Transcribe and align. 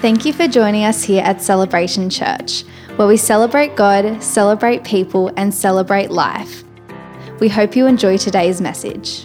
Thank 0.00 0.24
you 0.24 0.32
for 0.32 0.46
joining 0.46 0.84
us 0.84 1.02
here 1.02 1.24
at 1.24 1.42
Celebration 1.42 2.08
Church, 2.08 2.62
where 2.94 3.08
we 3.08 3.16
celebrate 3.16 3.74
God, 3.74 4.22
celebrate 4.22 4.84
people, 4.84 5.32
and 5.36 5.52
celebrate 5.52 6.08
life. 6.08 6.62
We 7.40 7.48
hope 7.48 7.74
you 7.74 7.86
enjoy 7.86 8.16
today's 8.16 8.60
message. 8.60 9.24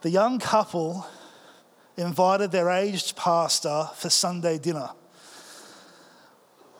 The 0.00 0.10
young 0.10 0.40
couple 0.40 1.06
invited 1.96 2.50
their 2.50 2.70
aged 2.70 3.14
pastor 3.14 3.88
for 3.94 4.10
Sunday 4.10 4.58
dinner. 4.58 4.90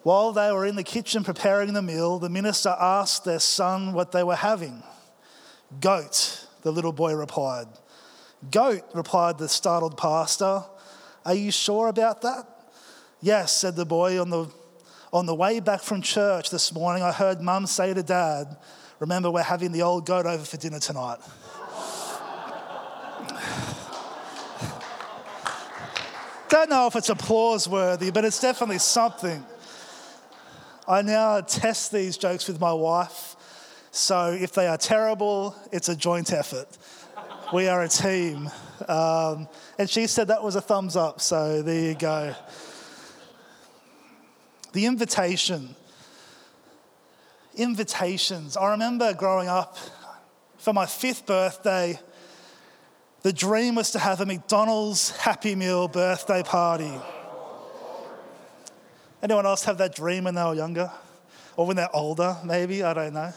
While 0.03 0.33
they 0.33 0.51
were 0.51 0.67
in 0.67 0.75
the 0.75 0.83
kitchen 0.83 1.23
preparing 1.23 1.73
the 1.73 1.83
meal, 1.83 2.19
the 2.19 2.29
minister 2.29 2.71
asked 2.81 3.25
their 3.25 3.39
son 3.39 3.93
what 3.93 4.11
they 4.11 4.25
were 4.25 4.35
having. 4.35 4.83
Goat, 5.81 6.49
the 6.63 6.73
little 6.73 6.93
boy 6.93 7.15
replied. 7.15 7.69
Goat, 8.51 8.83
replied 8.95 9.39
the 9.39 9.49
startled 9.49 9.97
pastor. 9.97 10.65
Are 11.25 11.35
you 11.35 11.53
sure 11.53 11.89
about 11.89 12.23
that? 12.23 12.47
Yes, 13.21 13.57
said 13.57 13.77
the 13.77 13.87
boy. 13.87 14.21
On 14.21 14.31
the, 14.31 14.47
on 15.13 15.27
the 15.27 15.35
way 15.35 15.61
back 15.61 15.81
from 15.81 16.03
church 16.03 16.51
this 16.51 16.73
morning, 16.73 17.03
I 17.03 17.13
heard 17.13 17.41
mum 17.41 17.67
say 17.67 17.95
to 17.95 18.03
dad, 18.03 18.57
Remember, 18.99 19.31
we're 19.31 19.43
having 19.43 19.73
the 19.73 19.83
old 19.83 20.07
goat 20.07 20.27
over 20.27 20.45
for 20.45 20.57
dinner 20.57 20.79
tonight. 20.79 21.19
Don't 26.49 26.71
know 26.71 26.87
if 26.87 26.95
it's 26.97 27.09
applause 27.09 27.69
worthy, 27.69 28.11
but 28.11 28.25
it's 28.25 28.41
definitely 28.41 28.79
something. 28.79 29.45
I 30.87 31.03
now 31.03 31.41
test 31.41 31.91
these 31.93 32.17
jokes 32.17 32.47
with 32.47 32.61
my 32.61 32.73
wife. 32.73 33.37
So 33.91 34.31
if 34.33 34.53
they 34.53 34.69
are 34.69 34.77
terrible, 34.77 35.57
it's 35.73 35.89
a 35.89 35.97
joint 35.97 36.33
effort 36.33 36.69
we 37.53 37.69
are 37.69 37.83
a 37.83 37.89
team. 37.89 38.51
Um, 38.89 39.49
and 39.79 39.89
she 39.89 40.07
said 40.07 40.29
that 40.29 40.43
was 40.43 40.57
a 40.57 40.61
thumbs 40.61 40.97
up, 40.97 41.21
so 41.21 41.63
there 41.63 41.91
you 41.91 41.95
go. 41.95 42.35
The 44.73 44.87
invitation. 44.87 45.75
Invitations. 47.55 48.57
I 48.57 48.71
remember 48.71 49.13
growing 49.13 49.49
up 49.49 49.77
for 50.57 50.73
my 50.73 50.87
fifth 50.87 51.27
birthday, 51.27 51.99
the 53.23 53.33
dream 53.33 53.75
was 53.75 53.91
to 53.91 53.99
have 53.99 54.21
a 54.21 54.27
McDonald's 54.27 55.11
Happy 55.11 55.55
Meal 55.55 55.89
birthday 55.89 56.43
party. 56.43 56.93
Anyone 59.23 59.47
else 59.47 59.65
have 59.65 59.79
that 59.79 59.95
dream 59.95 60.25
when 60.25 60.35
they 60.35 60.43
were 60.43 60.55
younger? 60.55 60.91
Or 61.57 61.67
when 61.67 61.77
they're 61.77 61.95
older, 61.95 62.37
maybe? 62.45 62.83
I 62.83 62.95
don't 62.95 63.13
know. 63.13 63.33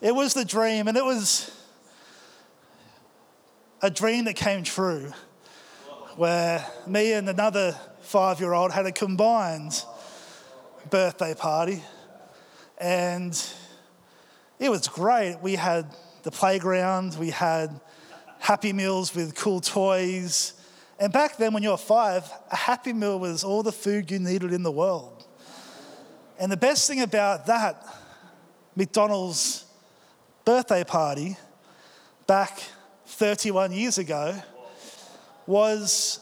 It 0.00 0.14
was 0.14 0.34
the 0.34 0.44
dream, 0.44 0.88
and 0.88 0.96
it 0.96 1.04
was 1.04 1.50
a 3.84 3.90
dream 3.90 4.24
that 4.24 4.34
came 4.34 4.64
true 4.64 5.12
where 6.16 6.64
me 6.86 7.12
and 7.12 7.28
another 7.28 7.78
five 8.00 8.40
year 8.40 8.54
old 8.54 8.72
had 8.72 8.86
a 8.86 8.92
combined 8.92 9.84
birthday 10.88 11.34
party. 11.34 11.82
And 12.78 13.38
it 14.58 14.70
was 14.70 14.88
great. 14.88 15.36
We 15.42 15.56
had 15.56 15.94
the 16.22 16.30
playground, 16.30 17.18
we 17.18 17.28
had 17.28 17.78
happy 18.38 18.72
meals 18.72 19.14
with 19.14 19.34
cool 19.34 19.60
toys. 19.60 20.54
And 20.98 21.12
back 21.12 21.36
then, 21.36 21.52
when 21.52 21.62
you 21.62 21.68
were 21.68 21.76
five, 21.76 22.24
a 22.50 22.56
happy 22.56 22.94
meal 22.94 23.18
was 23.18 23.44
all 23.44 23.62
the 23.62 23.70
food 23.70 24.10
you 24.10 24.18
needed 24.18 24.54
in 24.54 24.62
the 24.62 24.72
world. 24.72 25.26
And 26.38 26.50
the 26.50 26.56
best 26.56 26.88
thing 26.88 27.02
about 27.02 27.44
that 27.48 27.84
McDonald's 28.76 29.66
birthday 30.46 30.84
party 30.84 31.36
back 32.26 32.62
31 33.14 33.70
years 33.70 33.96
ago 33.96 34.34
was 35.46 36.18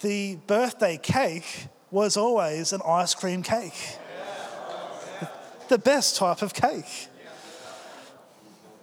the 0.00 0.36
birthday 0.46 0.98
cake 1.02 1.68
was 1.90 2.16
always 2.16 2.74
an 2.74 2.82
ice 2.86 3.14
cream 3.14 3.42
cake. 3.42 3.96
The 5.68 5.78
best 5.78 6.16
type 6.16 6.42
of 6.42 6.52
cake. 6.54 7.08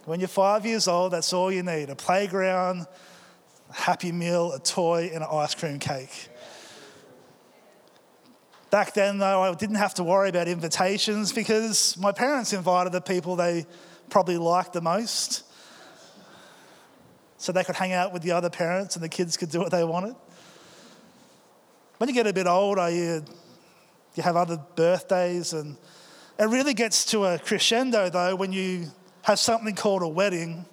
When 0.05 0.19
you're 0.19 0.27
five 0.27 0.65
years 0.65 0.87
old, 0.87 1.13
that's 1.13 1.31
all 1.31 1.51
you 1.51 1.63
need 1.63 1.89
a 1.89 1.95
playground, 1.95 2.87
a 3.69 3.73
happy 3.73 4.11
meal, 4.11 4.51
a 4.51 4.59
toy, 4.59 5.11
and 5.13 5.23
an 5.23 5.29
ice 5.31 5.55
cream 5.55 5.79
cake. 5.79 6.29
Back 8.69 8.95
then, 8.95 9.19
though, 9.19 9.43
I 9.43 9.53
didn't 9.53 9.75
have 9.75 9.93
to 9.95 10.03
worry 10.03 10.29
about 10.29 10.47
invitations 10.47 11.31
because 11.31 11.95
my 11.97 12.11
parents 12.11 12.51
invited 12.51 12.91
the 12.91 13.01
people 13.01 13.35
they 13.35 13.67
probably 14.09 14.37
liked 14.37 14.73
the 14.73 14.81
most 14.81 15.42
so 17.43 17.51
they 17.51 17.65
could 17.65 17.75
hang 17.75 17.91
out 17.91 18.13
with 18.13 18.21
the 18.21 18.31
other 18.31 18.49
parents 18.49 18.95
and 18.95 19.03
the 19.03 19.09
kids 19.09 19.35
could 19.35 19.49
do 19.49 19.59
what 19.59 19.69
they 19.69 19.83
wanted. 19.83 20.15
When 21.97 22.07
you 22.07 22.15
get 22.15 22.25
a 22.25 22.31
bit 22.31 22.47
older, 22.47 22.89
you, 22.89 23.25
you 24.15 24.23
have 24.23 24.37
other 24.37 24.63
birthdays, 24.77 25.51
and 25.51 25.75
it 26.39 26.45
really 26.45 26.73
gets 26.73 27.03
to 27.07 27.25
a 27.25 27.37
crescendo 27.37 28.09
though 28.09 28.37
when 28.37 28.53
you 28.53 28.87
have 29.23 29.39
something 29.39 29.75
called 29.75 30.03
a 30.03 30.07
wedding 30.07 30.65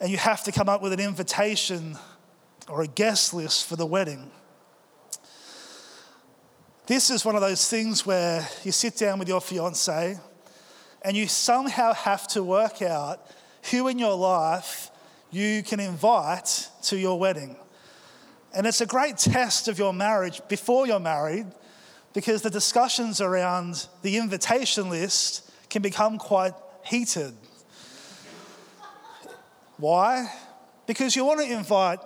and 0.00 0.08
you 0.08 0.18
have 0.18 0.44
to 0.44 0.52
come 0.52 0.68
up 0.68 0.82
with 0.82 0.92
an 0.92 1.00
invitation 1.00 1.98
or 2.68 2.82
a 2.82 2.86
guest 2.86 3.34
list 3.34 3.66
for 3.66 3.74
the 3.74 3.84
wedding. 3.84 4.30
This 6.86 7.10
is 7.10 7.24
one 7.24 7.34
of 7.34 7.40
those 7.40 7.68
things 7.68 8.06
where 8.06 8.48
you 8.62 8.70
sit 8.70 8.94
down 8.94 9.18
with 9.18 9.26
your 9.26 9.40
fiance 9.40 10.16
and 11.04 11.16
you 11.16 11.26
somehow 11.26 11.92
have 11.92 12.28
to 12.28 12.44
work 12.44 12.82
out 12.82 13.26
who 13.72 13.88
in 13.88 13.98
your 13.98 14.14
life 14.14 14.90
you 15.32 15.62
can 15.62 15.80
invite 15.80 16.68
to 16.82 16.96
your 16.96 17.18
wedding. 17.18 17.56
And 18.54 18.66
it's 18.66 18.82
a 18.82 18.86
great 18.86 19.16
test 19.16 19.66
of 19.66 19.78
your 19.78 19.92
marriage 19.92 20.42
before 20.48 20.86
you're 20.86 21.00
married 21.00 21.46
because 22.12 22.42
the 22.42 22.50
discussions 22.50 23.20
around 23.20 23.88
the 24.02 24.18
invitation 24.18 24.90
list 24.90 25.50
can 25.70 25.80
become 25.80 26.18
quite 26.18 26.52
heated. 26.84 27.32
Why? 29.78 30.30
Because 30.86 31.16
you 31.16 31.24
want 31.24 31.40
to 31.40 31.50
invite 31.50 31.98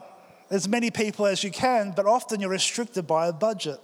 as 0.49 0.69
many 0.69 0.93
people 0.93 1.27
as 1.27 1.43
you 1.43 1.51
can, 1.51 1.93
but 1.97 2.07
often 2.07 2.41
you're 2.41 2.51
restricted 2.51 3.09
by 3.09 3.27
a 3.27 3.33
budget. 3.33 3.81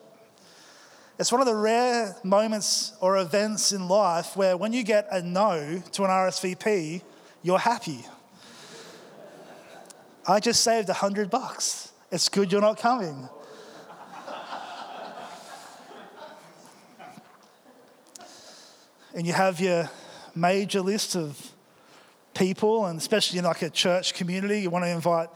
It's 1.18 1.32
one 1.32 1.40
of 1.40 1.48
the 1.48 1.56
rare 1.56 2.16
moments 2.22 2.94
or 3.00 3.18
events 3.18 3.72
in 3.72 3.88
life 3.88 4.36
where 4.36 4.56
when 4.56 4.72
you 4.72 4.84
get 4.84 5.08
a 5.10 5.20
no 5.20 5.82
to 5.92 6.04
an 6.04 6.10
RSVP, 6.10 7.02
you're 7.42 7.58
happy. 7.58 8.04
I 10.26 10.38
just 10.38 10.62
saved 10.62 10.88
a 10.88 10.92
hundred 10.92 11.30
bucks. 11.30 11.92
It's 12.12 12.28
good 12.28 12.52
you're 12.52 12.60
not 12.60 12.78
coming. 12.78 13.28
and 19.14 19.26
you 19.26 19.32
have 19.32 19.60
your 19.60 19.90
major 20.34 20.80
list 20.80 21.16
of 21.16 21.50
people, 22.34 22.86
and 22.86 22.98
especially 22.98 23.40
in 23.40 23.44
like 23.44 23.62
a 23.62 23.70
church 23.70 24.14
community, 24.14 24.60
you 24.60 24.70
want 24.70 24.84
to 24.84 24.90
invite 24.90 25.28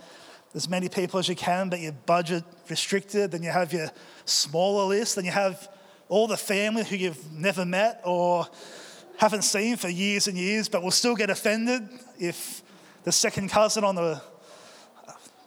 as 0.55 0.69
many 0.69 0.89
people 0.89 1.19
as 1.19 1.29
you 1.29 1.35
can, 1.35 1.69
but 1.69 1.81
your 1.81 1.93
budget 1.93 2.45
restricted. 2.71 3.33
Then 3.33 3.43
you 3.43 3.51
have 3.51 3.73
your 3.73 3.91
smaller 4.25 4.85
list, 4.85 5.17
then 5.17 5.25
you 5.25 5.33
have 5.33 5.69
all 6.09 6.29
the 6.29 6.37
family 6.37 6.85
who 6.85 6.95
you've 6.95 7.33
never 7.33 7.65
met 7.65 8.01
or 8.05 8.47
haven't 9.19 9.43
seen 9.43 9.77
for 9.77 9.89
years 9.89 10.29
and 10.29 10.39
years, 10.39 10.69
but 10.69 10.85
will 10.85 10.93
still 10.93 11.17
get 11.17 11.29
offended 11.29 11.89
if 12.21 12.63
the 13.03 13.11
second 13.11 13.51
cousin 13.51 13.83
on 13.83 13.97
the 13.97 14.23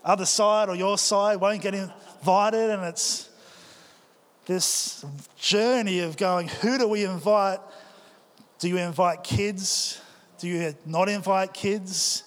other 0.04 0.26
side 0.26 0.70
or 0.70 0.76
your 0.76 0.98
side 0.98 1.40
won't 1.40 1.62
get 1.62 1.74
invited. 1.74 2.70
And 2.70 2.84
it's 2.84 3.30
this 4.46 5.06
journey 5.38 6.00
of 6.00 6.18
going, 6.18 6.48
who 6.48 6.78
do 6.78 6.88
we 6.88 7.06
invite? 7.06 7.60
Do 8.60 8.68
you 8.68 8.78
invite 8.78 9.24
kids? 9.24 10.02
Do 10.40 10.48
you 10.48 10.74
not 10.86 11.10
invite 11.10 11.54
kids? 11.54 12.24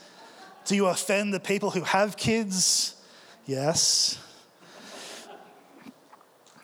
Do 0.64 0.76
you 0.76 0.86
offend 0.86 1.34
the 1.34 1.40
people 1.40 1.70
who 1.70 1.82
have 1.82 2.16
kids? 2.16 2.94
Yes. 3.46 4.18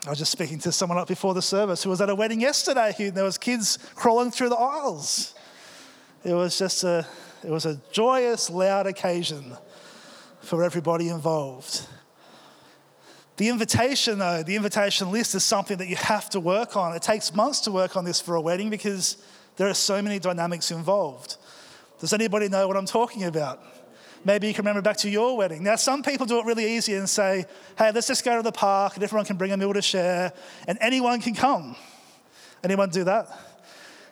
I 0.07 0.11
was 0.11 0.19
just 0.19 0.33
speaking 0.33 0.59
to 0.61 0.73
someone 0.73 0.97
up 0.99 1.09
before 1.09 1.35
the 1.35 1.43
service 1.43 1.83
who 1.83 1.91
was 1.91 2.01
at 2.01 2.09
a 2.09 2.15
wedding 2.15 2.41
yesterday. 2.41 2.95
and 2.99 3.15
there 3.15 3.25
was 3.25 3.37
kids 3.37 3.79
crawling 3.95 4.31
through 4.31 4.51
the 4.51 4.57
aisles. 4.57 5.35
It 6.25 6.33
was 6.33 6.59
just 6.59 6.85
a, 6.85 7.07
it 7.45 7.51
was 7.51 7.67
a 7.67 7.81
joyous, 7.93 8.49
loud 8.49 8.87
occasion 8.87 9.57
for 10.49 10.65
everybody 10.65 11.11
involved. 11.11 11.87
The 13.37 13.51
invitation, 13.51 14.19
though, 14.19 14.43
the 14.43 14.57
invitation 14.57 15.13
list 15.13 15.35
is 15.35 15.45
something 15.45 15.77
that 15.77 15.89
you 15.89 15.97
have 15.97 16.31
to 16.31 16.41
work 16.41 16.75
on. 16.75 16.97
It 16.97 17.03
takes 17.03 17.35
months 17.35 17.61
to 17.61 17.71
work 17.71 17.97
on 17.97 18.05
this 18.05 18.21
for 18.21 18.35
a 18.35 18.41
wedding 18.41 18.71
because 18.71 19.19
there 19.57 19.69
are 19.69 19.75
so 19.75 20.01
many 20.01 20.19
dynamics 20.19 20.71
involved. 20.71 21.37
Does 22.01 22.15
anybody 22.15 22.49
know 22.49 22.67
what 22.67 22.77
I'm 22.77 22.87
talking 22.87 23.25
about? 23.25 23.63
Maybe 24.25 24.49
you 24.49 24.55
can 24.55 24.63
remember 24.63 24.83
back 24.83 24.97
to 24.99 25.11
your 25.11 25.37
wedding. 25.37 25.63
Now, 25.63 25.77
some 25.77 26.03
people 26.03 26.27
do 26.27 26.41
it 26.41 26.47
really 26.47 26.77
easy 26.77 26.95
and 26.95 27.09
say, 27.09 27.45
hey, 27.77 27.93
let's 27.93 28.09
just 28.09 28.25
go 28.25 28.37
to 28.37 28.43
the 28.43 28.51
park 28.51 28.95
and 28.95 29.05
everyone 29.05 29.27
can 29.27 29.37
bring 29.37 29.53
a 29.53 29.57
meal 29.57 29.75
to 29.75 29.83
share 29.83 30.33
and 30.67 30.79
anyone 30.81 31.21
can 31.21 31.35
come. 31.35 31.77
Anyone 32.65 32.89
do 32.89 33.05
that? 33.05 33.29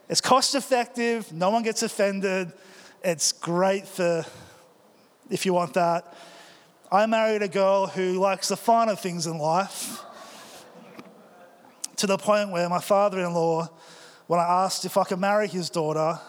It's 0.08 0.20
cost 0.20 0.54
effective, 0.54 1.32
no 1.32 1.50
one 1.50 1.62
gets 1.64 1.82
offended, 1.82 2.52
it's 3.02 3.32
great 3.32 3.88
for 3.88 4.24
if 5.31 5.46
you 5.46 5.52
want 5.52 5.75
that. 5.75 6.14
I 6.90 7.06
married 7.06 7.43
a 7.43 7.49
girl 7.49 7.87
who 7.87 8.20
likes 8.20 8.49
the 8.49 8.56
finer 8.56 8.94
things 8.94 9.26
in 9.26 9.38
life 9.38 10.02
to 11.96 12.06
the 12.06 12.19
point 12.19 12.50
where 12.50 12.69
my 12.69 12.81
father 12.81 13.20
in 13.20 13.32
law, 13.32 13.69
when 14.26 14.38
I 14.38 14.64
asked 14.64 14.84
if 14.84 14.96
I 14.96 15.05
could 15.05 15.19
marry 15.19 15.49
his 15.49 15.70
daughter, 15.70 16.20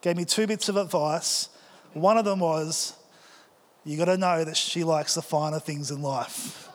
gave 0.00 0.16
me 0.16 0.24
two 0.24 0.46
bits 0.46 0.68
of 0.68 0.76
advice. 0.76 1.48
One 1.92 2.16
of 2.16 2.24
them 2.24 2.40
was, 2.40 2.94
You 3.84 3.98
got 3.98 4.06
to 4.06 4.16
know 4.16 4.44
that 4.44 4.56
she 4.56 4.84
likes 4.84 5.14
the 5.14 5.22
finer 5.22 5.58
things 5.58 5.90
in 5.90 6.02
life. 6.02 6.68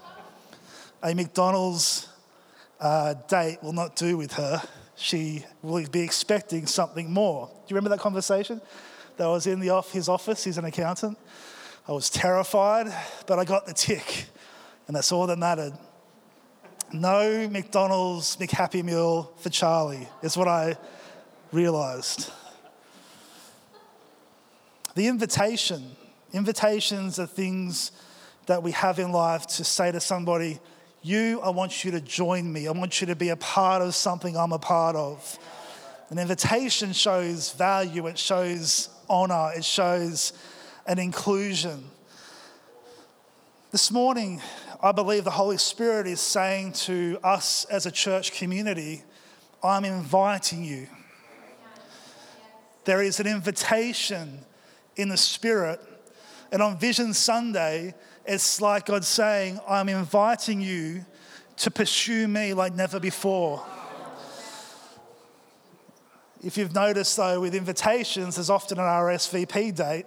A 1.01 1.13
McDonald's 1.13 2.07
uh, 2.79 3.15
date 3.27 3.63
will 3.63 3.73
not 3.73 3.95
do 3.95 4.17
with 4.17 4.33
her. 4.33 4.61
She 4.95 5.43
will 5.61 5.87
be 5.87 6.01
expecting 6.01 6.67
something 6.67 7.11
more. 7.11 7.47
Do 7.47 7.53
you 7.67 7.75
remember 7.75 7.89
that 7.89 7.99
conversation? 7.99 8.61
That 9.17 9.27
was 9.27 9.47
in 9.47 9.59
the 9.59 9.69
off, 9.69 9.91
his 9.91 10.09
office, 10.09 10.43
he's 10.43 10.57
an 10.57 10.65
accountant. 10.65 11.17
I 11.85 11.91
was 11.91 12.09
terrified, 12.09 12.87
but 13.27 13.39
I 13.39 13.43
got 13.43 13.65
the 13.65 13.73
tick, 13.73 14.27
and 14.87 14.95
that's 14.95 15.11
all 15.11 15.27
that 15.27 15.37
mattered. 15.37 15.73
No 16.93 17.49
McDonald's 17.49 18.37
McHappy 18.37 18.83
Meal 18.83 19.33
for 19.37 19.49
Charlie 19.49 20.07
is 20.21 20.37
what 20.37 20.47
I 20.47 20.77
realized. 21.51 22.31
The 24.95 25.07
invitation, 25.07 25.97
invitations 26.31 27.19
are 27.19 27.27
things 27.27 27.91
that 28.45 28.63
we 28.63 28.71
have 28.71 28.97
in 28.97 29.11
life 29.11 29.47
to 29.47 29.65
say 29.65 29.91
to 29.91 29.99
somebody, 29.99 30.59
You, 31.01 31.41
I 31.41 31.49
want 31.49 31.83
you 31.83 31.91
to 31.91 31.99
join 31.99 32.51
me. 32.51 32.67
I 32.67 32.71
want 32.71 33.01
you 33.01 33.07
to 33.07 33.15
be 33.15 33.29
a 33.29 33.35
part 33.35 33.81
of 33.81 33.93
something 33.93 34.37
I'm 34.37 34.53
a 34.53 34.59
part 34.59 34.95
of. 34.95 35.37
An 36.09 36.17
invitation 36.17 36.93
shows 36.93 37.51
value, 37.51 38.07
it 38.07 38.17
shows 38.17 38.87
honor, 39.09 39.51
it 39.53 39.65
shows 39.65 40.31
an 40.85 40.99
inclusion. 40.99 41.85
This 43.71 43.89
morning, 43.91 44.41
I 44.81 44.91
believe 44.91 45.23
the 45.23 45.31
Holy 45.31 45.57
Spirit 45.57 46.07
is 46.07 46.19
saying 46.19 46.73
to 46.73 47.17
us 47.23 47.65
as 47.65 47.85
a 47.85 47.91
church 47.91 48.33
community, 48.33 49.03
I'm 49.63 49.85
inviting 49.85 50.63
you. 50.63 50.87
There 52.85 53.01
is 53.01 53.19
an 53.19 53.27
invitation 53.27 54.39
in 54.97 55.09
the 55.09 55.17
Spirit. 55.17 55.79
And 56.51 56.61
on 56.61 56.77
Vision 56.77 57.13
Sunday, 57.13 57.95
it's 58.25 58.61
like 58.61 58.85
God 58.85 59.05
saying, 59.05 59.59
I'm 59.67 59.89
inviting 59.89 60.61
you 60.61 61.05
to 61.57 61.71
pursue 61.71 62.27
me 62.27 62.53
like 62.53 62.75
never 62.75 62.99
before. 62.99 63.65
If 66.43 66.57
you've 66.57 66.75
noticed, 66.75 67.15
though, 67.15 67.39
with 67.39 67.55
invitations, 67.55 68.35
there's 68.35 68.49
often 68.49 68.77
an 68.77 68.83
RSVP 68.83 69.73
date, 69.73 70.05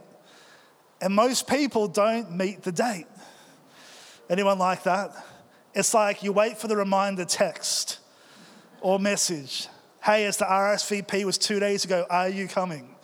and 1.01 1.15
most 1.15 1.47
people 1.47 1.89
don't 1.89 2.37
meet 2.37 2.63
the 2.63 2.73
date. 2.73 3.07
Anyone 4.29 4.59
like 4.59 4.83
that? 4.85 5.13
It's 5.75 5.93
like 5.95 6.23
you 6.23 6.33
wait 6.33 6.59
for 6.59 6.69
the 6.69 6.77
reminder 6.77 7.25
text 7.25 7.99
or 8.81 8.99
message. 8.99 9.69
Hey, 10.03 10.25
as 10.25 10.37
the 10.37 10.45
RSVP 10.45 11.25
was 11.25 11.39
two 11.39 11.61
days 11.61 11.85
ago, 11.85 12.07
are 12.09 12.29
you 12.29 12.49
coming? 12.49 12.95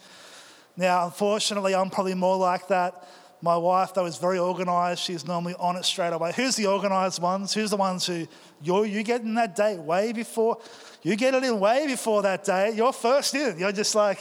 Now, 0.76 1.04
unfortunately, 1.04 1.74
I'm 1.74 1.90
probably 1.90 2.14
more 2.14 2.36
like 2.36 2.68
that. 2.68 3.06
My 3.42 3.56
wife, 3.56 3.92
though, 3.92 4.06
is 4.06 4.18
very 4.18 4.38
organized. 4.38 5.00
She's 5.00 5.26
normally 5.26 5.54
on 5.58 5.76
it 5.76 5.84
straight 5.84 6.12
away. 6.12 6.32
Who's 6.34 6.54
the 6.54 6.66
organized 6.66 7.20
ones? 7.20 7.52
Who's 7.52 7.70
the 7.70 7.76
ones 7.76 8.06
who 8.06 8.26
you're, 8.62 8.86
you 8.86 9.02
get 9.02 9.22
in 9.22 9.34
that 9.34 9.56
date 9.56 9.80
way 9.80 10.12
before? 10.12 10.58
You 11.02 11.16
get 11.16 11.34
it 11.34 11.42
in 11.42 11.58
way 11.58 11.88
before 11.88 12.22
that 12.22 12.44
date. 12.44 12.74
You're 12.76 12.92
first 12.92 13.34
in. 13.34 13.58
You're 13.58 13.72
just 13.72 13.96
like 13.96 14.20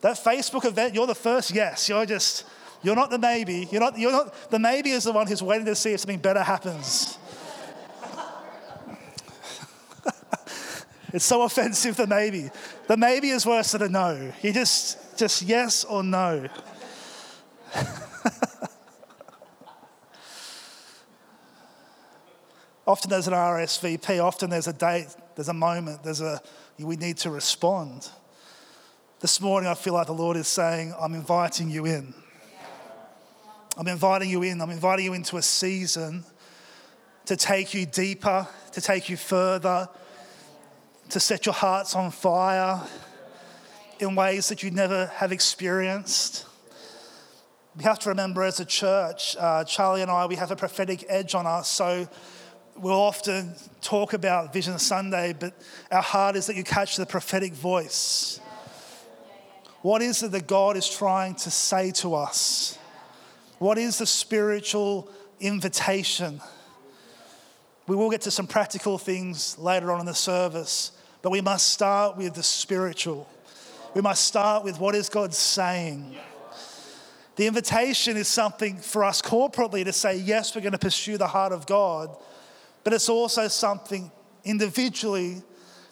that 0.00 0.16
Facebook 0.16 0.64
event. 0.64 0.94
You're 0.94 1.06
the 1.06 1.14
first 1.14 1.54
yes. 1.54 1.90
You're 1.90 2.06
just 2.06 2.44
you're 2.82 2.96
not 2.96 3.10
the 3.10 3.18
maybe. 3.18 3.68
You're 3.70 3.80
not. 3.80 3.98
You're 3.98 4.12
not. 4.12 4.50
The 4.50 4.58
maybe 4.58 4.90
is 4.90 5.04
the 5.04 5.12
one 5.12 5.26
who's 5.26 5.42
waiting 5.42 5.66
to 5.66 5.74
see 5.74 5.92
if 5.92 6.00
something 6.00 6.18
better 6.18 6.42
happens. 6.42 7.18
it's 11.12 11.24
so 11.24 11.42
offensive. 11.42 11.96
The 11.96 12.06
maybe. 12.06 12.50
The 12.88 12.96
maybe 12.96 13.30
is 13.30 13.46
worse 13.46 13.72
than 13.72 13.82
a 13.82 13.88
no. 13.88 14.32
You 14.42 14.52
just 14.52 15.16
just 15.16 15.42
yes 15.42 15.84
or 15.84 16.02
no. 16.02 16.48
often 22.86 23.10
there's 23.10 23.28
an 23.28 23.32
RSVP, 23.32 24.22
often 24.22 24.50
there's 24.50 24.66
a 24.66 24.72
date, 24.72 25.08
there's 25.34 25.48
a 25.48 25.54
moment, 25.54 26.02
there's 26.02 26.20
a, 26.20 26.40
we 26.78 26.96
need 26.96 27.16
to 27.18 27.30
respond. 27.30 28.10
This 29.20 29.40
morning, 29.40 29.70
I 29.70 29.74
feel 29.74 29.94
like 29.94 30.08
the 30.08 30.12
Lord 30.12 30.36
is 30.36 30.48
saying, 30.48 30.94
I'm 31.00 31.14
inviting 31.14 31.70
you 31.70 31.86
in. 31.86 32.12
I'm 33.76 33.88
inviting 33.88 34.28
you 34.28 34.42
in. 34.42 34.60
I'm 34.60 34.70
inviting 34.70 35.06
you 35.06 35.14
into 35.14 35.38
a 35.38 35.42
season 35.42 36.24
to 37.24 37.36
take 37.36 37.72
you 37.72 37.86
deeper, 37.86 38.46
to 38.72 38.80
take 38.80 39.08
you 39.08 39.16
further, 39.16 39.88
to 41.08 41.20
set 41.20 41.46
your 41.46 41.54
hearts 41.54 41.94
on 41.94 42.10
fire 42.10 42.80
in 43.98 44.14
ways 44.14 44.48
that 44.48 44.62
you 44.62 44.70
never 44.70 45.06
have 45.06 45.32
experienced. 45.32 46.44
We 47.76 47.84
have 47.84 47.98
to 48.00 48.10
remember 48.10 48.42
as 48.42 48.60
a 48.60 48.66
church, 48.66 49.36
uh, 49.38 49.64
Charlie 49.64 50.02
and 50.02 50.10
I, 50.10 50.26
we 50.26 50.36
have 50.36 50.50
a 50.50 50.56
prophetic 50.56 51.06
edge 51.08 51.34
on 51.34 51.46
us. 51.46 51.70
So 51.70 52.06
we'll 52.76 52.92
often 52.92 53.54
talk 53.80 54.12
about 54.12 54.52
Vision 54.52 54.78
Sunday, 54.78 55.34
but 55.38 55.54
our 55.90 56.02
heart 56.02 56.36
is 56.36 56.46
that 56.46 56.56
you 56.56 56.64
catch 56.64 56.96
the 56.96 57.06
prophetic 57.06 57.54
voice. 57.54 58.38
What 59.80 60.02
is 60.02 60.22
it 60.22 60.32
that 60.32 60.46
God 60.46 60.76
is 60.76 60.88
trying 60.88 61.36
to 61.36 61.50
say 61.50 61.90
to 61.92 62.14
us? 62.14 62.78
What 63.62 63.78
is 63.78 63.98
the 63.98 64.06
spiritual 64.06 65.08
invitation? 65.38 66.40
We 67.86 67.94
will 67.94 68.10
get 68.10 68.22
to 68.22 68.30
some 68.32 68.48
practical 68.48 68.98
things 68.98 69.56
later 69.56 69.92
on 69.92 70.00
in 70.00 70.06
the 70.06 70.16
service, 70.16 70.90
but 71.22 71.30
we 71.30 71.40
must 71.40 71.68
start 71.68 72.16
with 72.16 72.34
the 72.34 72.42
spiritual. 72.42 73.28
We 73.94 74.00
must 74.00 74.24
start 74.24 74.64
with 74.64 74.80
what 74.80 74.96
is 74.96 75.08
God 75.08 75.32
saying. 75.32 76.16
The 77.36 77.46
invitation 77.46 78.16
is 78.16 78.26
something 78.26 78.78
for 78.78 79.04
us 79.04 79.22
corporately 79.22 79.84
to 79.84 79.92
say, 79.92 80.16
yes, 80.16 80.56
we're 80.56 80.62
going 80.62 80.72
to 80.72 80.78
pursue 80.78 81.16
the 81.16 81.28
heart 81.28 81.52
of 81.52 81.64
God, 81.64 82.10
but 82.82 82.92
it's 82.92 83.08
also 83.08 83.46
something 83.46 84.10
individually 84.44 85.40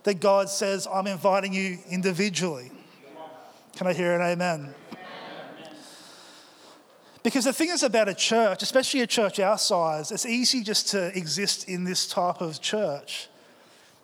that 0.03 0.19
God 0.19 0.49
says, 0.49 0.89
I'm 0.93 1.07
inviting 1.07 1.53
you 1.53 1.79
individually. 1.89 2.73
Can 3.77 3.87
I 3.87 3.93
hear 3.93 4.17
an 4.17 4.23
amen? 4.23 4.75
Because 7.23 7.45
the 7.45 7.53
thing 7.53 7.69
is 7.69 7.83
about 7.83 8.09
a 8.09 8.15
church, 8.15 8.63
especially 8.63 9.01
a 9.01 9.07
church 9.07 9.39
our 9.41 9.59
size, 9.59 10.11
it's 10.11 10.25
easy 10.25 10.63
just 10.63 10.89
to 10.89 11.17
exist 11.17 11.69
in 11.69 11.85
this 11.85 12.07
type 12.07 12.41
of 12.41 12.61
church. 12.61 13.29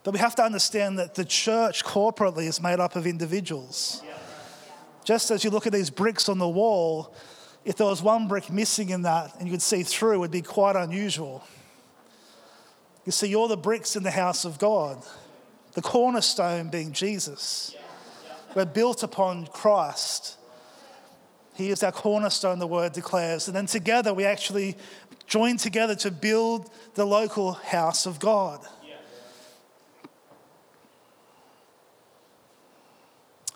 But 0.04 0.12
we 0.12 0.20
have 0.20 0.34
to 0.36 0.42
understand 0.42 0.98
that 0.98 1.14
the 1.14 1.24
church 1.24 1.84
corporately 1.84 2.46
is 2.46 2.60
made 2.60 2.78
up 2.78 2.94
of 2.94 3.06
individuals. 3.06 4.02
Just 5.04 5.30
as 5.30 5.44
you 5.44 5.50
look 5.50 5.66
at 5.66 5.72
these 5.72 5.88
bricks 5.88 6.28
on 6.28 6.38
the 6.38 6.48
wall, 6.48 7.14
if 7.64 7.76
there 7.76 7.86
was 7.86 8.02
one 8.02 8.28
brick 8.28 8.50
missing 8.50 8.90
in 8.90 9.02
that 9.02 9.34
and 9.38 9.48
you 9.48 9.52
could 9.52 9.62
see 9.62 9.82
through, 9.82 10.14
it 10.14 10.18
would 10.18 10.30
be 10.30 10.42
quite 10.42 10.76
unusual. 10.76 11.42
You 13.04 13.12
see, 13.12 13.28
you're 13.28 13.48
the 13.48 13.56
bricks 13.56 13.96
in 13.96 14.02
the 14.02 14.10
house 14.10 14.44
of 14.44 14.58
God, 14.58 15.02
the 15.72 15.82
cornerstone 15.82 16.68
being 16.68 16.92
Jesus. 16.92 17.74
We're 18.54 18.64
built 18.64 19.02
upon 19.02 19.46
Christ. 19.46 20.36
He 21.56 21.70
is 21.70 21.82
our 21.82 21.92
cornerstone, 21.92 22.58
the 22.58 22.66
word 22.66 22.92
declares. 22.92 23.48
And 23.48 23.56
then 23.56 23.66
together 23.66 24.12
we 24.12 24.24
actually 24.24 24.76
join 25.26 25.56
together 25.56 25.94
to 25.96 26.10
build 26.10 26.70
the 26.94 27.04
local 27.04 27.52
house 27.52 28.06
of 28.06 28.20
God. 28.20 28.60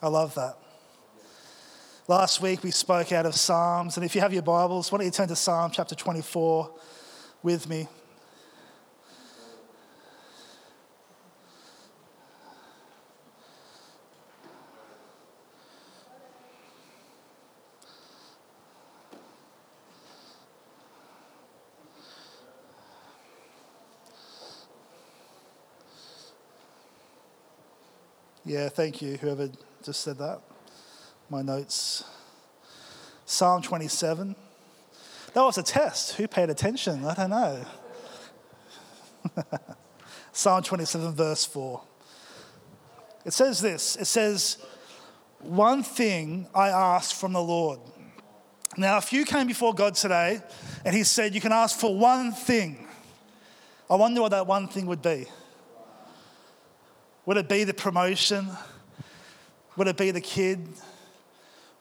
I 0.03 0.09
love 0.09 0.35
that. 0.35 0.57
Last 2.09 2.41
week 2.41 2.65
we 2.65 2.71
spoke 2.71 3.13
out 3.13 3.27
of 3.27 3.35
Psalms, 3.35 3.97
and 3.97 4.05
if 4.05 4.15
you 4.15 4.21
have 4.23 4.33
your 4.33 4.43
Bibles, 4.43 4.91
why 4.91 4.99
don't 4.99 5.05
you 5.05 5.13
turn 5.13 5.29
to 5.29 5.37
Psalm 5.37 5.71
chapter 5.73 5.95
24 5.95 6.71
with 7.43 7.69
me? 7.69 7.87
Yeah, 28.51 28.69
thank 28.69 29.01
you, 29.01 29.17
whoever 29.17 29.49
just 29.85 30.01
said 30.01 30.19
that. 30.19 30.41
My 31.29 31.41
notes. 31.41 32.03
Psalm 33.25 33.63
27. 33.63 34.35
That 35.35 35.43
was 35.43 35.57
a 35.57 35.63
test. 35.63 36.17
Who 36.17 36.27
paid 36.27 36.51
attention? 36.51 37.05
I 37.05 37.15
don't 37.15 37.31
know. 37.31 37.65
Psalm 40.33 40.65
27, 40.65 41.13
verse 41.13 41.45
4. 41.45 41.81
It 43.25 43.33
says 43.35 43.61
this 43.61 43.95
it 43.95 44.07
says, 44.07 44.57
One 45.39 45.85
thing 45.85 46.49
I 46.53 46.71
ask 46.71 47.15
from 47.15 47.35
the 47.35 47.43
Lord. 47.43 47.79
Now, 48.77 48.99
if 48.99 49.13
you 49.13 49.25
came 49.25 49.47
before 49.47 49.75
God 49.75 49.95
today 49.95 50.41
And 50.85 50.97
he 50.97 51.05
said, 51.05 51.37
You 51.37 51.41
can 51.41 51.53
ask 51.53 51.79
for 51.79 51.97
one 51.97 52.33
thing. 52.33 52.89
I 53.89 53.95
wonder 53.95 54.21
what 54.23 54.33
that 54.33 54.49
one 54.49 54.67
thing 54.67 54.87
would 54.87 55.03
be. 55.03 55.29
Would 57.31 57.37
it 57.37 57.49
be 57.49 57.63
the 57.63 57.73
promotion? 57.73 58.49
Would 59.77 59.87
it 59.87 59.97
be 59.97 60.11
the 60.11 60.21
kid? 60.21 60.67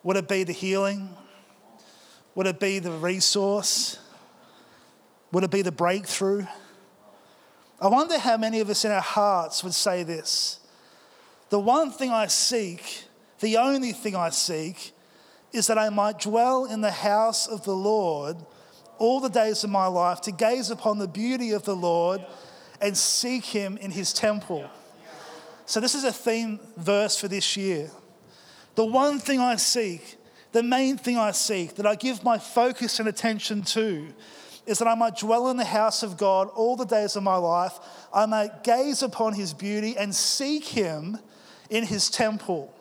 Would 0.04 0.16
it 0.16 0.28
be 0.28 0.44
the 0.44 0.54
healing? 0.54 1.10
Would 2.36 2.46
it 2.46 2.60
be 2.60 2.78
the 2.78 2.92
resource? 2.92 3.98
Would 5.32 5.44
it 5.44 5.50
be 5.50 5.64
the 5.64 5.72
breakthrough? 5.72 6.46
I 7.82 7.88
wonder 7.88 8.20
how 8.20 8.38
many 8.38 8.60
of 8.60 8.70
us 8.70 8.86
in 8.86 8.92
our 8.92 9.02
hearts 9.02 9.64
would 9.64 9.74
say 9.74 10.04
this 10.04 10.60
The 11.50 11.60
one 11.60 11.90
thing 11.90 12.12
I 12.12 12.28
seek, 12.28 13.06
the 13.40 13.58
only 13.58 13.92
thing 13.92 14.16
I 14.16 14.30
seek, 14.30 14.92
is 15.52 15.66
that 15.66 15.80
I 15.80 15.90
might 15.90 16.20
dwell 16.20 16.66
in 16.66 16.82
the 16.82 16.92
house 16.92 17.48
of 17.48 17.64
the 17.64 17.76
Lord 17.76 18.38
all 19.00 19.20
the 19.20 19.30
days 19.30 19.64
of 19.64 19.72
my 19.72 19.88
life, 19.88 20.22
to 20.22 20.32
gaze 20.32 20.70
upon 20.70 21.00
the 21.00 21.08
beauty 21.08 21.54
of 21.54 21.64
the 21.64 21.76
Lord 21.76 22.24
and 22.80 22.96
seek 22.96 23.46
Him 23.46 23.78
in 23.78 23.90
His 23.90 24.14
temple. 24.14 24.70
So, 25.70 25.80
this 25.80 25.94
is 25.94 26.04
a 26.04 26.12
theme 26.12 26.60
verse 26.78 27.16
for 27.16 27.28
this 27.28 27.56
year. 27.56 27.92
The 28.74 28.84
one 28.84 29.20
thing 29.20 29.40
I 29.40 29.56
seek, 29.58 30.18
the 30.52 30.64
main 30.64 30.98
thing 30.98 31.16
I 31.16 31.30
seek, 31.30 31.76
that 31.76 31.86
I 31.86 31.94
give 31.94 32.24
my 32.24 32.40
focus 32.40 33.00
and 33.00 33.08
attention 33.08 33.62
to, 33.62 34.08
is 34.66 34.80
that 34.80 34.88
I 34.88 34.96
might 34.96 35.18
dwell 35.18 35.48
in 35.52 35.58
the 35.58 35.64
house 35.64 36.02
of 36.02 36.18
God 36.18 36.50
all 36.56 36.76
the 36.76 36.88
days 36.88 37.16
of 37.16 37.22
my 37.22 37.36
life. 37.36 37.78
I 38.12 38.26
might 38.26 38.64
gaze 38.64 39.04
upon 39.04 39.34
His 39.34 39.54
beauty 39.54 39.96
and 39.96 40.16
seek 40.16 40.66
Him 40.66 41.20
in 41.70 41.86
His 41.86 42.10
temple. 42.10 42.74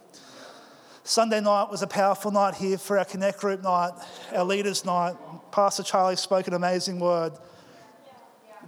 Sunday 1.04 1.42
night 1.42 1.68
was 1.70 1.82
a 1.82 1.86
powerful 1.86 2.30
night 2.30 2.54
here 2.54 2.78
for 2.78 2.98
our 2.98 3.04
Connect 3.04 3.38
Group 3.38 3.62
night, 3.62 3.92
our 4.32 4.44
leaders' 4.44 4.86
night. 4.86 5.14
Pastor 5.52 5.82
Charlie 5.82 6.16
spoke 6.16 6.48
an 6.48 6.54
amazing 6.54 7.00
word. 7.00 7.34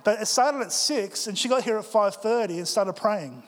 But 0.04 0.20
it 0.20 0.26
started 0.26 0.60
at 0.60 0.72
six, 0.72 1.26
and 1.26 1.38
she 1.38 1.48
got 1.48 1.62
here 1.62 1.78
at 1.78 1.86
five 1.86 2.16
thirty 2.16 2.58
and 2.58 2.68
started 2.68 2.92
praying. 2.92 3.44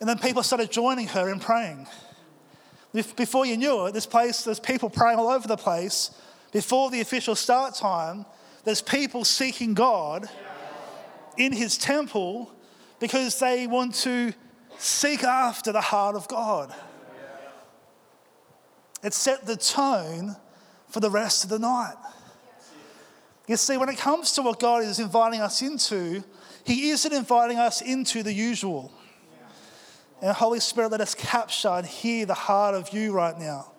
And 0.00 0.08
then 0.08 0.18
people 0.18 0.42
started 0.42 0.70
joining 0.70 1.08
her 1.08 1.30
in 1.30 1.38
praying. 1.40 1.86
Before 2.92 3.46
you 3.46 3.56
knew 3.56 3.86
it, 3.86 3.92
this 3.92 4.06
place, 4.06 4.42
there's 4.42 4.58
people 4.58 4.90
praying 4.90 5.18
all 5.18 5.28
over 5.28 5.46
the 5.46 5.56
place. 5.56 6.10
Before 6.52 6.90
the 6.90 7.00
official 7.00 7.36
start 7.36 7.74
time, 7.74 8.24
there's 8.64 8.82
people 8.82 9.24
seeking 9.24 9.74
God 9.74 10.28
in 11.36 11.52
His 11.52 11.78
temple 11.78 12.50
because 12.98 13.38
they 13.38 13.66
want 13.66 13.94
to 13.96 14.32
seek 14.78 15.22
after 15.22 15.70
the 15.70 15.80
heart 15.80 16.16
of 16.16 16.26
God. 16.28 16.74
It 19.02 19.14
set 19.14 19.46
the 19.46 19.56
tone 19.56 20.36
for 20.88 21.00
the 21.00 21.10
rest 21.10 21.44
of 21.44 21.50
the 21.50 21.58
night. 21.58 21.96
You 23.46 23.56
see, 23.56 23.76
when 23.76 23.88
it 23.88 23.98
comes 23.98 24.32
to 24.32 24.42
what 24.42 24.60
God 24.60 24.82
is 24.82 24.98
inviting 24.98 25.40
us 25.40 25.62
into, 25.62 26.24
He 26.64 26.90
isn't 26.90 27.12
inviting 27.12 27.58
us 27.58 27.80
into 27.82 28.22
the 28.22 28.32
usual. 28.32 28.92
And 30.22 30.32
Holy 30.32 30.60
Spirit, 30.60 30.90
let 30.90 31.00
us 31.00 31.14
capture 31.14 31.68
and 31.68 31.86
hear 31.86 32.26
the 32.26 32.34
heart 32.34 32.74
of 32.74 32.92
you 32.92 33.12
right 33.12 33.38
now. 33.38 33.72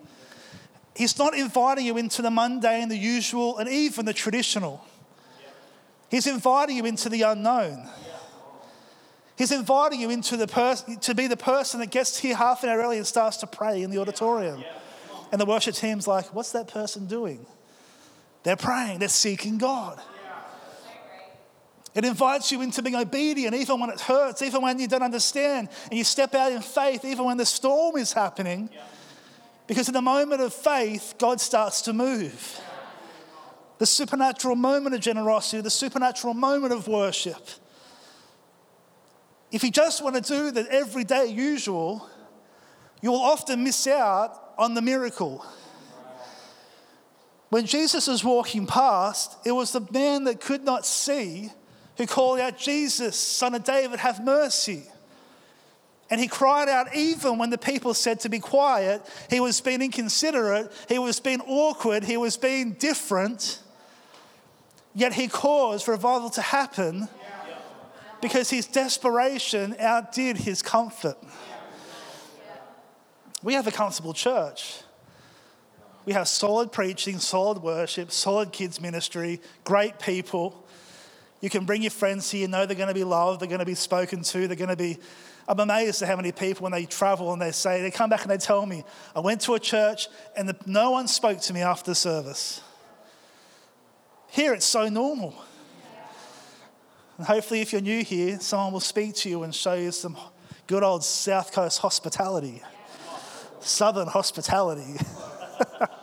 He's 0.95 1.17
not 1.17 1.35
inviting 1.35 1.85
you 1.85 1.97
into 1.97 2.21
the 2.21 2.31
mundane, 2.31 2.89
the 2.89 2.97
usual, 2.97 3.57
and 3.57 3.69
even 3.69 4.05
the 4.05 4.13
traditional. 4.13 4.85
He's 6.09 6.27
inviting 6.27 6.77
you 6.77 6.85
into 6.85 7.09
the 7.09 7.21
unknown. 7.21 7.87
He's 9.37 9.51
inviting 9.51 10.01
you 10.01 10.09
into 10.09 10.35
the 10.35 10.47
pers- 10.47 10.83
to 11.01 11.15
be 11.15 11.27
the 11.27 11.37
person 11.37 11.79
that 11.79 11.89
gets 11.89 12.17
here 12.17 12.35
half 12.35 12.63
an 12.63 12.69
hour 12.69 12.79
early 12.79 12.97
and 12.97 13.07
starts 13.07 13.37
to 13.37 13.47
pray 13.47 13.81
in 13.81 13.89
the 13.89 13.97
auditorium. 13.97 14.63
And 15.31 15.39
the 15.39 15.45
worship 15.45 15.75
team's 15.75 16.07
like, 16.07 16.33
what's 16.35 16.51
that 16.51 16.67
person 16.67 17.07
doing? 17.07 17.45
They're 18.43 18.57
praying, 18.57 18.99
they're 18.99 19.07
seeking 19.07 19.57
God. 19.57 20.01
It 21.93 22.05
invites 22.05 22.51
you 22.51 22.61
into 22.61 22.81
being 22.81 22.95
obedient 22.95 23.53
even 23.53 23.79
when 23.79 23.89
it 23.89 23.99
hurts, 23.99 24.41
even 24.41 24.61
when 24.61 24.79
you 24.79 24.87
don't 24.87 25.03
understand. 25.03 25.67
And 25.89 25.97
you 25.97 26.03
step 26.03 26.33
out 26.33 26.51
in 26.51 26.61
faith 26.61 27.03
even 27.03 27.25
when 27.25 27.37
the 27.37 27.45
storm 27.45 27.97
is 27.97 28.13
happening. 28.13 28.69
Because 29.67 29.87
in 29.87 29.93
the 29.93 30.01
moment 30.01 30.41
of 30.41 30.53
faith, 30.53 31.15
God 31.17 31.41
starts 31.41 31.81
to 31.83 31.93
move. 31.93 32.59
The 33.77 33.85
supernatural 33.85 34.55
moment 34.55 34.95
of 34.95 35.01
generosity, 35.01 35.61
the 35.61 35.69
supernatural 35.69 36.33
moment 36.33 36.73
of 36.73 36.87
worship. 36.87 37.45
If 39.51 39.63
you 39.63 39.71
just 39.71 40.01
want 40.01 40.15
to 40.15 40.21
do 40.21 40.51
the 40.51 40.71
everyday 40.71 41.25
usual, 41.25 42.09
you 43.01 43.11
will 43.11 43.21
often 43.21 43.63
miss 43.63 43.85
out 43.87 44.53
on 44.57 44.75
the 44.75 44.81
miracle. 44.81 45.45
When 47.49 47.65
Jesus 47.65 48.07
was 48.07 48.23
walking 48.23 48.65
past, 48.65 49.35
it 49.45 49.51
was 49.51 49.73
the 49.73 49.85
man 49.91 50.23
that 50.23 50.39
could 50.39 50.63
not 50.63 50.85
see 50.85 51.51
who 51.97 52.07
called 52.07 52.39
out, 52.39 52.57
Jesus, 52.57 53.15
son 53.15 53.55
of 53.55 53.63
David, 53.63 53.99
have 53.99 54.23
mercy. 54.23 54.83
And 56.09 56.19
he 56.19 56.27
cried 56.27 56.67
out 56.67 56.93
even 56.95 57.37
when 57.37 57.49
the 57.49 57.57
people 57.57 57.93
said 57.93 58.19
to 58.21 58.29
be 58.29 58.39
quiet. 58.39 59.01
He 59.29 59.39
was 59.39 59.61
being 59.61 59.81
inconsiderate, 59.81 60.71
he 60.89 60.99
was 60.99 61.19
being 61.19 61.41
awkward, 61.41 62.03
he 62.03 62.17
was 62.17 62.35
being 62.35 62.73
different. 62.73 63.59
Yet 64.93 65.13
he 65.13 65.29
caused 65.29 65.87
revival 65.87 66.29
to 66.31 66.41
happen 66.41 67.07
because 68.21 68.49
his 68.49 68.67
desperation 68.67 69.75
outdid 69.79 70.37
his 70.37 70.61
comfort. 70.61 71.17
We 73.41 73.53
have 73.53 73.65
a 73.67 73.71
comfortable 73.71 74.13
church. 74.13 74.81
We 76.05 76.13
have 76.13 76.27
solid 76.27 76.71
preaching, 76.71 77.19
solid 77.19 77.61
worship, 77.61 78.11
solid 78.11 78.51
kids' 78.51 78.81
ministry, 78.81 79.39
great 79.63 79.99
people. 79.99 80.65
You 81.41 81.49
can 81.49 81.65
bring 81.65 81.81
your 81.81 81.91
friends 81.91 82.29
here, 82.29 82.41
you 82.41 82.47
know 82.47 82.67
they're 82.67 82.77
going 82.77 82.87
to 82.87 82.93
be 82.93 83.03
loved, 83.03 83.41
they're 83.41 83.47
going 83.47 83.59
to 83.59 83.65
be 83.65 83.75
spoken 83.75 84.21
to, 84.21 84.47
they're 84.47 84.55
going 84.55 84.69
to 84.69 84.75
be. 84.75 84.99
I'm 85.47 85.59
amazed 85.59 86.03
at 86.03 86.07
how 86.07 86.15
many 86.15 86.31
people, 86.31 86.63
when 86.63 86.71
they 86.71 86.85
travel 86.85 87.33
and 87.33 87.41
they 87.41 87.51
say, 87.51 87.81
they 87.81 87.89
come 87.89 88.11
back 88.11 88.21
and 88.21 88.29
they 88.29 88.37
tell 88.37 88.65
me, 88.65 88.83
I 89.15 89.19
went 89.21 89.41
to 89.41 89.55
a 89.55 89.59
church 89.59 90.07
and 90.37 90.47
the, 90.47 90.55
no 90.67 90.91
one 90.91 91.07
spoke 91.07 91.41
to 91.41 91.53
me 91.53 91.61
after 91.61 91.91
the 91.91 91.95
service. 91.95 92.61
Here 94.29 94.53
it's 94.53 94.65
so 94.65 94.87
normal. 94.87 95.33
And 97.17 97.25
hopefully, 97.25 97.61
if 97.61 97.71
you're 97.71 97.81
new 97.81 98.03
here, 98.03 98.39
someone 98.39 98.71
will 98.71 98.79
speak 98.79 99.15
to 99.15 99.29
you 99.29 99.43
and 99.43 99.53
show 99.53 99.73
you 99.73 99.91
some 99.91 100.17
good 100.67 100.83
old 100.83 101.03
South 101.03 101.51
Coast 101.51 101.79
hospitality, 101.79 102.61
Southern 103.59 104.07
hospitality. 104.07 104.95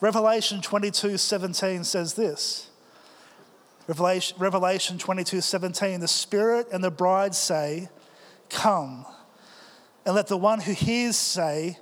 Revelation 0.00 0.60
22 0.60 1.16
17 1.16 1.84
says 1.84 2.14
this. 2.14 2.70
Revelation, 3.86 4.36
Revelation 4.38 4.98
22 4.98 5.40
17, 5.40 6.00
the 6.00 6.08
Spirit 6.08 6.68
and 6.72 6.82
the 6.82 6.90
bride 6.90 7.34
say, 7.34 7.88
Come. 8.50 9.06
And 10.04 10.14
let 10.14 10.26
the 10.26 10.36
one 10.36 10.60
who 10.60 10.72
hears 10.72 11.16
say, 11.16 11.78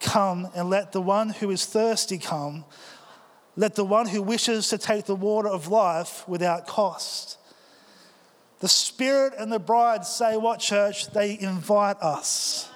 Come. 0.00 0.48
And 0.54 0.70
let 0.70 0.92
the 0.92 1.00
one 1.00 1.30
who 1.30 1.50
is 1.50 1.66
thirsty 1.66 2.18
come. 2.18 2.64
Let 3.56 3.74
the 3.74 3.84
one 3.84 4.08
who 4.08 4.22
wishes 4.22 4.68
to 4.70 4.78
take 4.78 5.04
the 5.04 5.14
water 5.14 5.48
of 5.48 5.68
life 5.68 6.26
without 6.26 6.66
cost. 6.66 7.38
The 8.60 8.68
Spirit 8.68 9.34
and 9.38 9.52
the 9.52 9.58
bride 9.58 10.06
say, 10.06 10.36
What, 10.36 10.60
church? 10.60 11.10
They 11.10 11.38
invite 11.38 11.98
us. 12.00 12.70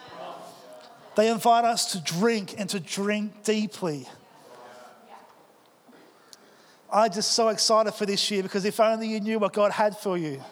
They 1.17 1.31
invite 1.31 1.65
us 1.65 1.93
to 1.93 2.01
drink 2.01 2.55
and 2.59 2.69
to 2.71 2.79
drink 2.79 3.43
deeply. 3.43 4.07
I'm 6.91 7.13
just 7.13 7.33
so 7.33 7.49
excited 7.49 7.93
for 7.93 8.07
this 8.07 8.31
year 8.31 8.43
because 8.43 8.65
if 8.65 8.81
only 8.81 9.09
you 9.09 9.21
knew 9.21 9.39
what 9.39 9.53
God 9.53 9.73
had 9.73 9.97
for 9.97 10.17
you. 10.17 10.43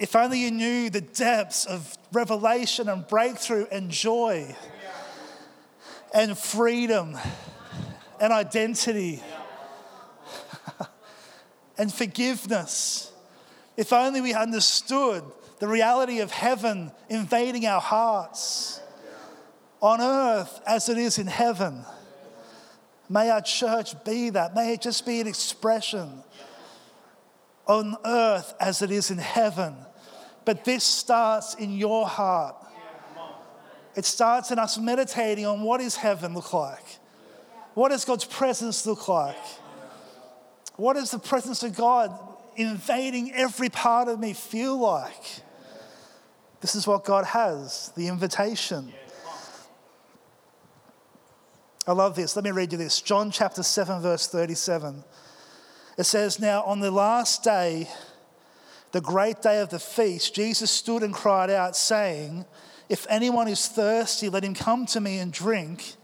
If 0.00 0.16
only 0.16 0.40
you 0.40 0.50
knew 0.50 0.90
the 0.90 1.00
depths 1.00 1.64
of 1.64 1.96
revelation 2.12 2.88
and 2.88 3.06
breakthrough 3.06 3.66
and 3.70 3.90
joy 3.90 4.56
and 6.12 6.36
freedom 6.36 7.16
and 8.20 8.32
identity 8.32 9.22
and 11.78 11.92
forgiveness. 11.92 13.12
If 13.76 13.92
only 13.92 14.20
we 14.20 14.34
understood 14.34 15.22
the 15.58 15.68
reality 15.68 16.20
of 16.20 16.30
heaven 16.30 16.90
invading 17.08 17.66
our 17.66 17.80
hearts 17.80 18.80
on 19.80 20.00
earth 20.00 20.60
as 20.66 20.88
it 20.88 20.98
is 20.98 21.18
in 21.18 21.26
heaven. 21.26 21.84
May 23.12 23.28
our 23.28 23.42
church 23.42 24.02
be 24.04 24.30
that. 24.30 24.54
May 24.54 24.72
it 24.72 24.80
just 24.80 25.04
be 25.04 25.20
an 25.20 25.26
expression 25.26 26.24
on 27.66 27.94
earth 28.06 28.54
as 28.58 28.80
it 28.80 28.90
is 28.90 29.10
in 29.10 29.18
heaven. 29.18 29.76
But 30.46 30.64
this 30.64 30.82
starts 30.82 31.54
in 31.54 31.72
your 31.72 32.08
heart. 32.08 32.56
It 33.94 34.06
starts 34.06 34.50
in 34.50 34.58
us 34.58 34.78
meditating 34.78 35.44
on 35.44 35.60
what 35.60 35.82
does 35.82 35.94
heaven 35.94 36.32
look 36.32 36.54
like? 36.54 36.84
What 37.74 37.90
does 37.90 38.06
God's 38.06 38.24
presence 38.24 38.86
look 38.86 39.06
like? 39.08 39.36
What 40.76 40.94
does 40.94 41.10
the 41.10 41.18
presence 41.18 41.62
of 41.62 41.76
God 41.76 42.18
invading 42.56 43.34
every 43.34 43.68
part 43.68 44.08
of 44.08 44.20
me 44.20 44.32
feel 44.32 44.78
like? 44.78 45.40
This 46.62 46.74
is 46.74 46.86
what 46.86 47.04
God 47.04 47.26
has 47.26 47.92
the 47.94 48.08
invitation. 48.08 48.90
I 51.86 51.92
love 51.92 52.14
this. 52.14 52.36
Let 52.36 52.44
me 52.44 52.52
read 52.52 52.70
you 52.72 52.78
this. 52.78 53.00
John 53.00 53.30
chapter 53.32 53.62
7, 53.62 54.02
verse 54.02 54.28
37. 54.28 55.02
It 55.98 56.04
says, 56.04 56.38
Now 56.38 56.62
on 56.62 56.78
the 56.80 56.92
last 56.92 57.42
day, 57.42 57.88
the 58.92 59.00
great 59.00 59.42
day 59.42 59.60
of 59.60 59.70
the 59.70 59.80
feast, 59.80 60.34
Jesus 60.34 60.70
stood 60.70 61.02
and 61.02 61.12
cried 61.12 61.50
out, 61.50 61.74
saying, 61.74 62.44
If 62.88 63.06
anyone 63.10 63.48
is 63.48 63.66
thirsty, 63.66 64.28
let 64.28 64.44
him 64.44 64.54
come 64.54 64.86
to 64.86 65.00
me 65.00 65.18
and 65.18 65.32
drink. 65.32 65.96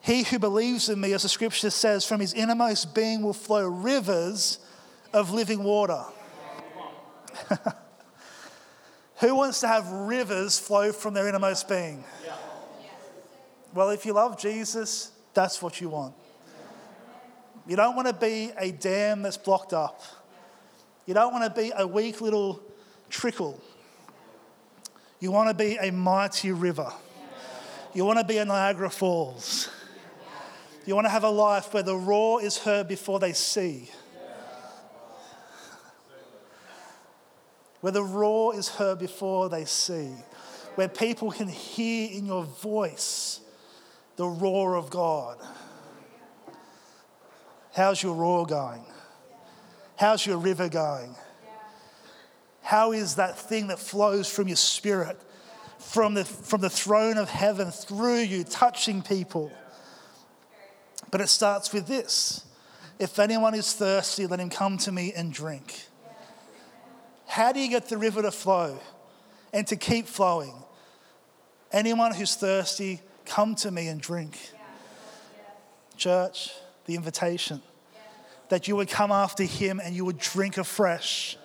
He 0.00 0.24
who 0.24 0.38
believes 0.38 0.90
in 0.90 1.00
me, 1.00 1.14
as 1.14 1.22
the 1.22 1.28
scripture 1.28 1.70
says, 1.70 2.04
from 2.04 2.20
his 2.20 2.34
innermost 2.34 2.94
being 2.94 3.22
will 3.22 3.32
flow 3.32 3.66
rivers 3.66 4.58
of 5.12 5.32
living 5.32 5.64
water. 5.64 6.04
who 9.16 9.34
wants 9.34 9.60
to 9.60 9.68
have 9.68 9.90
rivers 9.90 10.58
flow 10.58 10.92
from 10.92 11.14
their 11.14 11.26
innermost 11.28 11.66
being? 11.66 12.04
Well, 13.76 13.90
if 13.90 14.06
you 14.06 14.14
love 14.14 14.38
Jesus, 14.38 15.12
that's 15.34 15.60
what 15.60 15.82
you 15.82 15.90
want. 15.90 16.14
You 17.66 17.76
don't 17.76 17.94
want 17.94 18.08
to 18.08 18.14
be 18.14 18.50
a 18.56 18.72
dam 18.72 19.20
that's 19.20 19.36
blocked 19.36 19.74
up. 19.74 20.00
You 21.04 21.12
don't 21.12 21.30
want 21.30 21.44
to 21.44 21.60
be 21.60 21.72
a 21.76 21.86
weak 21.86 22.22
little 22.22 22.62
trickle. 23.10 23.60
You 25.20 25.30
want 25.30 25.50
to 25.50 25.54
be 25.54 25.76
a 25.76 25.92
mighty 25.92 26.52
river. 26.52 26.90
You 27.92 28.06
want 28.06 28.18
to 28.18 28.24
be 28.24 28.38
a 28.38 28.46
Niagara 28.46 28.88
Falls. 28.88 29.68
You 30.86 30.94
want 30.94 31.04
to 31.04 31.10
have 31.10 31.24
a 31.24 31.30
life 31.30 31.74
where 31.74 31.82
the 31.82 31.96
roar 31.96 32.42
is 32.42 32.56
heard 32.56 32.88
before 32.88 33.18
they 33.18 33.34
see. 33.34 33.90
Where 37.82 37.92
the 37.92 38.02
roar 38.02 38.56
is 38.56 38.70
heard 38.70 38.98
before 38.98 39.50
they 39.50 39.66
see. 39.66 40.14
Where 40.76 40.88
people 40.88 41.30
can 41.30 41.48
hear 41.48 42.08
in 42.10 42.24
your 42.24 42.44
voice 42.44 43.40
the 44.16 44.26
roar 44.26 44.74
of 44.74 44.90
God. 44.90 45.38
How's 47.74 48.02
your 48.02 48.14
roar 48.14 48.46
going? 48.46 48.82
How's 49.96 50.26
your 50.26 50.38
river 50.38 50.68
going? 50.68 51.14
How 52.62 52.92
is 52.92 53.16
that 53.16 53.38
thing 53.38 53.68
that 53.68 53.78
flows 53.78 54.30
from 54.30 54.48
your 54.48 54.56
spirit, 54.56 55.20
from 55.78 56.14
the, 56.14 56.24
from 56.24 56.62
the 56.62 56.70
throne 56.70 57.16
of 57.18 57.28
heaven 57.28 57.70
through 57.70 58.20
you, 58.20 58.44
touching 58.44 59.02
people? 59.02 59.52
But 61.10 61.20
it 61.20 61.28
starts 61.28 61.72
with 61.72 61.86
this 61.86 62.44
If 62.98 63.18
anyone 63.18 63.54
is 63.54 63.72
thirsty, 63.74 64.26
let 64.26 64.40
him 64.40 64.50
come 64.50 64.78
to 64.78 64.92
me 64.92 65.12
and 65.14 65.32
drink. 65.32 65.86
How 67.26 67.52
do 67.52 67.60
you 67.60 67.68
get 67.68 67.88
the 67.88 67.98
river 67.98 68.22
to 68.22 68.30
flow 68.30 68.78
and 69.52 69.66
to 69.66 69.76
keep 69.76 70.06
flowing? 70.06 70.54
Anyone 71.72 72.14
who's 72.14 72.34
thirsty, 72.34 73.00
come 73.26 73.54
to 73.56 73.70
me 73.70 73.88
and 73.88 74.00
drink. 74.00 74.38
Church, 75.96 76.50
the 76.84 76.94
invitation 76.94 77.62
that 78.48 78.68
you 78.68 78.76
would 78.76 78.88
come 78.88 79.10
after 79.10 79.42
him 79.42 79.80
and 79.82 79.94
you 79.94 80.04
would 80.04 80.18
drink 80.18 80.56
afresh, 80.56 81.36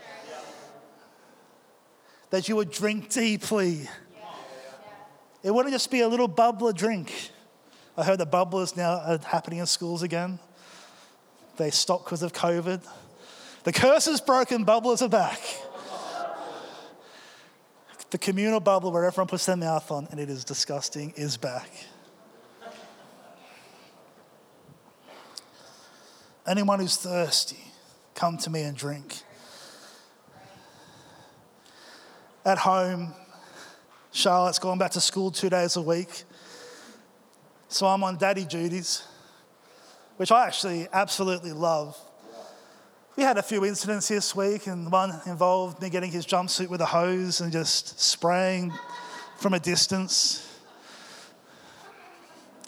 that 2.30 2.48
you 2.48 2.56
would 2.56 2.72
drink 2.72 3.10
deeply. 3.10 3.90
It 5.44 5.52
wouldn't 5.52 5.74
just 5.74 5.90
be 5.90 6.02
a 6.02 6.08
little 6.08 6.30
bubbler 6.30 6.76
drink. 6.76 7.32
I 7.98 8.04
heard 8.04 8.20
the 8.20 8.28
bubblers 8.28 8.78
now 8.78 9.00
are 9.00 9.20
happening 9.26 9.60
in 9.60 9.66
schools 9.66 10.04
again. 10.04 10.40
They 11.58 11.72
stopped 11.72 12.06
because 12.06 12.24
of 12.24 12.34
COVID. 12.34 12.88
The 13.64 13.74
curse 13.74 14.08
is 14.08 14.22
broken, 14.22 14.66
bubblers 14.66 15.02
are 15.02 15.10
back. 15.10 15.40
The 18.12 18.18
communal 18.18 18.60
bubble 18.60 18.92
where 18.92 19.06
everyone 19.06 19.28
puts 19.28 19.46
their 19.46 19.56
mouth 19.56 19.90
on 19.90 20.08
and 20.12 20.20
it 20.20 20.30
is 20.30 20.44
disgusting 20.44 21.14
is 21.16 21.38
back. 21.38 21.70
Anyone 26.46 26.80
who's 26.80 26.98
thirsty, 26.98 27.64
come 28.14 28.38
to 28.40 28.50
me 28.50 28.64
and 28.64 28.76
drink. 28.76 29.16
At 32.44 32.58
home, 32.58 33.14
Charlotte's 34.12 34.60
going 34.60 34.78
back 34.78 34.92
to 34.92 35.02
school 35.02 35.32
two 35.32 35.50
days 35.50 35.78
a 35.78 35.82
week. 35.82 36.24
So 37.70 37.88
I'm 37.88 38.04
on 38.04 38.18
daddy 38.18 38.44
duties, 38.44 39.08
which 40.18 40.34
I 40.34 40.48
actually 40.48 40.90
absolutely 40.92 41.54
love. 41.54 41.98
We 43.18 43.24
had 43.24 43.38
a 43.38 43.44
few 43.44 43.66
incidents 43.66 44.08
this 44.08 44.34
week, 44.34 44.68
and 44.68 44.90
one 44.90 45.12
involved 45.26 45.82
me 45.82 45.90
getting 45.90 46.12
his 46.12 46.26
jumpsuit 46.26 46.70
with 46.70 46.80
a 46.80 46.86
hose 46.86 47.42
and 47.42 47.52
just 47.52 48.00
spraying 48.00 48.72
from 49.38 49.54
a 49.54 49.60
distance. 49.60 50.48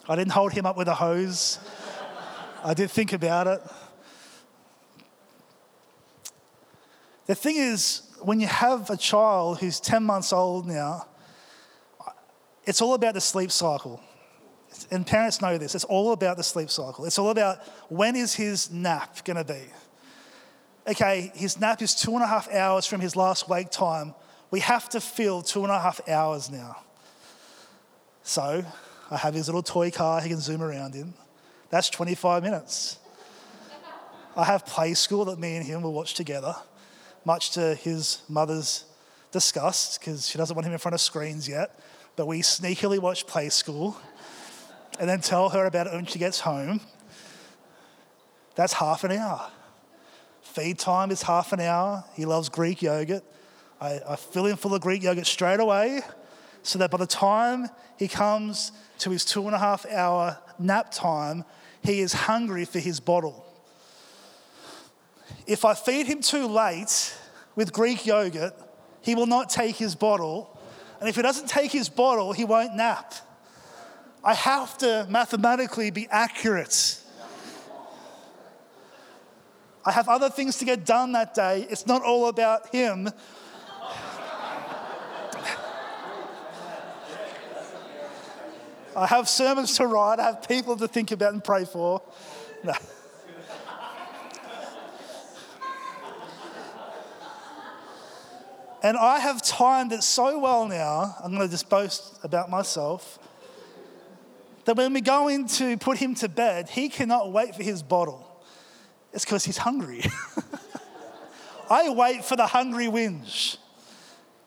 I 0.06 0.16
didn't 0.16 0.32
hold 0.32 0.52
him 0.52 0.66
up 0.66 0.76
with 0.76 0.88
a 0.88 0.94
hose. 0.94 1.58
I 2.62 2.74
did 2.74 2.90
think 2.90 3.14
about 3.14 3.46
it. 3.46 3.62
The 7.24 7.34
thing 7.34 7.56
is, 7.56 8.02
when 8.20 8.38
you 8.38 8.46
have 8.46 8.90
a 8.90 8.98
child 8.98 9.60
who's 9.60 9.80
10 9.80 10.04
months 10.04 10.30
old 10.30 10.66
now, 10.66 11.06
it's 12.66 12.82
all 12.82 12.92
about 12.92 13.14
the 13.14 13.20
sleep 13.22 13.50
cycle. 13.50 13.98
And 14.90 15.06
parents 15.06 15.40
know 15.40 15.56
this. 15.56 15.74
It's 15.74 15.84
all 15.84 16.12
about 16.12 16.36
the 16.36 16.42
sleep 16.42 16.68
cycle. 16.68 17.06
It's 17.06 17.18
all 17.18 17.30
about 17.30 17.62
when 17.88 18.14
is 18.14 18.34
his 18.34 18.70
nap 18.70 19.24
going 19.24 19.38
to 19.38 19.44
be? 19.44 19.62
Okay, 20.86 21.32
his 21.34 21.58
nap 21.58 21.80
is 21.80 21.94
two 21.94 22.12
and 22.12 22.22
a 22.22 22.26
half 22.26 22.50
hours 22.52 22.84
from 22.86 23.00
his 23.00 23.16
last 23.16 23.48
wake 23.48 23.70
time. 23.70 24.14
We 24.50 24.60
have 24.60 24.88
to 24.90 25.00
fill 25.00 25.40
two 25.40 25.62
and 25.62 25.72
a 25.72 25.80
half 25.80 26.06
hours 26.08 26.50
now. 26.50 26.76
So 28.22 28.64
I 29.10 29.16
have 29.16 29.32
his 29.32 29.48
little 29.48 29.62
toy 29.62 29.90
car 29.90 30.20
he 30.20 30.28
can 30.28 30.40
zoom 30.40 30.62
around 30.62 30.94
in. 30.94 31.14
That's 31.70 31.88
25 31.88 32.42
minutes. 32.42 32.98
I 34.36 34.44
have 34.44 34.66
play 34.66 34.94
school 34.94 35.24
that 35.26 35.38
me 35.38 35.56
and 35.56 35.64
him 35.64 35.82
will 35.82 35.92
watch 35.92 36.14
together, 36.14 36.54
much 37.24 37.52
to 37.52 37.74
his 37.76 38.22
mother's 38.28 38.84
disgust, 39.30 40.00
because 40.00 40.28
she 40.28 40.36
doesn't 40.38 40.54
want 40.54 40.66
him 40.66 40.72
in 40.72 40.78
front 40.78 40.94
of 40.94 41.00
screens 41.00 41.48
yet. 41.48 41.78
But 42.16 42.26
we 42.26 42.42
sneakily 42.42 42.98
watch 42.98 43.26
play 43.26 43.48
school 43.48 43.96
and 45.00 45.08
then 45.08 45.20
tell 45.20 45.48
her 45.48 45.64
about 45.64 45.86
it 45.86 45.94
when 45.94 46.04
she 46.06 46.18
gets 46.18 46.40
home. 46.40 46.80
That's 48.54 48.74
half 48.74 49.02
an 49.04 49.12
hour. 49.12 49.50
Feed 50.44 50.78
time 50.78 51.10
is 51.10 51.22
half 51.22 51.52
an 51.52 51.60
hour. 51.60 52.04
He 52.14 52.24
loves 52.26 52.48
Greek 52.48 52.80
yogurt. 52.80 53.24
I, 53.80 54.00
I 54.08 54.16
fill 54.16 54.46
him 54.46 54.56
full 54.56 54.74
of 54.74 54.82
Greek 54.82 55.02
yogurt 55.02 55.26
straight 55.26 55.58
away 55.58 56.02
so 56.62 56.78
that 56.78 56.90
by 56.90 56.98
the 56.98 57.06
time 57.06 57.68
he 57.98 58.06
comes 58.06 58.70
to 58.98 59.10
his 59.10 59.24
two 59.24 59.46
and 59.46 59.54
a 59.54 59.58
half 59.58 59.84
hour 59.86 60.38
nap 60.58 60.92
time, 60.92 61.44
he 61.82 62.00
is 62.00 62.12
hungry 62.12 62.64
for 62.64 62.78
his 62.78 63.00
bottle. 63.00 63.44
If 65.46 65.64
I 65.64 65.74
feed 65.74 66.06
him 66.06 66.20
too 66.20 66.46
late 66.46 67.14
with 67.56 67.72
Greek 67.72 68.06
yogurt, 68.06 68.54
he 69.00 69.14
will 69.14 69.26
not 69.26 69.50
take 69.50 69.76
his 69.76 69.94
bottle. 69.94 70.58
And 71.00 71.08
if 71.08 71.16
he 71.16 71.22
doesn't 71.22 71.48
take 71.48 71.72
his 71.72 71.88
bottle, 71.88 72.32
he 72.32 72.44
won't 72.44 72.74
nap. 72.74 73.12
I 74.22 74.34
have 74.34 74.78
to 74.78 75.06
mathematically 75.10 75.90
be 75.90 76.06
accurate. 76.10 77.00
I 79.86 79.92
have 79.92 80.08
other 80.08 80.30
things 80.30 80.56
to 80.58 80.64
get 80.64 80.86
done 80.86 81.12
that 81.12 81.34
day. 81.34 81.66
It's 81.68 81.86
not 81.86 82.02
all 82.02 82.28
about 82.28 82.74
him. 82.74 83.10
I 88.96 89.06
have 89.06 89.28
sermons 89.28 89.76
to 89.78 89.86
write, 89.86 90.20
I 90.20 90.26
have 90.26 90.48
people 90.48 90.76
to 90.76 90.86
think 90.86 91.10
about 91.10 91.32
and 91.32 91.42
pray 91.42 91.64
for. 91.64 92.00
No. 92.62 92.72
And 98.84 98.96
I 98.96 99.18
have 99.18 99.42
timed 99.42 99.92
it 99.92 100.02
so 100.02 100.38
well 100.38 100.68
now, 100.68 101.16
I'm 101.24 101.34
going 101.34 101.42
to 101.42 101.50
just 101.50 101.68
boast 101.68 102.18
about 102.22 102.50
myself, 102.50 103.18
that 104.66 104.76
when 104.76 104.92
we 104.92 105.00
go 105.00 105.28
in 105.28 105.46
to 105.48 105.76
put 105.78 105.98
him 105.98 106.14
to 106.16 106.28
bed, 106.28 106.68
he 106.68 106.88
cannot 106.88 107.32
wait 107.32 107.56
for 107.56 107.62
his 107.62 107.82
bottle. 107.82 108.33
It's 109.14 109.24
because 109.24 109.44
he's 109.44 109.58
hungry. 109.58 110.02
I 111.70 111.88
wait 111.88 112.24
for 112.24 112.34
the 112.34 112.48
hungry 112.48 112.86
whinge. 112.86 113.58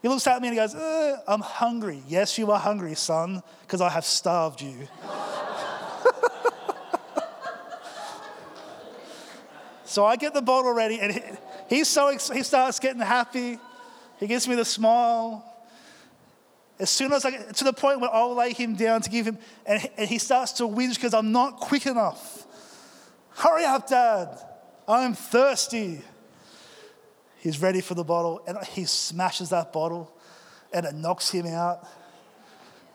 He 0.02 0.10
looks 0.10 0.28
at 0.28 0.42
me 0.42 0.50
and 0.50 0.56
he 0.56 0.62
goes, 0.62 0.76
uh, 0.76 1.22
I'm 1.26 1.40
hungry. 1.40 2.04
Yes, 2.06 2.38
you 2.38 2.52
are 2.52 2.60
hungry, 2.60 2.94
son, 2.94 3.42
because 3.62 3.80
I 3.82 3.90
have 3.90 4.06
starved 4.06 4.62
you. 4.62 4.76
so 9.86 10.06
I 10.06 10.18
get 10.18 10.34
the 10.36 10.42
bottle 10.42 10.74
ready, 10.74 11.00
and 11.00 11.14
he, 11.14 11.22
he's 11.70 11.88
so 11.88 12.10
he 12.10 12.44
starts 12.44 12.80
getting 12.80 13.02
happy. 13.02 13.58
He 14.20 14.28
gives 14.28 14.48
me 14.48 14.56
the 14.56 14.66
smile. 14.66 15.44
As 16.78 16.92
soon 16.92 17.12
as 17.14 17.26
I 17.26 17.32
get 17.32 17.56
to 17.56 17.64
the 17.64 17.74
point 17.74 18.02
where 18.02 18.14
I'll 18.14 18.36
lay 18.36 18.54
him 18.54 18.76
down 18.76 19.02
to 19.02 19.10
give 19.10 19.26
him, 19.26 19.40
and, 19.66 19.90
and 19.98 20.08
he 20.08 20.20
starts 20.20 20.52
to 20.54 20.64
whinge 20.64 20.96
because 20.96 21.16
I'm 21.16 21.32
not 21.32 21.58
quick 21.58 21.88
enough. 21.88 22.46
Hurry 23.32 23.64
up, 23.66 23.88
Dad. 23.88 24.47
I'm 24.88 25.14
thirsty. 25.14 26.02
He's 27.40 27.62
ready 27.62 27.82
for 27.82 27.94
the 27.94 28.06
bottle, 28.06 28.42
and 28.48 28.58
he 28.68 28.86
smashes 28.86 29.50
that 29.50 29.74
bottle, 29.74 30.12
and 30.72 30.86
it 30.86 30.96
knocks 30.96 31.30
him 31.30 31.46
out. 31.46 31.86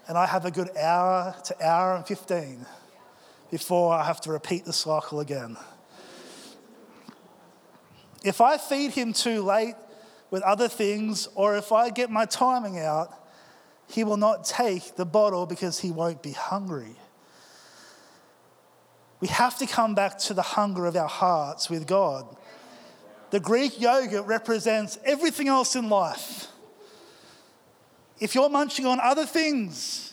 And 0.09 0.17
I 0.17 0.27
have 0.27 0.47
a 0.47 0.51
good 0.51 0.75
hour 0.77 1.35
to 1.45 1.67
hour 1.67 1.97
and 1.97 2.07
15 2.07 2.67
before 3.51 3.95
I 3.95 4.05
have 4.05 4.21
to 4.23 4.33
repeat 4.33 4.65
the 4.65 4.73
cycle 4.73 5.21
again. 5.21 5.57
If 8.25 8.41
I 8.41 8.57
feed 8.57 8.93
him 8.93 9.13
too 9.13 9.43
late 9.43 9.75
with 10.31 10.43
other 10.43 10.69
things, 10.69 11.29
or 11.35 11.57
if 11.57 11.73
I 11.73 11.91
get 11.91 12.11
my 12.11 12.25
timing 12.25 12.79
out, 12.79 13.15
he 13.87 14.03
will 14.03 14.17
not 14.17 14.45
take 14.45 14.97
the 14.97 15.05
bottle 15.05 15.45
because 15.45 15.81
he 15.81 15.91
won't 15.91 16.23
be 16.23 16.33
hungry. 16.33 16.97
We 19.23 19.29
have 19.29 19.57
to 19.59 19.67
come 19.67 19.95
back 19.95 20.19
to 20.19 20.35
the 20.35 20.43
hunger 20.43 20.85
of 20.85 20.97
our 20.97 21.07
hearts 21.07 21.71
with 21.71 21.87
God. 21.87 22.27
The 23.31 23.39
Greek 23.39 23.81
yogurt 23.81 24.27
represents 24.27 24.99
everything 25.05 25.47
else 25.47 25.77
in 25.77 25.89
life. 25.89 26.49
If 28.19 28.35
you're 28.35 28.49
munching 28.49 28.85
on 28.85 28.99
other 28.99 29.25
things, 29.25 30.13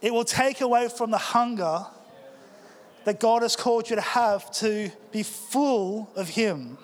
it 0.00 0.12
will 0.12 0.24
take 0.24 0.62
away 0.62 0.88
from 0.88 1.12
the 1.12 1.18
hunger 1.18 1.86
that 3.04 3.20
God 3.20 3.42
has 3.42 3.54
called 3.54 3.88
you 3.88 3.94
to 3.94 4.02
have 4.02 4.50
to 4.54 4.90
be 5.12 5.22
full 5.22 6.10
of 6.16 6.28
Him. 6.28 6.76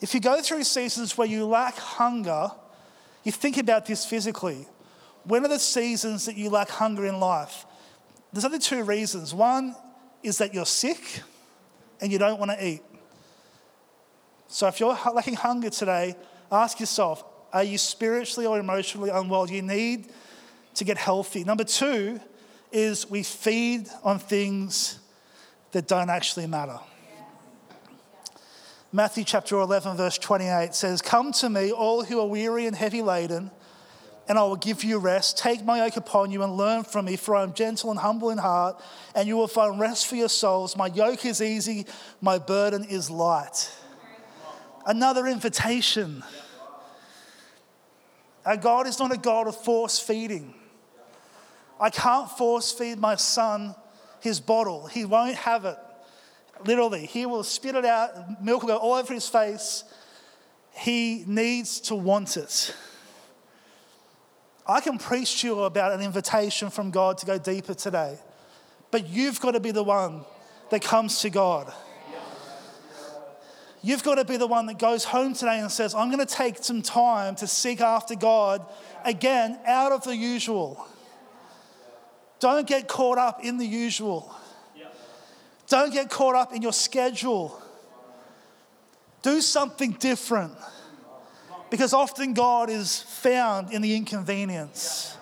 If 0.00 0.14
you 0.14 0.20
go 0.20 0.40
through 0.40 0.64
seasons 0.64 1.18
where 1.18 1.28
you 1.28 1.44
lack 1.44 1.76
hunger, 1.76 2.50
you 3.22 3.32
think 3.32 3.58
about 3.58 3.84
this 3.84 4.06
physically. 4.06 4.66
When 5.24 5.44
are 5.44 5.48
the 5.48 5.58
seasons 5.58 6.24
that 6.24 6.38
you 6.38 6.48
lack 6.48 6.70
hunger 6.70 7.04
in 7.04 7.20
life? 7.20 7.66
There's 8.32 8.44
only 8.44 8.58
two 8.58 8.82
reasons. 8.84 9.34
One 9.34 9.74
is 10.22 10.38
that 10.38 10.54
you're 10.54 10.66
sick 10.66 11.22
and 12.00 12.10
you 12.10 12.18
don't 12.18 12.38
want 12.38 12.50
to 12.50 12.66
eat. 12.66 12.82
So 14.48 14.66
if 14.68 14.80
you're 14.80 14.98
lacking 15.12 15.34
hunger 15.34 15.70
today, 15.70 16.14
ask 16.50 16.80
yourself 16.80 17.24
are 17.52 17.62
you 17.62 17.76
spiritually 17.76 18.46
or 18.46 18.58
emotionally 18.58 19.10
unwell? 19.10 19.50
You 19.50 19.60
need 19.60 20.08
to 20.74 20.84
get 20.84 20.96
healthy. 20.96 21.44
Number 21.44 21.64
two 21.64 22.18
is 22.70 23.10
we 23.10 23.22
feed 23.22 23.88
on 24.02 24.18
things 24.18 24.98
that 25.72 25.86
don't 25.86 26.08
actually 26.08 26.46
matter. 26.46 26.78
Matthew 28.90 29.24
chapter 29.24 29.58
11, 29.58 29.96
verse 29.96 30.18
28 30.18 30.74
says, 30.74 31.02
Come 31.02 31.32
to 31.32 31.50
me, 31.50 31.72
all 31.72 32.04
who 32.04 32.20
are 32.20 32.26
weary 32.26 32.66
and 32.66 32.76
heavy 32.76 33.02
laden, 33.02 33.50
and 34.28 34.38
I 34.38 34.42
will 34.42 34.56
give 34.56 34.84
you 34.84 34.98
rest. 34.98 35.38
Take 35.38 35.64
my 35.64 35.84
yoke 35.84 35.96
upon 35.96 36.30
you 36.30 36.42
and 36.42 36.56
learn 36.56 36.84
from 36.84 37.06
me, 37.06 37.16
for 37.16 37.34
I 37.34 37.42
am 37.42 37.52
gentle 37.54 37.90
and 37.90 37.98
humble 37.98 38.30
in 38.30 38.38
heart, 38.38 38.80
and 39.14 39.26
you 39.28 39.36
will 39.36 39.48
find 39.48 39.78
rest 39.78 40.06
for 40.06 40.16
your 40.16 40.28
souls. 40.28 40.76
My 40.76 40.86
yoke 40.86 41.24
is 41.24 41.42
easy, 41.42 41.86
my 42.20 42.38
burden 42.38 42.84
is 42.84 43.10
light. 43.10 43.70
Another 44.86 45.26
invitation. 45.26 46.22
Our 48.44 48.56
God 48.56 48.86
is 48.86 48.98
not 48.98 49.12
a 49.12 49.18
God 49.18 49.46
of 49.46 49.56
force 49.56 49.98
feeding. 49.98 50.54
I 51.80 51.90
can't 51.90 52.30
force 52.30 52.72
feed 52.72 52.98
my 52.98 53.16
son 53.16 53.74
his 54.20 54.38
bottle, 54.38 54.86
he 54.86 55.04
won't 55.04 55.34
have 55.34 55.64
it. 55.64 55.76
Literally, 56.64 57.06
he 57.06 57.26
will 57.26 57.42
spit 57.42 57.74
it 57.74 57.84
out, 57.84 58.42
milk 58.42 58.62
will 58.62 58.68
go 58.68 58.76
all 58.76 58.94
over 58.94 59.12
his 59.12 59.28
face. 59.28 59.82
He 60.74 61.24
needs 61.26 61.80
to 61.80 61.96
want 61.96 62.36
it. 62.36 62.74
I 64.72 64.80
can 64.80 64.96
preach 64.96 65.42
to 65.42 65.48
you 65.48 65.60
about 65.64 65.92
an 65.92 66.00
invitation 66.00 66.70
from 66.70 66.90
God 66.90 67.18
to 67.18 67.26
go 67.26 67.36
deeper 67.36 67.74
today, 67.74 68.18
but 68.90 69.06
you've 69.06 69.38
got 69.38 69.50
to 69.50 69.60
be 69.60 69.70
the 69.70 69.84
one 69.84 70.24
that 70.70 70.80
comes 70.80 71.20
to 71.20 71.28
God. 71.28 71.70
You've 73.82 74.02
got 74.02 74.14
to 74.14 74.24
be 74.24 74.38
the 74.38 74.46
one 74.46 74.64
that 74.66 74.78
goes 74.78 75.04
home 75.04 75.34
today 75.34 75.58
and 75.58 75.70
says, 75.70 75.94
I'm 75.94 76.08
going 76.08 76.26
to 76.26 76.34
take 76.34 76.56
some 76.64 76.80
time 76.80 77.34
to 77.36 77.46
seek 77.46 77.82
after 77.82 78.14
God 78.14 78.64
again 79.04 79.58
out 79.66 79.92
of 79.92 80.04
the 80.04 80.16
usual. 80.16 80.86
Don't 82.40 82.66
get 82.66 82.88
caught 82.88 83.18
up 83.18 83.44
in 83.44 83.58
the 83.58 83.66
usual. 83.66 84.34
Don't 85.66 85.92
get 85.92 86.08
caught 86.08 86.34
up 86.34 86.54
in 86.54 86.62
your 86.62 86.72
schedule. 86.72 87.60
Do 89.20 89.42
something 89.42 89.92
different. 89.92 90.54
Because 91.72 91.94
often 91.94 92.34
God 92.34 92.68
is 92.68 93.00
found 93.00 93.72
in 93.72 93.80
the 93.80 93.96
inconvenience. 93.96 95.16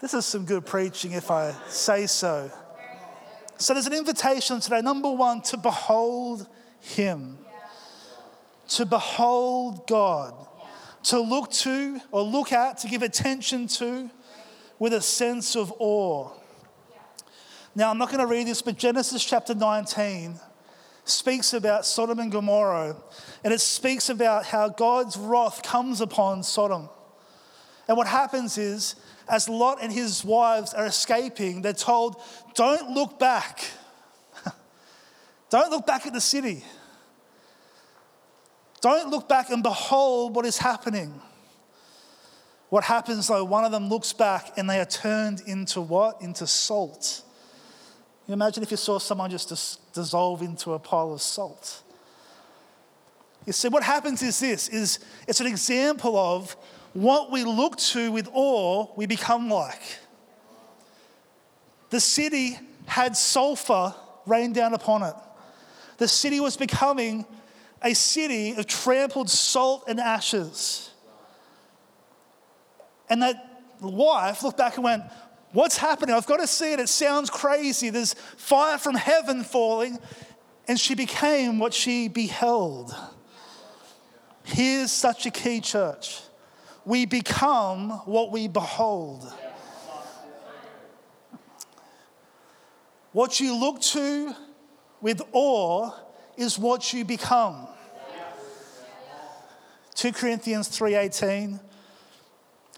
This 0.00 0.14
is 0.14 0.24
some 0.24 0.46
good 0.46 0.64
preaching, 0.64 1.12
if 1.12 1.30
I 1.30 1.54
say 1.68 2.06
so. 2.06 2.50
So 3.58 3.74
there's 3.74 3.86
an 3.86 3.92
invitation 3.92 4.58
today. 4.58 4.80
Number 4.80 5.12
one, 5.12 5.42
to 5.42 5.58
behold 5.58 6.46
Him, 6.80 7.36
to 8.68 8.86
behold 8.86 9.86
God, 9.86 10.32
to 11.02 11.20
look 11.20 11.50
to 11.50 12.00
or 12.10 12.22
look 12.22 12.50
at, 12.50 12.78
to 12.78 12.88
give 12.88 13.02
attention 13.02 13.66
to 13.66 14.10
with 14.78 14.94
a 14.94 15.02
sense 15.02 15.54
of 15.56 15.74
awe. 15.78 16.30
Now, 17.74 17.90
I'm 17.90 17.98
not 17.98 18.08
going 18.08 18.20
to 18.20 18.26
read 18.26 18.46
this, 18.46 18.62
but 18.62 18.78
Genesis 18.78 19.22
chapter 19.22 19.54
19 19.54 20.40
speaks 21.04 21.52
about 21.52 21.84
Sodom 21.84 22.18
and 22.18 22.30
Gomorrah, 22.30 22.96
and 23.42 23.52
it 23.52 23.60
speaks 23.60 24.08
about 24.08 24.46
how 24.46 24.68
God's 24.68 25.16
wrath 25.16 25.62
comes 25.62 26.00
upon 26.00 26.42
Sodom. 26.42 26.88
And 27.88 27.96
what 27.96 28.06
happens 28.06 28.58
is, 28.58 28.94
as 29.28 29.48
Lot 29.48 29.78
and 29.82 29.92
his 29.92 30.24
wives 30.24 30.72
are 30.74 30.86
escaping, 30.86 31.62
they're 31.62 31.72
told, 31.72 32.20
Don't 32.54 32.90
look 32.90 33.18
back. 33.18 33.64
Don't 35.50 35.70
look 35.70 35.86
back 35.86 36.06
at 36.06 36.12
the 36.12 36.20
city. 36.20 36.64
Don't 38.80 39.10
look 39.10 39.28
back 39.28 39.50
and 39.50 39.62
behold 39.62 40.34
what 40.34 40.44
is 40.44 40.58
happening. 40.58 41.20
What 42.68 42.84
happens 42.84 43.28
though, 43.28 43.44
one 43.44 43.64
of 43.64 43.70
them 43.70 43.88
looks 43.88 44.12
back 44.12 44.56
and 44.56 44.68
they 44.68 44.80
are 44.80 44.86
turned 44.86 45.42
into 45.46 45.80
what? 45.80 46.20
Into 46.20 46.46
salt. 46.46 47.22
You 48.26 48.34
imagine 48.34 48.62
if 48.62 48.70
you 48.70 48.76
saw 48.76 48.98
someone 48.98 49.30
just 49.30 49.48
dis- 49.48 49.78
dissolve 49.92 50.42
into 50.42 50.74
a 50.74 50.78
pile 50.78 51.12
of 51.12 51.20
salt. 51.20 51.82
You 53.46 53.52
see, 53.52 53.68
what 53.68 53.82
happens 53.82 54.22
is 54.22 54.38
this: 54.38 54.68
is 54.68 55.00
it's 55.26 55.40
an 55.40 55.46
example 55.46 56.16
of 56.16 56.56
what 56.92 57.30
we 57.32 57.44
look 57.44 57.76
to 57.76 58.12
with 58.12 58.28
awe, 58.32 58.86
we 58.96 59.06
become 59.06 59.48
like. 59.48 59.82
The 61.90 62.00
city 62.00 62.58
had 62.86 63.16
sulfur 63.16 63.94
rain 64.26 64.52
down 64.52 64.74
upon 64.74 65.02
it. 65.02 65.14
The 65.98 66.08
city 66.08 66.40
was 66.40 66.56
becoming 66.56 67.26
a 67.82 67.94
city 67.94 68.52
of 68.52 68.66
trampled 68.66 69.28
salt 69.28 69.84
and 69.88 69.98
ashes. 69.98 70.90
And 73.10 73.22
that 73.22 73.64
wife 73.80 74.42
looked 74.42 74.58
back 74.58 74.76
and 74.76 74.84
went, 74.84 75.02
What's 75.52 75.76
happening? 75.76 76.14
I've 76.14 76.26
got 76.26 76.38
to 76.38 76.46
see 76.46 76.72
it. 76.72 76.80
It 76.80 76.88
sounds 76.88 77.28
crazy. 77.30 77.90
There's 77.90 78.14
fire 78.14 78.78
from 78.78 78.94
heaven 78.94 79.44
falling. 79.44 79.98
And 80.66 80.78
she 80.78 80.94
became 80.94 81.58
what 81.58 81.74
she 81.74 82.08
beheld. 82.08 82.94
Here's 84.44 84.90
such 84.90 85.26
a 85.26 85.30
key 85.30 85.60
church. 85.60 86.20
We 86.84 87.06
become 87.06 87.90
what 88.06 88.32
we 88.32 88.48
behold. 88.48 89.32
What 93.12 93.40
you 93.40 93.54
look 93.54 93.80
to 93.82 94.34
with 95.00 95.20
awe 95.32 95.90
is 96.36 96.58
what 96.58 96.92
you 96.92 97.04
become. 97.04 97.68
2 99.94 100.12
Corinthians 100.12 100.68
3:18 100.68 101.60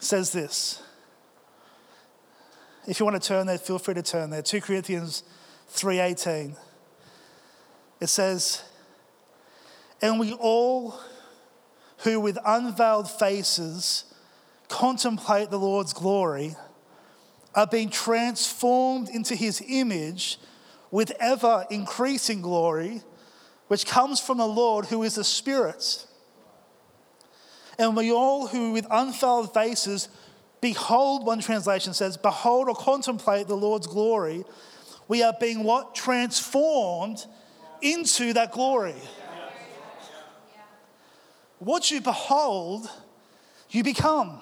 says 0.00 0.32
this. 0.32 0.82
If 2.86 3.00
you 3.00 3.06
want 3.06 3.20
to 3.20 3.26
turn 3.26 3.46
there, 3.46 3.58
feel 3.58 3.78
free 3.78 3.94
to 3.94 4.02
turn 4.02 4.30
there. 4.30 4.42
2 4.42 4.60
Corinthians 4.60 5.22
3:18. 5.70 6.56
It 8.00 8.08
says, 8.08 8.62
"And 10.02 10.20
we 10.20 10.34
all 10.34 10.94
who 11.98 12.20
with 12.20 12.38
unveiled 12.44 13.10
faces 13.10 14.04
contemplate 14.68 15.50
the 15.50 15.58
Lord's 15.58 15.92
glory 15.92 16.56
are 17.54 17.66
being 17.66 17.88
transformed 17.88 19.08
into 19.08 19.34
his 19.34 19.62
image 19.66 20.38
with 20.90 21.12
ever 21.20 21.66
increasing 21.70 22.42
glory, 22.42 23.02
which 23.68 23.86
comes 23.86 24.20
from 24.20 24.38
the 24.38 24.46
Lord 24.46 24.86
who 24.86 25.02
is 25.02 25.14
the 25.14 25.24
Spirit. 25.24 26.06
And 27.78 27.96
we 27.96 28.12
all 28.12 28.48
who 28.48 28.72
with 28.72 28.86
unveiled 28.90 29.54
faces 29.54 30.08
Behold, 30.64 31.26
one 31.26 31.40
translation 31.40 31.92
says, 31.92 32.16
Behold 32.16 32.70
or 32.70 32.74
contemplate 32.74 33.48
the 33.48 33.54
Lord's 33.54 33.86
glory. 33.86 34.46
We 35.08 35.22
are 35.22 35.34
being 35.38 35.62
what? 35.62 35.94
Transformed 35.94 37.26
into 37.82 38.32
that 38.32 38.50
glory. 38.50 38.94
What 41.58 41.90
you 41.90 42.00
behold, 42.00 42.88
you 43.68 43.84
become. 43.84 44.40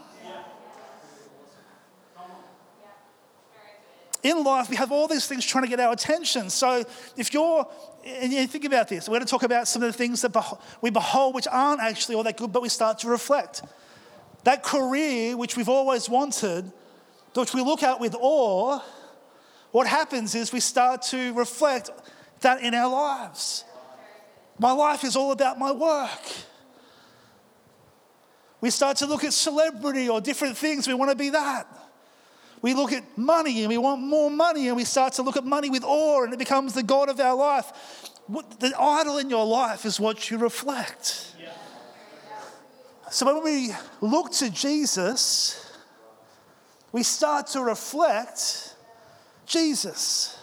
In 4.23 4.45
life, 4.45 4.71
we 4.71 4.77
have 4.77 4.93
all 4.93 5.09
these 5.09 5.27
things 5.27 5.45
trying 5.45 5.65
to 5.65 5.69
get 5.69 5.81
our 5.81 5.93
attention. 5.93 6.51
So, 6.51 6.85
if 7.17 7.35
you're, 7.35 7.69
and 8.07 8.33
you 8.33 8.47
think 8.47 8.65
about 8.65 8.87
this, 8.87 9.09
we're 9.09 9.17
going 9.17 9.27
to 9.27 9.31
talk 9.31 9.43
about 9.43 9.67
some 9.67 9.83
of 9.83 9.89
the 9.89 9.99
things 9.99 10.23
that 10.23 10.61
we 10.81 10.91
behold 10.91 11.35
which 11.35 11.49
aren't 11.51 11.81
actually 11.81 12.15
all 12.15 12.23
that 12.23 12.37
good, 12.37 12.53
but 12.53 12.63
we 12.63 12.69
start 12.69 13.01
to 13.01 13.09
reflect. 13.09 13.63
That 14.45 14.63
career 14.63 15.37
which 15.37 15.57
we've 15.57 15.69
always 15.69 16.09
wanted, 16.09 16.71
which 17.35 17.55
we 17.55 17.63
look 17.63 17.83
at 17.83 18.01
with 18.01 18.17
awe, 18.19 18.81
what 19.71 19.87
happens 19.87 20.35
is 20.35 20.53
we 20.53 20.61
start 20.61 21.03
to 21.03 21.33
reflect 21.35 21.91
that 22.41 22.61
in 22.63 22.75
our 22.75 22.91
lives. 22.91 23.65
My 24.59 24.73
life 24.73 25.05
is 25.05 25.17
all 25.17 25.33
about 25.33 25.59
my 25.59 25.73
work. 25.73 26.21
We 28.61 28.71
start 28.71 28.99
to 28.99 29.07
look 29.07 29.25
at 29.25 29.33
celebrity 29.33 30.09
or 30.09 30.21
different 30.21 30.57
things. 30.57 30.87
We 30.87 30.95
want 30.95 31.11
to 31.11 31.17
be 31.17 31.31
that. 31.31 31.67
We 32.61 32.75
look 32.75 32.93
at 32.93 33.19
money 33.19 33.63
and 33.63 33.69
we 33.69 33.79
want 33.79 34.03
more 34.03 34.31
money, 34.31 34.69
and 34.69 34.77
we 34.77 34.85
start 34.85 35.15
to 35.15 35.23
look 35.23 35.37
at 35.37 35.45
money 35.45 35.69
with 35.69 35.83
awe, 35.83 36.23
and 36.23 36.33
it 36.33 36.39
becomes 36.39 36.75
the 36.75 36.83
God 36.85 37.09
of 37.09 37.19
our 37.19 37.35
life. 37.35 37.73
The 38.61 38.73
idol 38.79 39.19
in 39.19 39.31
your 39.31 39.45
life 39.45 39.85
is 39.85 39.99
what 39.99 40.31
you 40.31 40.39
reflect. 40.39 41.32
So 43.13 43.27
when 43.27 43.45
we 43.45 43.75
look 44.01 44.33
to 44.37 44.49
Jesus, 44.49 45.71
we 46.93 47.03
start 47.03 47.47
to 47.49 47.61
reflect 47.61 48.75
Jesus. 49.45 50.35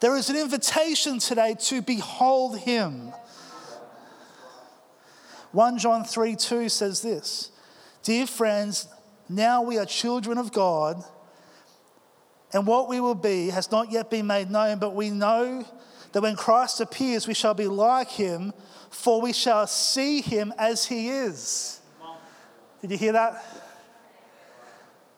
There 0.00 0.14
is 0.18 0.28
an 0.28 0.36
invitation 0.36 1.18
today 1.18 1.56
to 1.60 1.80
behold 1.80 2.58
him. 2.58 3.10
1 5.52 5.78
John 5.78 6.04
3 6.04 6.36
2 6.36 6.68
says 6.68 7.00
this 7.00 7.52
Dear 8.02 8.26
friends, 8.26 8.86
now 9.30 9.62
we 9.62 9.78
are 9.78 9.86
children 9.86 10.36
of 10.36 10.52
God, 10.52 11.02
and 12.52 12.66
what 12.66 12.90
we 12.90 13.00
will 13.00 13.14
be 13.14 13.48
has 13.48 13.70
not 13.70 13.90
yet 13.90 14.10
been 14.10 14.26
made 14.26 14.50
known, 14.50 14.78
but 14.78 14.94
we 14.94 15.08
know 15.08 15.64
that 16.12 16.20
when 16.20 16.36
Christ 16.36 16.82
appears, 16.82 17.26
we 17.26 17.32
shall 17.32 17.54
be 17.54 17.66
like 17.66 18.10
him, 18.10 18.52
for 18.92 19.20
we 19.20 19.32
shall 19.32 19.66
see 19.66 20.20
him 20.20 20.52
as 20.58 20.86
he 20.86 21.08
is. 21.08 21.80
Did 22.80 22.92
you 22.92 22.98
hear 22.98 23.12
that? 23.12 23.44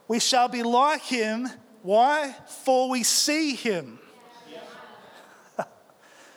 We 0.08 0.20
shall 0.20 0.48
be 0.48 0.62
like 0.62 1.02
him. 1.02 1.48
Why? 1.82 2.34
For 2.64 2.88
we 2.88 3.02
see 3.02 3.54
him. 3.54 3.98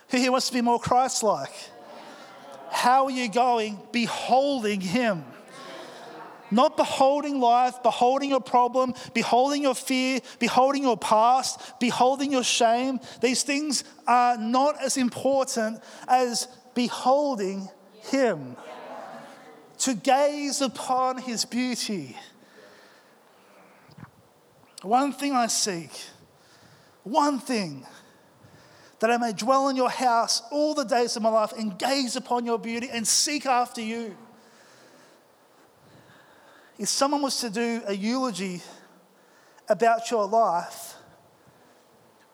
Who 0.09 0.31
wants 0.31 0.47
to 0.47 0.53
be 0.53 0.61
more 0.61 0.79
Christ 0.79 1.23
like? 1.23 1.53
How 2.71 3.05
are 3.05 3.11
you 3.11 3.29
going? 3.29 3.79
Beholding 3.91 4.81
him. 4.81 5.23
Not 6.49 6.77
beholding 6.77 7.41
life, 7.41 7.83
beholding 7.83 8.29
your 8.29 8.39
problem, 8.39 8.93
beholding 9.13 9.61
your 9.61 9.75
fear, 9.75 10.21
beholding 10.39 10.83
your 10.83 10.97
past, 10.97 11.79
beholding 11.79 12.31
your 12.31 12.43
shame. 12.43 13.01
These 13.21 13.43
things 13.43 13.83
are 14.07 14.37
not 14.37 14.81
as 14.81 14.95
important 14.95 15.81
as 16.07 16.47
beholding 16.77 17.69
Him. 18.03 18.55
To 19.79 19.93
gaze 19.93 20.61
upon 20.61 21.17
His 21.17 21.43
beauty. 21.43 22.15
One 24.83 25.11
thing 25.11 25.33
I 25.33 25.47
seek, 25.47 25.91
one 27.03 27.39
thing, 27.39 27.85
that 28.99 29.11
I 29.11 29.17
may 29.17 29.33
dwell 29.33 29.69
in 29.69 29.75
your 29.75 29.89
house 29.89 30.41
all 30.51 30.73
the 30.73 30.83
days 30.83 31.15
of 31.15 31.23
my 31.23 31.29
life 31.29 31.51
and 31.57 31.77
gaze 31.77 32.15
upon 32.15 32.45
your 32.45 32.59
beauty 32.59 32.89
and 32.91 33.07
seek 33.07 33.45
after 33.45 33.81
you 33.81 34.15
if 36.79 36.89
someone 36.89 37.21
was 37.21 37.39
to 37.39 37.49
do 37.49 37.81
a 37.87 37.93
eulogy 37.93 38.61
about 39.67 40.11
your 40.11 40.27
life, 40.27 40.93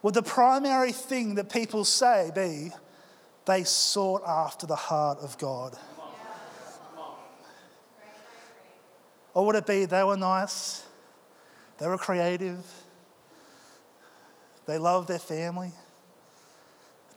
would 0.02 0.14
the 0.14 0.24
primary 0.24 0.92
thing 0.92 1.36
that 1.36 1.50
people 1.50 1.86
say 1.86 2.30
be 2.36 2.72
they 3.46 3.64
sought 3.64 4.24
after 4.26 4.66
the 4.66 4.76
heart 4.76 5.20
of 5.20 5.38
God? 5.38 5.78
Or 9.34 9.46
would 9.48 9.56
it 9.56 9.66
be 9.66 9.86
they 9.86 10.04
were 10.04 10.18
nice, 10.18 10.84
they 11.80 11.88
were 11.88 11.98
creative, 11.98 12.64
they 14.68 14.78
loved 14.78 15.08
their 15.08 15.20
family, 15.20 15.72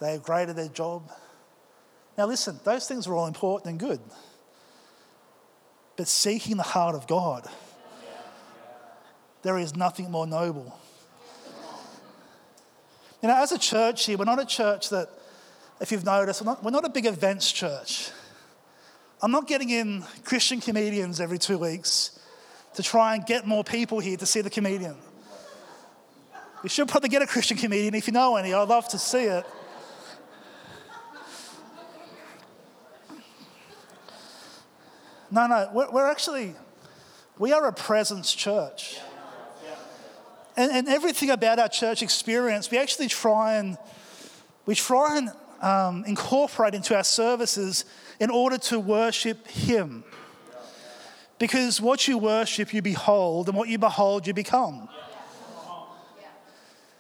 they 0.00 0.12
were 0.12 0.22
great 0.22 0.48
at 0.48 0.56
their 0.56 0.68
job? 0.68 1.10
Now, 2.16 2.26
listen, 2.26 2.58
those 2.64 2.88
things 2.88 3.06
are 3.06 3.14
all 3.14 3.26
important 3.26 3.70
and 3.70 3.78
good 3.78 4.00
but 5.96 6.06
seeking 6.06 6.56
the 6.56 6.62
heart 6.62 6.94
of 6.94 7.06
God. 7.06 7.48
There 9.42 9.58
is 9.58 9.74
nothing 9.74 10.10
more 10.10 10.26
noble. 10.26 10.78
You 13.22 13.28
know, 13.28 13.42
as 13.42 13.52
a 13.52 13.58
church 13.58 14.06
here, 14.06 14.18
we're 14.18 14.24
not 14.24 14.40
a 14.40 14.46
church 14.46 14.90
that, 14.90 15.08
if 15.80 15.92
you've 15.92 16.04
noticed, 16.04 16.42
we're 16.42 16.46
not, 16.46 16.64
we're 16.64 16.70
not 16.70 16.84
a 16.84 16.90
big 16.90 17.06
events 17.06 17.52
church. 17.52 18.10
I'm 19.22 19.30
not 19.30 19.46
getting 19.46 19.70
in 19.70 20.04
Christian 20.24 20.60
comedians 20.60 21.20
every 21.20 21.38
two 21.38 21.58
weeks 21.58 22.18
to 22.74 22.82
try 22.82 23.14
and 23.14 23.24
get 23.24 23.46
more 23.46 23.64
people 23.64 23.98
here 23.98 24.16
to 24.16 24.26
see 24.26 24.40
the 24.40 24.50
comedian. 24.50 24.96
You 26.62 26.68
should 26.68 26.88
probably 26.88 27.08
get 27.08 27.22
a 27.22 27.26
Christian 27.26 27.56
comedian 27.56 27.94
if 27.94 28.06
you 28.06 28.12
know 28.12 28.36
any. 28.36 28.52
I'd 28.52 28.68
love 28.68 28.88
to 28.88 28.98
see 28.98 29.24
it. 29.24 29.44
No, 35.30 35.46
no, 35.46 35.70
we're, 35.72 35.90
we're 35.90 36.06
actually, 36.06 36.54
we 37.38 37.52
are 37.52 37.66
a 37.66 37.72
presence 37.72 38.32
church. 38.32 38.98
And, 40.56 40.72
and, 40.72 40.88
everything 40.88 41.28
about 41.28 41.58
our 41.58 41.68
church 41.68 42.00
experience, 42.00 42.70
we 42.70 42.78
actually 42.78 43.08
try 43.08 43.56
and, 43.56 43.76
we 44.64 44.74
try 44.74 45.18
and 45.18 45.30
um, 45.66 46.04
incorporate 46.06 46.74
into 46.74 46.94
our 46.96 47.02
services 47.02 47.84
in 48.20 48.30
order 48.30 48.56
to 48.56 48.78
worship 48.78 49.46
Him. 49.48 50.04
Because 51.38 51.80
what 51.80 52.06
you 52.06 52.18
worship, 52.18 52.72
you 52.72 52.82
behold, 52.82 53.48
and 53.48 53.56
what 53.58 53.68
you 53.68 53.76
behold, 53.76 54.26
you 54.26 54.32
become. 54.32 54.88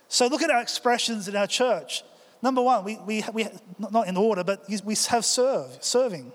So 0.08 0.26
look 0.26 0.42
at 0.42 0.50
our 0.50 0.60
expressions 0.60 1.28
in 1.28 1.36
our 1.36 1.46
church. 1.46 2.02
Number 2.42 2.60
one, 2.60 2.84
we, 2.84 2.98
we, 3.06 3.24
we 3.32 3.48
not 3.78 4.08
in 4.08 4.16
order, 4.16 4.44
but 4.44 4.64
we 4.84 4.94
have 5.08 5.24
serve, 5.24 5.78
serving. 5.80 6.32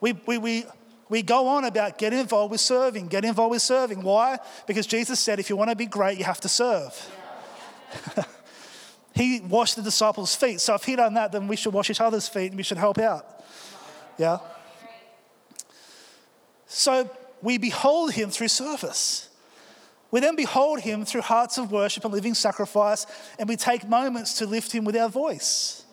We, 0.00 0.12
we, 0.26 0.38
we, 0.38 0.64
we 1.08 1.22
go 1.22 1.48
on 1.48 1.64
about 1.64 1.98
get 1.98 2.12
involved 2.12 2.50
with 2.50 2.60
serving, 2.60 3.08
get 3.08 3.24
involved 3.24 3.52
with 3.52 3.62
serving. 3.62 4.02
Why? 4.02 4.38
Because 4.66 4.86
Jesus 4.86 5.18
said, 5.20 5.38
if 5.38 5.50
you 5.50 5.56
want 5.56 5.70
to 5.70 5.76
be 5.76 5.86
great, 5.86 6.18
you 6.18 6.24
have 6.24 6.40
to 6.40 6.48
serve. 6.48 7.10
he 9.18 9.40
washed 9.40 9.76
the 9.76 9.82
disciples' 9.82 10.34
feet. 10.34 10.60
So 10.60 10.74
if 10.74 10.84
he 10.84 10.94
done 10.96 11.14
that, 11.14 11.32
then 11.32 11.48
we 11.48 11.56
should 11.56 11.72
wash 11.72 11.90
each 11.90 12.00
other's 12.00 12.28
feet 12.28 12.48
and 12.48 12.56
we 12.56 12.62
should 12.62 12.78
help 12.78 12.98
out. 12.98 13.44
Yeah? 14.16 14.38
So 16.66 17.10
we 17.42 17.58
behold 17.58 18.12
him 18.12 18.30
through 18.30 18.48
service. 18.48 19.28
We 20.10 20.20
then 20.20 20.36
behold 20.36 20.80
him 20.80 21.04
through 21.04 21.22
hearts 21.22 21.58
of 21.58 21.70
worship 21.70 22.04
and 22.04 22.14
living 22.14 22.34
sacrifice, 22.34 23.06
and 23.38 23.48
we 23.48 23.56
take 23.56 23.86
moments 23.86 24.34
to 24.34 24.46
lift 24.46 24.72
him 24.72 24.84
with 24.84 24.96
our 24.96 25.08
voice. 25.08 25.84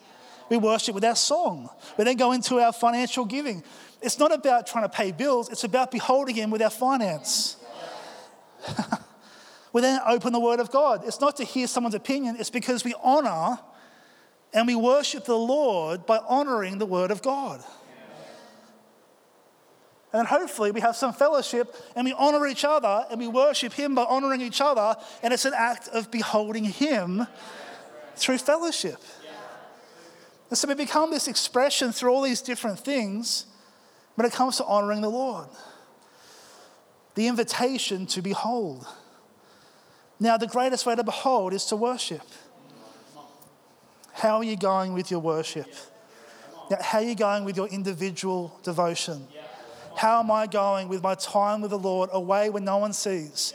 We 0.49 0.57
worship 0.57 0.93
with 0.93 1.03
our 1.03 1.15
song. 1.15 1.69
We 1.97 2.03
then 2.03 2.17
go 2.17 2.31
into 2.31 2.59
our 2.59 2.71
financial 2.71 3.25
giving. 3.25 3.63
It's 4.01 4.19
not 4.19 4.31
about 4.31 4.67
trying 4.67 4.83
to 4.83 4.89
pay 4.89 5.11
bills, 5.11 5.49
it's 5.49 5.63
about 5.63 5.91
beholding 5.91 6.35
Him 6.35 6.51
with 6.51 6.61
our 6.61 6.69
finance. 6.69 7.57
we 9.75 9.81
then 9.81 9.99
open 10.07 10.31
the 10.31 10.39
Word 10.39 10.61
of 10.61 10.71
God. 10.71 11.01
It's 11.05 11.19
not 11.19 11.35
to 11.35 11.43
hear 11.43 11.67
someone's 11.67 11.95
opinion, 11.95 12.37
it's 12.39 12.49
because 12.49 12.85
we 12.85 12.95
honor 13.03 13.59
and 14.53 14.67
we 14.67 14.73
worship 14.73 15.25
the 15.25 15.37
Lord 15.37 16.05
by 16.05 16.17
honoring 16.17 16.77
the 16.77 16.85
Word 16.85 17.11
of 17.11 17.21
God. 17.21 17.61
And 20.13 20.21
then 20.21 20.25
hopefully 20.27 20.71
we 20.71 20.79
have 20.79 20.95
some 20.95 21.11
fellowship 21.11 21.75
and 21.93 22.05
we 22.05 22.13
honor 22.13 22.47
each 22.47 22.63
other 22.63 23.05
and 23.11 23.19
we 23.19 23.27
worship 23.27 23.73
Him 23.73 23.95
by 23.95 24.05
honoring 24.05 24.39
each 24.39 24.61
other. 24.61 24.95
And 25.21 25.33
it's 25.33 25.43
an 25.43 25.51
act 25.53 25.89
of 25.89 26.09
beholding 26.09 26.63
Him 26.63 27.27
through 28.15 28.37
fellowship. 28.37 29.01
And 30.51 30.57
so 30.57 30.69
we 30.69 30.75
become 30.75 31.11
this 31.11 31.27
expression 31.27 31.91
through 31.91 32.13
all 32.13 32.21
these 32.21 32.41
different 32.41 32.79
things 32.79 33.45
when 34.13 34.25
it 34.25 34.31
comes 34.31 34.55
to 34.55 34.63
honoring 34.63 35.01
the 35.01 35.11
Lord. 35.11 35.49
The 37.15 37.27
invitation 37.27 38.05
to 38.05 38.21
behold. 38.21 38.87
Now, 40.19 40.37
the 40.37 40.47
greatest 40.47 40.85
way 40.85 40.95
to 40.95 41.03
behold 41.03 41.53
is 41.53 41.65
to 41.65 41.75
worship. 41.75 42.21
How 44.13 44.37
are 44.37 44.43
you 44.43 44.55
going 44.55 44.93
with 44.93 45.11
your 45.11 45.19
worship? 45.19 45.67
Now, 46.71 46.77
how 46.81 46.99
are 46.99 47.03
you 47.03 47.15
going 47.15 47.43
with 47.43 47.57
your 47.57 47.67
individual 47.67 48.57
devotion? 48.63 49.27
How 49.95 50.19
am 50.19 50.31
I 50.31 50.47
going 50.47 50.87
with 50.87 51.03
my 51.03 51.15
time 51.15 51.61
with 51.61 51.71
the 51.71 51.77
Lord 51.77 52.09
away 52.13 52.49
when 52.49 52.63
no 52.63 52.77
one 52.77 52.93
sees? 52.93 53.53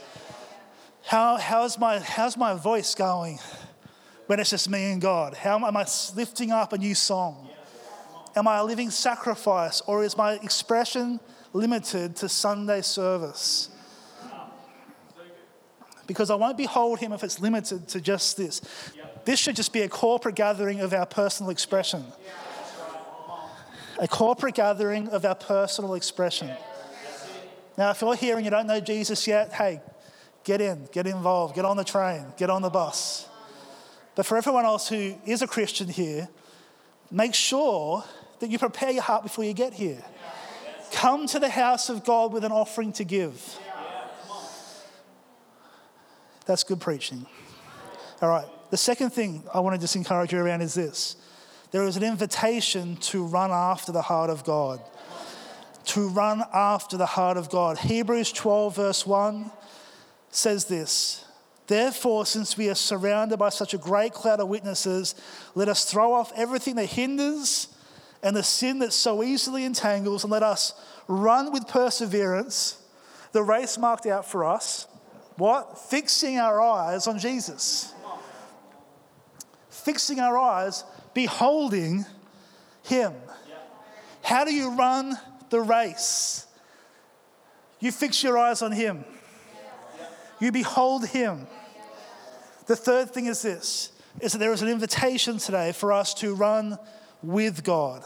How, 1.03 1.39
how's, 1.39 1.79
my, 1.79 1.99
how's 1.99 2.37
my 2.37 2.55
voice 2.55 2.95
going 2.95 3.39
when 4.27 4.39
it's 4.39 4.51
just 4.51 4.69
me 4.69 4.93
and 4.93 5.01
God? 5.01 5.35
How 5.35 5.57
am 5.57 5.77
I 5.77 5.87
lifting 6.15 6.51
up 6.51 6.73
a 6.73 6.79
new 6.79 6.95
song? 6.95 7.49
Am 8.37 8.47
I 8.47 8.59
a 8.59 8.65
living 8.65 8.91
sacrifice 8.91 9.81
or 9.87 10.05
is 10.05 10.17
my 10.17 10.35
expression 10.35 11.21
limited 11.53 12.17
to 12.17 12.29
Sunday 12.29 12.83
service? 12.83 13.71
Because 16.11 16.29
I 16.29 16.35
won't 16.35 16.57
behold 16.57 16.99
him 16.99 17.13
if 17.13 17.23
it's 17.23 17.39
limited 17.39 17.87
to 17.87 18.01
just 18.01 18.37
this. 18.37 18.61
This 19.25 19.39
should 19.39 19.55
just 19.55 19.73
be 19.73 19.83
a 19.83 19.89
corporate 19.89 20.35
gathering 20.35 20.81
of 20.81 20.93
our 20.93 21.07
personal 21.07 21.51
expression. 21.51 22.05
A 24.01 24.09
corporate 24.09 24.57
gathering 24.57 25.07
of 25.11 25.25
our 25.25 25.37
personal 25.37 25.95
expression. 25.95 26.51
Now, 27.79 27.91
if 27.91 28.01
you're 28.01 28.17
here 28.17 28.35
and 28.35 28.45
you 28.45 28.51
don't 28.51 28.67
know 28.67 28.81
Jesus 28.81 29.25
yet, 29.29 29.53
hey, 29.53 29.81
get 30.43 30.61
in, 30.61 30.89
get 30.91 31.07
involved, 31.07 31.55
get 31.55 31.65
on 31.65 31.77
the 31.77 31.85
train, 31.85 32.25
get 32.37 32.51
on 32.51 32.63
the 32.63 32.71
bus. 32.71 33.29
But 34.17 34.27
for 34.27 34.37
everyone 34.37 34.65
else 34.65 34.89
who 34.89 35.15
is 35.25 35.43
a 35.43 35.47
Christian 35.47 35.87
here, 35.87 36.29
make 37.09 37.35
sure 37.35 38.03
that 38.41 38.51
you 38.51 38.59
prepare 38.59 38.91
your 38.91 39.05
heart 39.05 39.23
before 39.23 39.45
you 39.45 39.53
get 39.53 39.75
here. 39.75 40.03
Come 40.91 41.29
to 41.29 41.39
the 41.39 41.51
house 41.51 41.89
of 41.89 42.05
God 42.05 42.33
with 42.33 42.43
an 42.43 42.51
offering 42.51 42.93
to 42.95 43.05
give. 43.05 43.61
That's 46.51 46.65
good 46.65 46.81
preaching. 46.81 47.27
All 48.21 48.29
right. 48.29 48.45
The 48.73 48.77
second 48.77 49.11
thing 49.11 49.45
I 49.55 49.61
want 49.61 49.77
to 49.77 49.81
just 49.81 49.95
encourage 49.95 50.33
you 50.33 50.41
around 50.41 50.63
is 50.63 50.75
this 50.75 51.15
there 51.71 51.85
is 51.85 51.97
an 51.97 52.03
invitation 52.03 52.97
to 52.97 53.25
run 53.25 53.53
after 53.53 53.93
the 53.93 54.03
heart 54.03 54.31
of 54.31 54.43
God. 54.43 54.81
To 55.85 56.09
run 56.09 56.43
after 56.53 56.97
the 56.97 57.07
heart 57.07 57.37
of 57.37 57.51
God. 57.51 57.79
Hebrews 57.79 58.33
12, 58.33 58.75
verse 58.75 59.07
1 59.07 59.49
says 60.31 60.65
this 60.65 61.25
Therefore, 61.69 62.27
since 62.27 62.57
we 62.57 62.69
are 62.69 62.75
surrounded 62.75 63.37
by 63.37 63.51
such 63.51 63.73
a 63.73 63.79
great 63.79 64.13
cloud 64.13 64.41
of 64.41 64.49
witnesses, 64.49 65.15
let 65.55 65.69
us 65.69 65.85
throw 65.85 66.13
off 66.13 66.33
everything 66.35 66.75
that 66.75 66.87
hinders 66.87 67.69
and 68.25 68.35
the 68.35 68.43
sin 68.43 68.81
that 68.81 68.93
so 68.93 69.23
easily 69.23 69.65
entangles, 69.65 70.25
and 70.25 70.33
let 70.33 70.43
us 70.43 70.75
run 71.07 71.53
with 71.53 71.69
perseverance 71.69 72.83
the 73.31 73.45
race 73.45 73.79
marked 73.79 74.07
out 74.07 74.29
for 74.29 74.45
us. 74.45 74.89
What? 75.41 75.79
Fixing 75.79 76.37
our 76.37 76.61
eyes 76.61 77.07
on 77.07 77.19
Jesus. 77.19 77.95
Fixing 79.71 80.21
our 80.21 80.37
eyes, 80.37 80.85
beholding 81.15 82.05
Him. 82.83 83.15
How 84.23 84.45
do 84.45 84.53
you 84.53 84.77
run 84.77 85.17
the 85.49 85.63
race? 85.63 86.47
You 87.79 87.91
fix 87.91 88.23
your 88.23 88.37
eyes 88.37 88.61
on 88.61 88.73
Him, 88.73 89.03
you 90.41 90.53
behold 90.53 91.07
Him. 91.07 91.47
The 92.67 92.77
third 92.77 93.11
thing 93.11 93.25
is 93.25 93.41
this 93.41 93.93
is 94.21 94.33
that 94.33 94.39
there 94.39 94.53
is 94.53 94.61
an 94.61 94.69
invitation 94.69 95.39
today 95.39 95.73
for 95.73 95.91
us 95.91 96.13
to 96.15 96.35
run 96.35 96.79
with 97.23 97.65
God. 97.65 98.05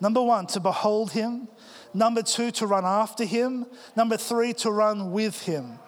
Number 0.00 0.22
one, 0.22 0.46
to 0.46 0.60
behold 0.60 1.12
Him. 1.12 1.48
Number 1.94 2.22
two, 2.22 2.50
to 2.52 2.66
run 2.66 2.84
after 2.84 3.24
Him. 3.24 3.66
Number 3.96 4.16
three, 4.16 4.52
to 4.54 4.70
run 4.70 5.12
with 5.12 5.42
Him. 5.42 5.78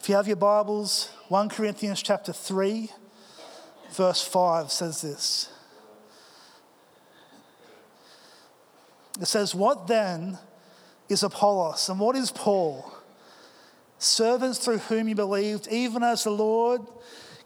If 0.00 0.10
you 0.10 0.14
have 0.14 0.28
your 0.28 0.36
Bibles, 0.36 1.10
1 1.28 1.48
Corinthians 1.48 2.00
chapter 2.00 2.32
3, 2.32 2.90
verse 3.90 4.22
5 4.22 4.70
says 4.70 5.02
this. 5.02 5.48
It 9.20 9.26
says, 9.26 9.54
What 9.54 9.86
then 9.86 10.38
is 11.08 11.22
Apollos 11.22 11.88
and 11.88 11.98
what 11.98 12.16
is 12.16 12.30
Paul? 12.30 12.92
Servants 13.98 14.58
through 14.58 14.78
whom 14.78 15.08
you 15.08 15.14
believed, 15.14 15.68
even 15.68 16.02
as 16.02 16.24
the 16.24 16.30
Lord 16.30 16.82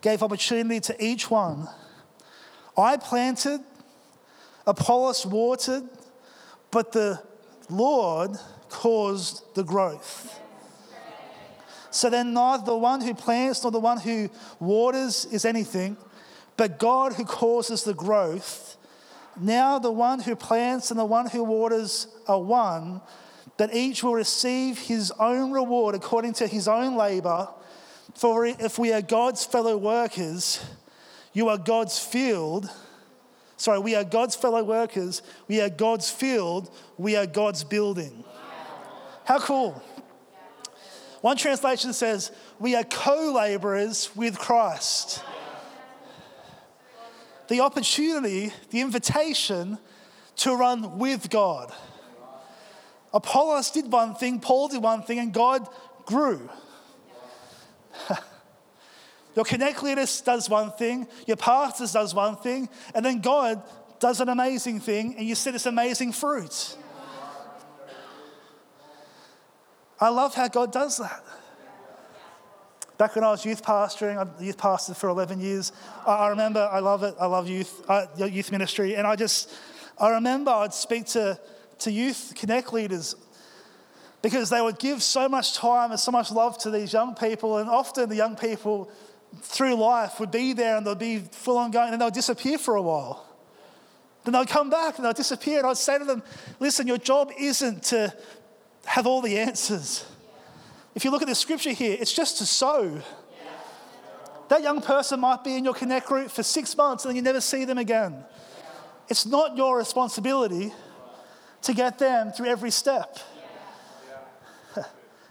gave 0.00 0.22
opportunity 0.22 0.80
to 0.80 1.04
each 1.04 1.30
one. 1.30 1.68
I 2.76 2.96
planted, 2.96 3.61
Apollos 4.66 5.27
watered, 5.27 5.85
but 6.70 6.92
the 6.92 7.20
Lord 7.68 8.33
caused 8.68 9.42
the 9.55 9.64
growth. 9.64 10.38
So 11.90 12.09
then, 12.09 12.33
neither 12.33 12.64
the 12.64 12.77
one 12.77 13.01
who 13.01 13.14
plants 13.14 13.62
nor 13.62 13.73
the 13.73 13.81
one 13.81 13.99
who 13.99 14.31
waters 14.61 15.25
is 15.27 15.44
anything, 15.44 15.96
but 16.57 16.79
God 16.79 17.14
who 17.14 17.25
causes 17.25 17.83
the 17.83 17.94
growth. 17.94 18.77
Now, 19.40 19.79
the 19.79 19.90
one 19.90 20.20
who 20.20 20.37
plants 20.37 20.90
and 20.90 21.01
the 21.01 21.05
one 21.05 21.27
who 21.27 21.42
waters 21.42 22.07
are 22.29 22.40
one, 22.40 23.01
that 23.57 23.75
each 23.75 24.03
will 24.03 24.14
receive 24.14 24.79
his 24.79 25.11
own 25.18 25.51
reward 25.51 25.94
according 25.94 26.35
to 26.35 26.46
his 26.46 26.68
own 26.68 26.96
labor. 26.96 27.49
For 28.14 28.46
if 28.46 28.79
we 28.79 28.92
are 28.92 29.03
God's 29.03 29.44
fellow 29.44 29.77
workers, 29.77 30.64
you 31.33 31.49
are 31.49 31.59
God's 31.59 31.99
field 31.99 32.70
Sorry, 33.61 33.79
we 33.79 33.94
are 33.94 34.05
God's 34.05 34.35
fellow 34.35 34.64
workers. 34.64 35.20
We 35.46 35.61
are 35.61 35.68
God's 35.68 36.09
field. 36.09 36.70
We 36.96 37.14
are 37.16 37.27
God's 37.27 37.62
building. 37.62 38.25
How 39.27 39.38
cool. 39.38 39.83
One 41.20 41.37
translation 41.37 41.92
says, 41.92 42.33
We 42.59 42.75
are 42.75 42.85
co 42.85 43.33
laborers 43.35 44.16
with 44.16 44.38
Christ. 44.38 45.23
The 47.49 47.61
opportunity, 47.61 48.51
the 48.70 48.81
invitation 48.81 49.77
to 50.37 50.55
run 50.57 50.99
with 50.99 51.29
God. 51.29 51.70
Apollos 53.12 53.73
did 53.73 53.92
one 53.92 54.14
thing, 54.14 54.40
Paul 54.40 54.68
did 54.68 54.83
one 54.83 55.03
thing, 55.03 55.18
and 55.18 55.35
God 55.35 55.68
grew. 56.07 56.49
Your 59.36 59.44
connect 59.44 59.82
leader 59.82 60.04
does 60.24 60.48
one 60.48 60.72
thing, 60.72 61.06
your 61.26 61.36
pastors 61.36 61.92
does 61.92 62.14
one 62.14 62.36
thing, 62.36 62.68
and 62.94 63.04
then 63.04 63.20
God 63.20 63.62
does 64.00 64.20
an 64.20 64.28
amazing 64.28 64.80
thing, 64.80 65.14
and 65.16 65.26
you 65.26 65.34
see 65.34 65.50
this 65.50 65.66
amazing 65.66 66.12
fruit. 66.12 66.76
I 70.00 70.08
love 70.08 70.34
how 70.34 70.48
God 70.48 70.72
does 70.72 70.96
that. 70.96 71.22
Back 72.96 73.14
when 73.14 73.24
I 73.24 73.30
was 73.30 73.44
youth 73.44 73.62
pastoring, 73.62 74.16
I 74.18 74.42
youth 74.42 74.58
pastor 74.58 74.94
for 74.94 75.08
11 75.08 75.40
years. 75.40 75.72
I, 76.06 76.28
remember, 76.28 76.68
I 76.70 76.80
love 76.80 77.02
it. 77.02 77.14
I 77.18 77.26
love 77.26 77.48
youth, 77.48 77.82
uh, 77.88 78.06
youth 78.16 78.50
ministry. 78.52 78.94
And 78.94 79.06
I 79.06 79.16
just, 79.16 79.50
I 79.98 80.10
remember 80.10 80.50
I'd 80.50 80.74
speak 80.74 81.06
to, 81.06 81.38
to 81.80 81.90
youth 81.90 82.34
connect 82.36 82.72
leaders 82.72 83.14
because 84.20 84.50
they 84.50 84.60
would 84.60 84.78
give 84.78 85.02
so 85.02 85.28
much 85.28 85.54
time 85.54 85.92
and 85.92 86.00
so 86.00 86.10
much 86.10 86.30
love 86.30 86.58
to 86.58 86.70
these 86.70 86.92
young 86.92 87.14
people. 87.14 87.56
And 87.56 87.70
often 87.70 88.08
the 88.10 88.16
young 88.16 88.36
people 88.36 88.90
through 89.42 89.74
life 89.74 90.20
would 90.20 90.30
be 90.30 90.52
there 90.52 90.76
and 90.76 90.86
they'll 90.86 90.94
be 90.94 91.18
full 91.18 91.58
on 91.58 91.70
going 91.70 91.92
and 91.92 92.00
they'll 92.00 92.10
disappear 92.10 92.58
for 92.58 92.76
a 92.76 92.82
while. 92.82 93.26
Then 94.24 94.32
they'll 94.32 94.44
come 94.44 94.70
back 94.70 94.96
and 94.96 95.04
they'll 95.04 95.12
disappear. 95.12 95.58
And 95.58 95.66
I'd 95.66 95.76
say 95.76 95.98
to 95.98 96.04
them, 96.04 96.22
listen, 96.58 96.86
your 96.86 96.98
job 96.98 97.30
isn't 97.38 97.84
to 97.84 98.14
have 98.84 99.06
all 99.06 99.22
the 99.22 99.38
answers. 99.38 100.04
If 100.94 101.04
you 101.04 101.10
look 101.10 101.22
at 101.22 101.28
the 101.28 101.34
scripture 101.34 101.70
here, 101.70 101.96
it's 101.98 102.12
just 102.12 102.38
to 102.38 102.46
sow. 102.46 103.00
That 104.48 104.62
young 104.62 104.82
person 104.82 105.20
might 105.20 105.44
be 105.44 105.56
in 105.56 105.64
your 105.64 105.74
connect 105.74 106.06
group 106.06 106.30
for 106.30 106.42
six 106.42 106.76
months 106.76 107.04
and 107.04 107.10
then 107.10 107.16
you 107.16 107.22
never 107.22 107.40
see 107.40 107.64
them 107.64 107.78
again. 107.78 108.24
It's 109.08 109.24
not 109.24 109.56
your 109.56 109.78
responsibility 109.78 110.72
to 111.62 111.74
get 111.74 111.98
them 111.98 112.32
through 112.32 112.46
every 112.46 112.70
step. 112.70 113.18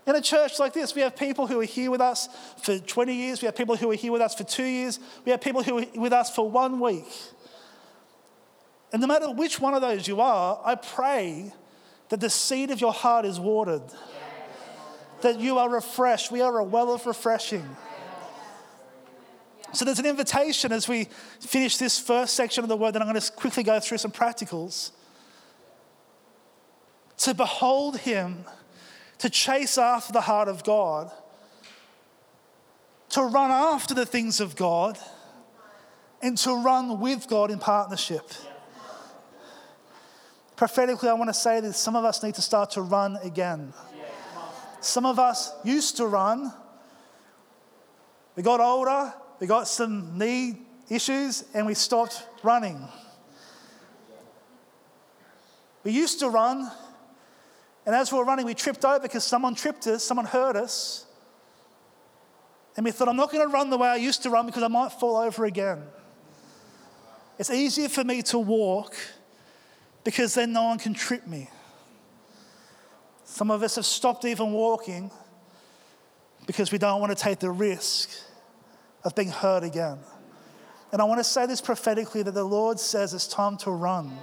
In 0.09 0.15
a 0.15 0.21
church 0.21 0.57
like 0.57 0.73
this, 0.73 0.95
we 0.95 1.03
have 1.03 1.15
people 1.15 1.45
who 1.45 1.59
are 1.59 1.65
here 1.65 1.91
with 1.91 2.01
us 2.01 2.29
for 2.63 2.79
20 2.79 3.13
years, 3.13 3.43
we 3.43 3.45
have 3.45 3.55
people 3.55 3.75
who 3.75 3.91
are 3.91 3.95
here 3.95 4.11
with 4.11 4.23
us 4.23 4.33
for 4.33 4.43
two 4.43 4.63
years, 4.63 4.99
we 5.23 5.29
have 5.29 5.39
people 5.39 5.61
who 5.61 5.77
are 5.77 5.85
with 5.95 6.13
us 6.13 6.33
for 6.33 6.49
one 6.49 6.79
week. 6.79 7.05
And 8.91 9.01
no 9.01 9.07
matter 9.07 9.29
which 9.29 9.59
one 9.59 9.75
of 9.75 9.81
those 9.81 10.07
you 10.07 10.19
are, 10.19 10.59
I 10.65 10.73
pray 10.73 11.53
that 12.09 12.19
the 12.19 12.29
seed 12.31 12.71
of 12.71 12.81
your 12.81 12.91
heart 12.91 13.23
is 13.23 13.39
watered, 13.39 13.83
that 15.21 15.39
you 15.39 15.59
are 15.59 15.69
refreshed. 15.69 16.31
We 16.31 16.41
are 16.41 16.57
a 16.57 16.63
well 16.63 16.91
of 16.91 17.05
refreshing. 17.05 17.77
So 19.73 19.85
there's 19.85 19.99
an 19.99 20.07
invitation 20.07 20.71
as 20.71 20.87
we 20.87 21.07
finish 21.39 21.77
this 21.77 21.99
first 21.99 22.33
section 22.33 22.63
of 22.63 22.67
the 22.67 22.77
word 22.77 22.95
that 22.95 23.03
I'm 23.03 23.07
going 23.07 23.21
to 23.21 23.31
quickly 23.33 23.61
go 23.61 23.79
through 23.79 23.99
some 23.99 24.11
practicals. 24.11 24.89
To 27.17 27.35
behold 27.35 27.97
him 27.97 28.45
to 29.19 29.29
chase 29.29 29.77
after 29.77 30.11
the 30.11 30.21
heart 30.21 30.47
of 30.47 30.63
God, 30.63 31.11
to 33.09 33.21
run 33.23 33.51
after 33.51 33.93
the 33.93 34.05
things 34.05 34.39
of 34.39 34.55
God, 34.55 34.97
and 36.21 36.37
to 36.39 36.63
run 36.63 36.99
with 36.99 37.27
God 37.27 37.51
in 37.51 37.59
partnership. 37.59 38.29
Prophetically, 40.55 41.07
I 41.07 41.13
want 41.13 41.29
to 41.29 41.33
say 41.33 41.61
that 41.61 41.73
some 41.73 41.95
of 41.95 42.03
us 42.03 42.21
need 42.21 42.35
to 42.35 42.41
start 42.41 42.71
to 42.71 42.81
run 42.81 43.17
again. 43.23 43.73
Some 44.81 45.05
of 45.05 45.19
us 45.19 45.53
used 45.63 45.97
to 45.97 46.05
run. 46.05 46.51
We 48.35 48.43
got 48.43 48.59
older, 48.59 49.13
we 49.39 49.47
got 49.47 49.67
some 49.67 50.17
knee 50.17 50.57
issues, 50.89 51.43
and 51.53 51.65
we 51.65 51.73
stopped 51.73 52.25
running. 52.43 52.87
We 55.83 55.91
used 55.91 56.19
to 56.19 56.29
run, 56.29 56.69
and 57.89 57.95
as 57.95 58.11
we 58.11 58.19
were 58.19 58.23
running, 58.23 58.45
we 58.45 58.53
tripped 58.53 58.85
over 58.85 58.99
because 58.99 59.23
someone 59.23 59.55
tripped 59.55 59.87
us, 59.87 60.03
someone 60.03 60.27
hurt 60.27 60.55
us. 60.55 61.07
And 62.77 62.85
we 62.85 62.91
thought, 62.91 63.07
I'm 63.09 63.15
not 63.15 63.31
going 63.31 63.41
to 63.43 63.51
run 63.51 63.71
the 63.71 63.79
way 63.79 63.87
I 63.87 63.95
used 63.95 64.21
to 64.21 64.29
run 64.29 64.45
because 64.45 64.61
I 64.61 64.67
might 64.67 64.91
fall 64.91 65.17
over 65.17 65.45
again. 65.45 65.81
It's 67.39 67.49
easier 67.49 67.89
for 67.89 68.03
me 68.03 68.21
to 68.21 68.37
walk 68.37 68.95
because 70.03 70.35
then 70.35 70.53
no 70.53 70.65
one 70.65 70.77
can 70.77 70.93
trip 70.93 71.25
me. 71.25 71.49
Some 73.23 73.49
of 73.49 73.63
us 73.63 73.77
have 73.77 73.87
stopped 73.87 74.23
even 74.23 74.51
walking 74.51 75.09
because 76.45 76.71
we 76.71 76.77
don't 76.77 77.01
want 77.01 77.17
to 77.17 77.19
take 77.19 77.39
the 77.39 77.49
risk 77.49 78.11
of 79.03 79.15
being 79.15 79.29
hurt 79.29 79.63
again. 79.63 79.97
And 80.91 81.01
I 81.01 81.05
want 81.05 81.21
to 81.21 81.23
say 81.23 81.47
this 81.47 81.59
prophetically 81.59 82.21
that 82.21 82.35
the 82.35 82.43
Lord 82.43 82.79
says 82.79 83.15
it's 83.15 83.27
time 83.27 83.57
to 83.57 83.71
run. 83.71 84.15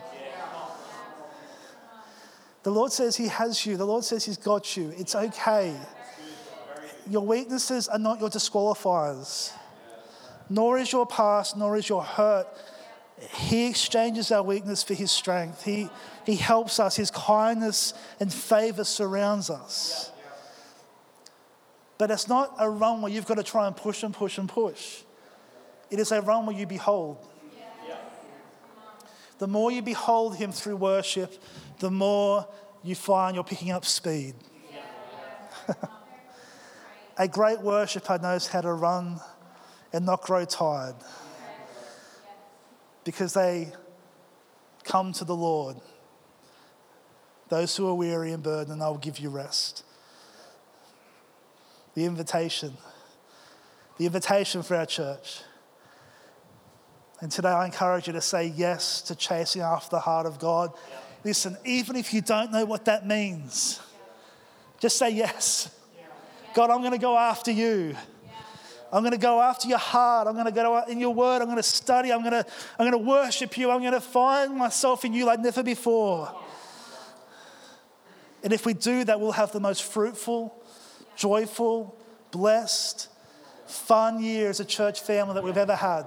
The 2.67 2.73
Lord 2.73 2.91
says 2.91 3.15
He 3.15 3.29
has 3.29 3.65
you. 3.65 3.77
The 3.77 3.87
Lord 3.87 4.03
says 4.03 4.25
He's 4.25 4.39
got 4.39 4.77
you. 4.77 4.93
It's 4.97 5.15
okay. 5.15 5.73
Your 7.09 7.25
weaknesses 7.25 7.87
are 7.87 7.97
not 7.97 8.19
your 8.19 8.29
disqualifiers, 8.29 9.53
nor 10.51 10.77
is 10.77 10.91
your 10.91 11.07
past, 11.07 11.57
nor 11.57 11.77
is 11.77 11.89
your 11.89 12.03
hurt. 12.03 12.49
He 13.35 13.69
exchanges 13.69 14.33
our 14.33 14.43
weakness 14.43 14.83
for 14.83 14.95
His 14.95 15.13
strength. 15.13 15.63
He, 15.63 15.89
he 16.25 16.35
helps 16.35 16.81
us. 16.81 16.97
His 16.97 17.13
kindness 17.13 17.95
and 18.19 18.35
favor 18.35 18.83
surrounds 18.83 19.49
us. 19.49 20.11
But 21.99 22.11
it's 22.11 22.27
not 22.27 22.53
a 22.59 22.69
run 22.69 23.01
where 23.01 23.13
you've 23.13 23.27
got 23.27 23.37
to 23.37 23.45
try 23.45 23.69
and 23.69 23.77
push 23.77 24.03
and 24.03 24.13
push 24.13 24.39
and 24.39 24.49
push. 24.49 25.03
It 25.89 26.01
is 26.01 26.11
a 26.11 26.21
run 26.21 26.47
where 26.47 26.57
you 26.57 26.67
behold. 26.67 27.19
The 29.39 29.47
more 29.47 29.71
you 29.71 29.83
behold 29.83 30.37
Him 30.37 30.53
through 30.53 30.77
worship, 30.77 31.43
the 31.79 31.91
more 31.91 32.47
you 32.83 32.95
find 32.95 33.35
you're 33.35 33.45
picking 33.45 33.71
up 33.71 33.85
speed. 33.85 34.35
a 37.19 37.29
great 37.29 37.61
worshiper 37.61 38.19
knows 38.19 38.47
how 38.47 38.61
to 38.61 38.73
run 38.73 39.21
and 39.93 40.07
not 40.07 40.23
grow 40.23 40.45
tired 40.45 40.97
because 43.05 43.35
they 43.35 43.73
come 44.85 45.13
to 45.13 45.25
the 45.25 45.35
Lord. 45.35 45.77
Those 47.49 47.77
who 47.77 47.87
are 47.89 47.95
weary 47.95 48.33
and 48.33 48.43
burdened, 48.43 48.83
I 48.83 48.89
will 48.89 48.99
give 48.99 49.19
you 49.19 49.31
rest. 49.31 49.85
The 51.95 52.05
invitation, 52.05 52.77
the 53.97 54.07
invitation 54.07 54.63
for 54.63 54.77
our 54.77 54.87
church. 54.87 55.43
And 57.21 57.31
today 57.31 57.49
I 57.49 57.65
encourage 57.65 58.07
you 58.07 58.13
to 58.13 58.21
say 58.21 58.47
yes 58.47 59.01
to 59.03 59.15
chasing 59.15 59.63
after 59.63 59.91
the 59.91 60.01
heart 60.01 60.27
of 60.27 60.39
God. 60.39 60.73
Yeah. 60.75 60.97
Listen, 61.25 61.57
even 61.65 61.97
if 61.97 62.13
you 62.13 62.21
don't 62.21 62.53
know 62.53 62.65
what 62.65 62.85
that 62.85 63.07
means, 63.07 63.81
just 64.79 64.99
say 64.99 65.11
yes. 65.11 65.71
God, 66.55 66.71
I'm 66.71 66.81
going 66.81 66.93
to 66.93 66.99
go 66.99 67.17
after 67.17 67.51
you. 67.51 67.97
I'm 68.93 69.03
going 69.03 69.13
to 69.13 69.19
go 69.19 69.43
after 69.43 69.69
your 69.69 69.79
heart. 69.79 70.29
I'm 70.29 70.35
going 70.35 70.47
to 70.47 70.53
go 70.53 70.83
in 70.89 71.01
your 71.01 71.13
word. 71.13 71.43
I'm 71.43 71.49
going 71.49 71.57
to 71.57 71.63
study. 71.63 72.13
I'm 72.13 72.21
going 72.21 72.33
to, 72.33 72.47
I'm 72.79 72.91
going 72.91 73.05
to 73.05 73.11
worship 73.11 73.59
you. 73.59 73.71
I'm 73.71 73.81
going 73.81 73.93
to 73.93 74.01
find 74.01 74.57
myself 74.57 75.05
in 75.05 75.13
you 75.13 75.25
like 75.25 75.41
never 75.41 75.63
before. 75.63 76.33
And 78.43 78.53
if 78.53 78.65
we 78.65 78.75
do 78.75 79.05
that, 79.05 79.21
we'll 79.21 79.33
have 79.33 79.53
the 79.53 79.61
most 79.61 79.83
fruitful, 79.83 80.63
joyful, 81.17 81.99
blessed, 82.31 83.09
fun 83.67 84.23
year 84.23 84.49
as 84.49 84.61
a 84.61 84.65
church 84.65 85.01
family 85.01 85.35
that 85.35 85.43
we've 85.43 85.57
ever 85.57 85.75
had. 85.75 86.05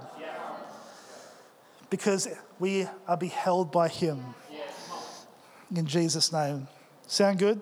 Because 1.90 2.28
we 2.60 2.88
are 3.08 3.18
beheld 3.18 3.72
by 3.72 3.88
Him. 3.88 4.24
In 5.76 5.86
Jesus' 5.86 6.32
name. 6.32 6.68
Sound 7.08 7.40
good? 7.40 7.62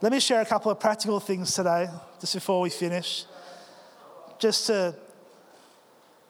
Let 0.00 0.12
me 0.12 0.20
share 0.20 0.40
a 0.40 0.44
couple 0.44 0.70
of 0.70 0.80
practical 0.80 1.20
things 1.20 1.54
today, 1.54 1.88
just 2.20 2.34
before 2.34 2.60
we 2.60 2.70
finish. 2.70 3.24
Just 4.38 4.66
to 4.66 4.94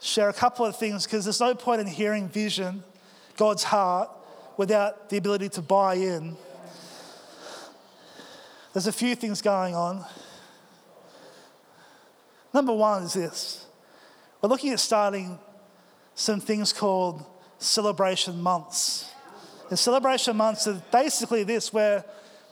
share 0.01 0.29
a 0.29 0.33
couple 0.33 0.67
of 0.67 0.77
things, 0.77 1.05
because 1.05 1.25
there's 1.25 1.41
no 1.41 1.55
point 1.55 1.81
in 1.81 1.87
hearing 1.87 2.29
vision, 2.29 2.83
God's 3.37 3.65
heart, 3.65 4.11
without 4.57 5.09
the 5.09 5.17
ability 5.17 5.49
to 5.51 5.63
buy 5.63 5.95
in. 5.95 6.37
There's 8.73 8.87
a 8.87 8.93
few 8.93 9.15
things 9.15 9.41
going 9.41 9.75
on. 9.75 10.05
Number 12.53 12.75
one 12.75 13.05
is 13.05 13.15
this 13.15 13.67
we're 14.41 14.49
looking 14.49 14.73
at 14.73 14.81
starting 14.81 15.39
some 16.15 16.41
things 16.41 16.73
called 16.73 17.25
celebration 17.59 18.43
months. 18.43 19.11
The 19.69 19.77
celebration 19.77 20.37
months 20.37 20.67
are 20.67 20.83
basically 20.93 21.45
this, 21.45 21.73
where 21.73 22.05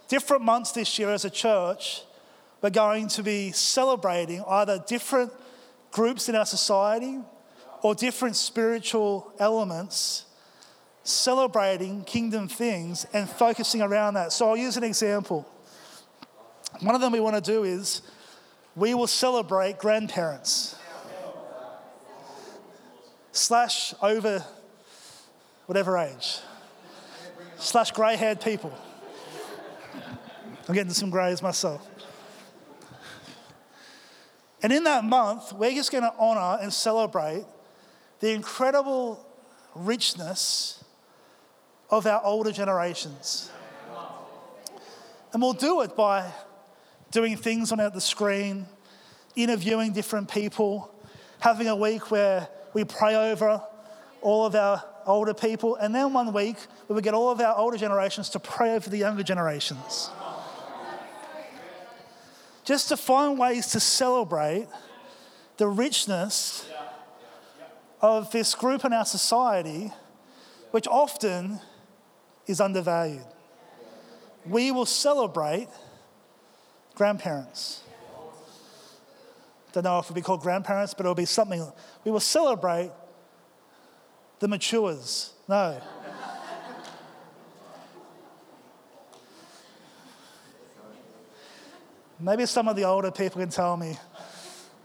different 0.08 0.42
months 0.42 0.72
this 0.72 0.98
year 0.98 1.11
as 1.11 1.24
a 1.24 1.30
church, 1.30 2.02
we're 2.62 2.70
going 2.70 3.08
to 3.08 3.22
be 3.22 3.52
celebrating 3.52 4.42
either 4.46 4.82
different 4.86 5.32
groups 5.90 6.28
in 6.28 6.34
our 6.34 6.46
society 6.46 7.18
or 7.82 7.94
different 7.94 8.36
spiritual 8.36 9.32
elements, 9.38 10.26
celebrating 11.04 12.04
kingdom 12.04 12.48
things 12.48 13.06
and 13.12 13.28
focusing 13.28 13.82
around 13.82 14.14
that. 14.14 14.32
So 14.32 14.48
I'll 14.48 14.56
use 14.56 14.76
an 14.76 14.84
example. 14.84 15.48
One 16.80 16.94
of 16.94 17.00
them 17.00 17.12
we 17.12 17.20
want 17.20 17.42
to 17.42 17.52
do 17.52 17.64
is 17.64 18.02
we 18.76 18.94
will 18.94 19.06
celebrate 19.06 19.78
grandparents 19.78 20.76
slash 23.33 23.95
over 24.03 24.45
whatever 25.66 25.97
age 25.99 26.41
slash 27.61 27.91
grey 27.91 28.16
haired 28.16 28.41
people. 28.41 28.72
I'm 30.68 30.74
getting 30.74 30.93
some 30.93 31.11
greys 31.11 31.43
myself. 31.43 31.87
And 34.62 34.72
in 34.72 34.85
that 34.85 35.05
month, 35.05 35.53
we're 35.53 35.72
just 35.72 35.91
going 35.91 36.05
to 36.05 36.12
honour 36.18 36.59
and 36.62 36.72
celebrate 36.72 37.45
the 38.20 38.33
incredible 38.33 39.24
richness 39.74 40.85
of 41.89 42.07
our 42.07 42.22
older 42.24 42.53
generations. 42.53 43.51
And 45.33 45.41
we'll 45.41 45.53
do 45.53 45.81
it 45.83 45.97
by 45.97 46.31
doing 47.11 47.37
things 47.37 47.72
on 47.72 47.78
the 47.78 48.01
screen, 48.01 48.66
interviewing 49.37 49.93
different 49.93 50.31
people, 50.31 50.93
having 51.41 51.68
a 51.68 51.76
week 51.76 52.11
where 52.11 52.49
we 52.73 52.85
pray 52.85 53.14
over 53.14 53.62
all 54.23 54.47
of 54.47 54.55
our 54.55 54.85
older 55.07 55.35
people, 55.35 55.77
and 55.77 55.95
then 55.95 56.12
one 56.12 56.33
week 56.33 56.57
we 56.89 56.95
would 56.95 57.05
get 57.05 57.14
all 57.14 57.31
of 57.31 57.41
our 57.41 57.57
older 57.57 57.77
generations 57.77 58.29
to 58.31 58.39
pray 58.39 58.75
over 58.75 58.91
the 58.91 58.99
younger 58.99 59.23
generations. 59.23 60.11
Just 62.64 62.89
to 62.89 62.97
find 62.97 63.39
ways 63.39 63.68
to 63.68 63.81
celebrate 63.81 64.68
the 65.57 65.66
richness 65.66 66.68
of 68.01 68.31
this 68.31 68.55
group 68.55 68.85
in 68.85 68.93
our 68.93 69.05
society, 69.05 69.93
which 70.71 70.87
often 70.87 71.61
is 72.47 72.61
undervalued. 72.61 73.25
We 74.47 74.73
will 74.73 74.87
celebrate 74.87 75.68
grandparents. 76.95 77.83
Don't 79.73 79.85
know 79.85 79.99
if 79.99 80.07
it'll 80.07 80.14
be 80.14 80.21
called 80.21 80.41
grandparents, 80.41 80.95
but 80.95 81.07
it'll 81.07 81.14
be 81.14 81.25
something. 81.25 81.64
We 82.05 82.11
will 82.11 82.21
celebrate 82.21 82.91
the 84.41 84.49
matures. 84.49 85.33
No. 85.49 85.81
Maybe 92.18 92.45
some 92.47 92.68
of 92.68 92.77
the 92.77 92.85
older 92.85 93.11
people 93.11 93.41
can 93.41 93.49
tell 93.49 93.77
me. 93.77 93.97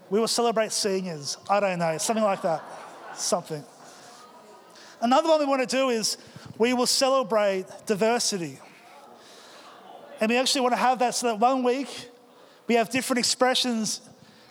We 0.10 0.20
will 0.20 0.28
celebrate 0.28 0.72
seniors. 0.72 1.38
I 1.50 1.60
don't 1.60 1.80
know, 1.80 1.98
something 1.98 2.24
like 2.24 2.42
that. 2.44 2.64
Something. 3.16 3.64
Another 5.02 5.28
one 5.28 5.40
we 5.40 5.46
want 5.46 5.68
to 5.68 5.76
do 5.76 5.90
is 5.90 6.18
we 6.58 6.74
will 6.74 6.88
celebrate 6.88 7.66
diversity. 7.86 8.60
And 10.22 10.30
we 10.30 10.38
actually 10.38 10.62
want 10.62 10.74
to 10.74 10.80
have 10.80 11.00
that 11.00 11.16
so 11.16 11.28
that 11.28 11.40
one 11.40 11.64
week 11.64 12.10
we 12.68 12.76
have 12.76 12.90
different 12.90 13.20
expressions 13.20 14.02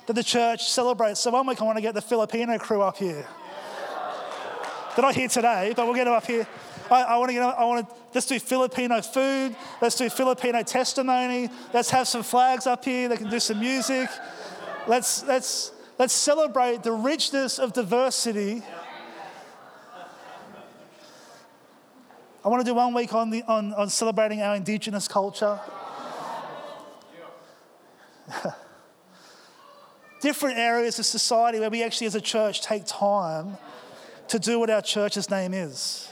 that 0.07 0.13
the 0.13 0.23
church 0.23 0.71
celebrates. 0.71 1.21
So 1.21 1.31
one 1.31 1.47
week 1.47 1.61
I 1.61 1.65
want 1.65 1.79
to 1.79 1.83
get 1.83 1.95
the 1.95 2.03
Filipino 2.03 2.59
crew 2.59 2.83
up 2.83 2.97
here. 2.97 3.27
They're 4.95 5.03
not 5.05 5.15
here 5.15 5.29
today, 5.29 5.73
but 5.75 5.87
we'll 5.87 5.95
get 5.95 6.05
them 6.05 6.15
up 6.15 6.27
here. 6.27 6.47
I, 6.91 7.03
I 7.03 7.17
want 7.17 7.31
to 7.31 7.35
get. 7.35 7.43
I 7.43 7.65
want 7.65 7.89
to 7.89 7.95
let's 8.15 8.27
do 8.27 8.39
Filipino 8.39 9.01
food. 9.01 9.57
Let's 9.81 9.97
do 9.97 10.09
Filipino 10.09 10.63
testimony. 10.63 11.51
Let's 11.73 11.91
have 11.91 12.07
some 12.07 12.23
flags 12.23 12.67
up 12.67 12.85
here. 12.85 13.09
They 13.09 13.17
can 13.17 13.31
do 13.31 13.41
some 13.41 13.59
music. 13.59 14.09
Let's 14.87 15.25
let's 15.25 15.73
let's 15.99 16.13
celebrate 16.13 16.83
the 16.83 16.93
richness 16.93 17.59
of 17.59 17.73
diversity. 17.73 18.63
I 22.45 22.49
want 22.49 22.61
to 22.61 22.71
do 22.71 22.75
one 22.75 22.93
week 22.93 23.15
on, 23.15 23.31
the, 23.31 23.43
on, 23.45 23.73
on 23.73 23.89
celebrating 23.89 24.43
our 24.43 24.55
indigenous 24.55 25.09
culture. 25.09 25.59
Different 30.25 30.57
areas 30.57 30.99
of 30.99 31.05
society 31.05 31.61
where 31.61 31.69
we 31.69 31.83
actually, 31.83 32.07
as 32.07 32.15
a 32.15 32.21
church, 32.21 32.63
take 32.63 32.87
time 32.87 33.59
to 34.29 34.39
do 34.39 34.59
what 34.59 34.71
our 34.71 34.81
church's 34.81 35.29
name 35.29 35.53
is. 35.53 36.09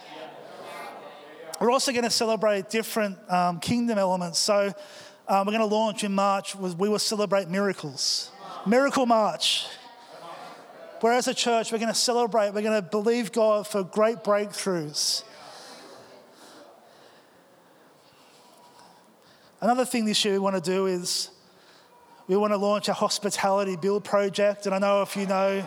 We're 1.59 1.71
also 1.71 1.93
going 1.93 2.05
to 2.05 2.11
celebrate 2.11 2.69
different 2.69 3.17
um, 3.33 3.59
kingdom 3.59 3.97
elements. 3.97 4.39
So 4.39 4.75
um, 5.27 5.47
we're 5.47 5.55
going 5.55 5.67
to 5.67 5.75
launch 5.75 6.05
in 6.05 6.13
March. 6.13 6.55
We 6.55 6.91
will 6.91 6.99
celebrate 6.99 7.49
miracles. 7.49 8.31
Miracle 8.67 9.07
March. 9.07 9.67
Where 11.01 11.15
as 11.15 11.27
a 11.27 11.33
church, 11.33 11.73
we're 11.73 11.79
going 11.79 11.89
to 11.89 11.95
celebrate, 11.95 12.53
we're 12.53 12.61
going 12.61 12.83
to 12.83 12.87
believe 12.87 13.33
God 13.33 13.67
for 13.67 13.83
great 13.83 14.19
breakthroughs. 14.19 15.25
Another 19.63 19.87
thing 19.87 20.05
this 20.05 20.23
year 20.23 20.35
we 20.35 20.39
want 20.39 20.63
to 20.63 20.71
do 20.71 20.85
is 20.85 21.31
we 22.29 22.37
want 22.37 22.53
to 22.53 22.57
launch 22.57 22.89
a 22.89 22.93
hospitality 22.93 23.77
build 23.77 24.05
project. 24.05 24.67
And 24.67 24.75
I 24.75 24.79
know 24.79 25.03
if 25.03 25.17
you 25.17 25.27
know 25.27 25.67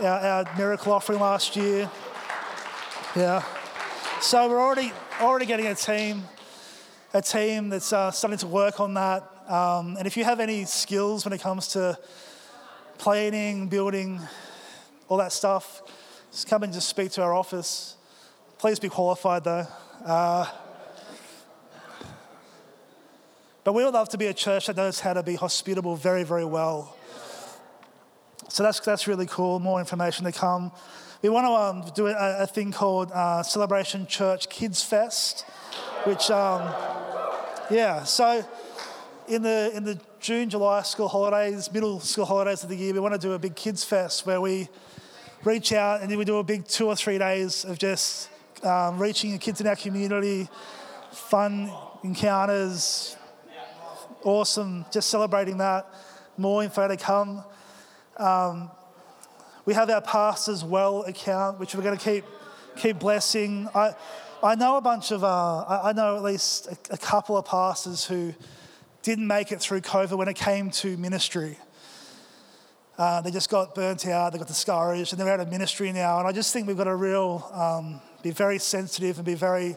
our, 0.00 0.04
our 0.04 0.56
miracle 0.56 0.92
offering 0.92 1.20
last 1.20 1.56
year. 1.56 1.90
Yeah. 3.14 3.42
So 4.20 4.48
we're 4.48 4.60
already, 4.60 4.92
already 5.20 5.46
getting 5.46 5.66
a 5.66 5.74
team 5.74 6.24
a 7.16 7.22
team 7.22 7.70
that's 7.70 7.94
uh, 7.94 8.10
starting 8.10 8.38
to 8.38 8.46
work 8.46 8.78
on 8.78 8.92
that. 8.94 9.22
Um, 9.48 9.96
and 9.96 10.06
if 10.06 10.18
you 10.18 10.24
have 10.24 10.38
any 10.38 10.66
skills 10.66 11.24
when 11.24 11.32
it 11.32 11.40
comes 11.40 11.68
to 11.68 11.98
planning, 12.98 13.68
building, 13.68 14.20
all 15.08 15.16
that 15.16 15.32
stuff, 15.32 15.82
just 16.30 16.46
come 16.46 16.62
and 16.62 16.72
just 16.72 16.88
speak 16.88 17.12
to 17.12 17.22
our 17.22 17.32
office. 17.32 17.96
Please 18.58 18.78
be 18.78 18.90
qualified 18.90 19.44
though. 19.44 19.66
Uh, 20.04 20.46
but 23.66 23.72
we 23.72 23.82
would 23.82 23.94
love 23.94 24.08
to 24.08 24.16
be 24.16 24.26
a 24.28 24.32
church 24.32 24.68
that 24.68 24.76
knows 24.76 25.00
how 25.00 25.12
to 25.12 25.24
be 25.24 25.34
hospitable 25.34 25.96
very, 25.96 26.22
very 26.22 26.44
well. 26.44 26.96
So 28.48 28.62
that's, 28.62 28.78
that's 28.78 29.08
really 29.08 29.26
cool. 29.26 29.58
More 29.58 29.80
information 29.80 30.24
to 30.24 30.30
come. 30.30 30.70
We 31.20 31.30
want 31.30 31.46
to 31.46 31.50
um, 31.50 31.92
do 31.96 32.06
a, 32.06 32.44
a, 32.44 32.46
thing 32.46 32.70
called 32.70 33.10
uh, 33.10 33.42
Celebration 33.42 34.06
Church 34.06 34.48
Kids 34.48 34.84
Fest, 34.84 35.44
which, 36.04 36.30
um, 36.30 36.72
yeah, 37.68 38.04
so 38.04 38.46
in 39.26 39.42
the, 39.42 39.72
in 39.74 39.82
the 39.82 39.98
June, 40.20 40.48
July 40.48 40.82
school 40.82 41.08
holidays, 41.08 41.72
middle 41.72 41.98
school 41.98 42.24
holidays 42.24 42.62
of 42.62 42.68
the 42.68 42.76
year, 42.76 42.94
we 42.94 43.00
want 43.00 43.14
to 43.14 43.20
do 43.20 43.32
a 43.32 43.38
big 43.38 43.56
kids 43.56 43.82
fest 43.82 44.26
where 44.26 44.40
we 44.40 44.68
reach 45.42 45.72
out 45.72 46.02
and 46.02 46.08
then 46.08 46.18
we 46.18 46.24
do 46.24 46.36
a 46.36 46.44
big 46.44 46.68
two 46.68 46.86
or 46.86 46.94
three 46.94 47.18
days 47.18 47.64
of 47.64 47.80
just 47.80 48.30
um, 48.62 48.96
reaching 48.96 49.32
the 49.32 49.38
kids 49.38 49.60
in 49.60 49.66
our 49.66 49.74
community, 49.74 50.48
fun 51.10 51.68
encounters, 52.04 53.16
awesome, 54.26 54.84
just 54.90 55.08
celebrating 55.08 55.58
that. 55.58 55.86
More 56.36 56.64
info 56.64 56.88
to 56.88 56.96
come. 56.96 57.44
Um, 58.16 58.70
we 59.64 59.72
have 59.72 59.88
our 59.88 60.02
Pastors 60.02 60.64
Well 60.64 61.02
account, 61.04 61.60
which 61.60 61.74
we're 61.74 61.82
going 61.82 61.96
to 61.96 62.04
keep 62.04 62.24
keep 62.76 62.98
blessing. 62.98 63.68
I, 63.74 63.94
I 64.42 64.54
know 64.54 64.76
a 64.76 64.80
bunch 64.82 65.12
of, 65.12 65.24
uh, 65.24 65.80
I 65.82 65.92
know 65.94 66.16
at 66.16 66.22
least 66.22 66.66
a, 66.66 66.94
a, 66.94 66.98
couple 66.98 67.38
of 67.38 67.46
pastors 67.46 68.04
who 68.04 68.34
didn't 69.02 69.26
make 69.26 69.50
it 69.50 69.60
through 69.60 69.80
COVID 69.80 70.18
when 70.18 70.28
it 70.28 70.36
came 70.36 70.70
to 70.72 70.96
ministry. 70.98 71.56
Uh, 72.98 73.22
they 73.22 73.30
just 73.30 73.48
got 73.48 73.74
burnt 73.74 74.06
out, 74.06 74.32
they 74.32 74.38
got 74.38 74.46
discouraged, 74.46 75.12
and 75.12 75.20
they're 75.20 75.32
out 75.32 75.40
of 75.40 75.48
ministry 75.48 75.90
now. 75.90 76.18
And 76.18 76.28
I 76.28 76.32
just 76.32 76.52
think 76.52 76.66
we've 76.66 76.76
got 76.76 76.84
to 76.84 76.96
real 76.96 77.48
um, 77.54 78.00
be 78.22 78.30
very 78.30 78.58
sensitive 78.58 79.16
and 79.16 79.24
be 79.24 79.34
very 79.34 79.76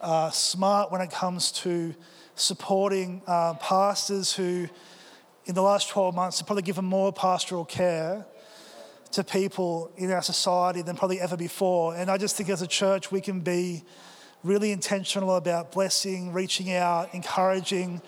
uh, 0.00 0.30
smart 0.30 0.92
when 0.92 1.00
it 1.00 1.10
comes 1.10 1.50
to 1.52 1.92
supporting 2.38 3.22
uh, 3.26 3.54
pastors 3.54 4.32
who, 4.32 4.68
in 5.44 5.54
the 5.54 5.62
last 5.62 5.88
12 5.90 6.14
months, 6.14 6.38
have 6.38 6.46
probably 6.46 6.62
given 6.62 6.84
more 6.84 7.12
pastoral 7.12 7.64
care 7.64 8.24
to 9.12 9.24
people 9.24 9.90
in 9.96 10.10
our 10.10 10.22
society 10.22 10.82
than 10.82 10.96
probably 10.96 11.20
ever 11.20 11.36
before. 11.36 11.94
And 11.96 12.10
I 12.10 12.18
just 12.18 12.36
think 12.36 12.48
as 12.48 12.62
a 12.62 12.66
church, 12.66 13.10
we 13.10 13.20
can 13.20 13.40
be 13.40 13.84
really 14.44 14.70
intentional 14.70 15.36
about 15.36 15.72
blessing, 15.72 16.32
reaching 16.32 16.72
out, 16.72 17.12
encouraging, 17.14 18.00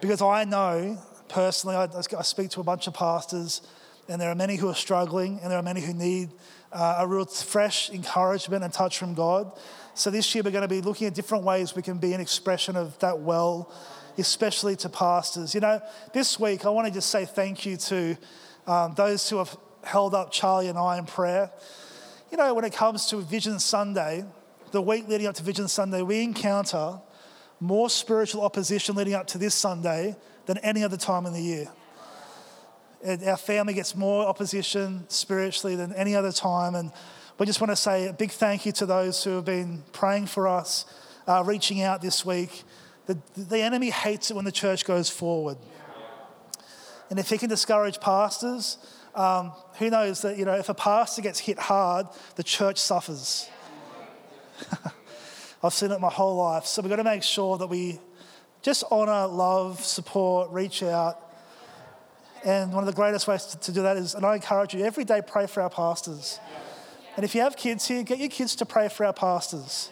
because 0.00 0.22
I 0.22 0.44
know 0.44 0.98
personally, 1.28 1.76
I, 1.76 1.88
I 2.18 2.22
speak 2.22 2.50
to 2.50 2.60
a 2.60 2.64
bunch 2.64 2.86
of 2.86 2.94
pastors, 2.94 3.62
and 4.08 4.20
there 4.20 4.30
are 4.30 4.34
many 4.34 4.56
who 4.56 4.68
are 4.68 4.74
struggling, 4.74 5.38
and 5.40 5.50
there 5.50 5.58
are 5.58 5.62
many 5.62 5.80
who 5.80 5.94
need 5.94 6.30
uh, 6.72 6.96
a 6.98 7.06
real 7.06 7.24
fresh 7.24 7.90
encouragement 7.90 8.64
and 8.64 8.72
touch 8.72 8.98
from 8.98 9.14
God. 9.14 9.52
So 10.00 10.10
this 10.10 10.34
year, 10.34 10.42
we're 10.42 10.50
going 10.50 10.62
to 10.62 10.68
be 10.68 10.80
looking 10.80 11.08
at 11.08 11.14
different 11.14 11.44
ways 11.44 11.76
we 11.76 11.82
can 11.82 11.98
be 11.98 12.14
an 12.14 12.22
expression 12.22 12.74
of 12.74 12.98
that 13.00 13.20
well, 13.20 13.70
especially 14.16 14.74
to 14.76 14.88
pastors. 14.88 15.54
You 15.54 15.60
know, 15.60 15.82
this 16.14 16.40
week, 16.40 16.64
I 16.64 16.70
want 16.70 16.88
to 16.88 16.94
just 16.94 17.10
say 17.10 17.26
thank 17.26 17.66
you 17.66 17.76
to 17.76 18.16
um, 18.66 18.94
those 18.94 19.28
who 19.28 19.36
have 19.36 19.54
held 19.84 20.14
up 20.14 20.32
Charlie 20.32 20.68
and 20.68 20.78
I 20.78 20.96
in 20.96 21.04
prayer. 21.04 21.50
You 22.30 22.38
know, 22.38 22.54
when 22.54 22.64
it 22.64 22.72
comes 22.72 23.10
to 23.10 23.18
Vision 23.18 23.58
Sunday, 23.58 24.24
the 24.70 24.80
week 24.80 25.06
leading 25.06 25.26
up 25.26 25.34
to 25.34 25.42
Vision 25.42 25.68
Sunday, 25.68 26.00
we 26.00 26.22
encounter 26.22 26.98
more 27.60 27.90
spiritual 27.90 28.40
opposition 28.40 28.96
leading 28.96 29.12
up 29.12 29.26
to 29.26 29.36
this 29.36 29.54
Sunday 29.54 30.16
than 30.46 30.56
any 30.58 30.82
other 30.82 30.96
time 30.96 31.26
in 31.26 31.34
the 31.34 31.42
year. 31.42 31.68
And 33.04 33.22
our 33.24 33.36
family 33.36 33.74
gets 33.74 33.94
more 33.94 34.24
opposition 34.24 35.04
spiritually 35.08 35.76
than 35.76 35.92
any 35.92 36.16
other 36.16 36.32
time. 36.32 36.74
And 36.74 36.90
we 37.40 37.46
just 37.46 37.58
want 37.58 37.70
to 37.70 37.76
say 37.76 38.06
a 38.06 38.12
big 38.12 38.30
thank 38.30 38.66
you 38.66 38.72
to 38.72 38.84
those 38.84 39.24
who 39.24 39.30
have 39.30 39.46
been 39.46 39.82
praying 39.92 40.26
for 40.26 40.46
us, 40.46 40.84
uh, 41.26 41.42
reaching 41.42 41.80
out 41.80 42.02
this 42.02 42.22
week. 42.22 42.64
The, 43.06 43.18
the 43.34 43.62
enemy 43.62 43.88
hates 43.88 44.30
it 44.30 44.34
when 44.34 44.44
the 44.44 44.52
church 44.52 44.84
goes 44.84 45.08
forward. 45.08 45.56
And 47.08 47.18
if 47.18 47.30
he 47.30 47.38
can 47.38 47.48
discourage 47.48 47.98
pastors, 47.98 48.76
um, 49.14 49.52
who 49.78 49.88
knows 49.88 50.20
that, 50.20 50.36
you 50.36 50.44
know, 50.44 50.52
if 50.52 50.68
a 50.68 50.74
pastor 50.74 51.22
gets 51.22 51.38
hit 51.38 51.58
hard, 51.58 52.08
the 52.36 52.42
church 52.42 52.76
suffers. 52.76 53.48
I've 55.62 55.72
seen 55.72 55.92
it 55.92 55.98
my 55.98 56.10
whole 56.10 56.36
life. 56.36 56.66
So 56.66 56.82
we've 56.82 56.90
got 56.90 56.96
to 56.96 57.04
make 57.04 57.22
sure 57.22 57.56
that 57.56 57.68
we 57.68 58.00
just 58.60 58.84
honor, 58.90 59.26
love, 59.26 59.82
support, 59.82 60.50
reach 60.50 60.82
out. 60.82 61.18
And 62.44 62.70
one 62.70 62.82
of 62.82 62.86
the 62.86 62.92
greatest 62.92 63.26
ways 63.26 63.46
to 63.46 63.72
do 63.72 63.80
that 63.80 63.96
is, 63.96 64.14
and 64.14 64.26
I 64.26 64.34
encourage 64.34 64.74
you, 64.74 64.84
every 64.84 65.04
day 65.04 65.22
pray 65.26 65.46
for 65.46 65.62
our 65.62 65.70
pastors. 65.70 66.38
And 67.16 67.24
if 67.24 67.34
you 67.34 67.40
have 67.40 67.56
kids 67.56 67.86
here, 67.86 68.02
get 68.02 68.18
your 68.18 68.28
kids 68.28 68.54
to 68.56 68.66
pray 68.66 68.88
for 68.88 69.04
our 69.04 69.12
pastors. 69.12 69.90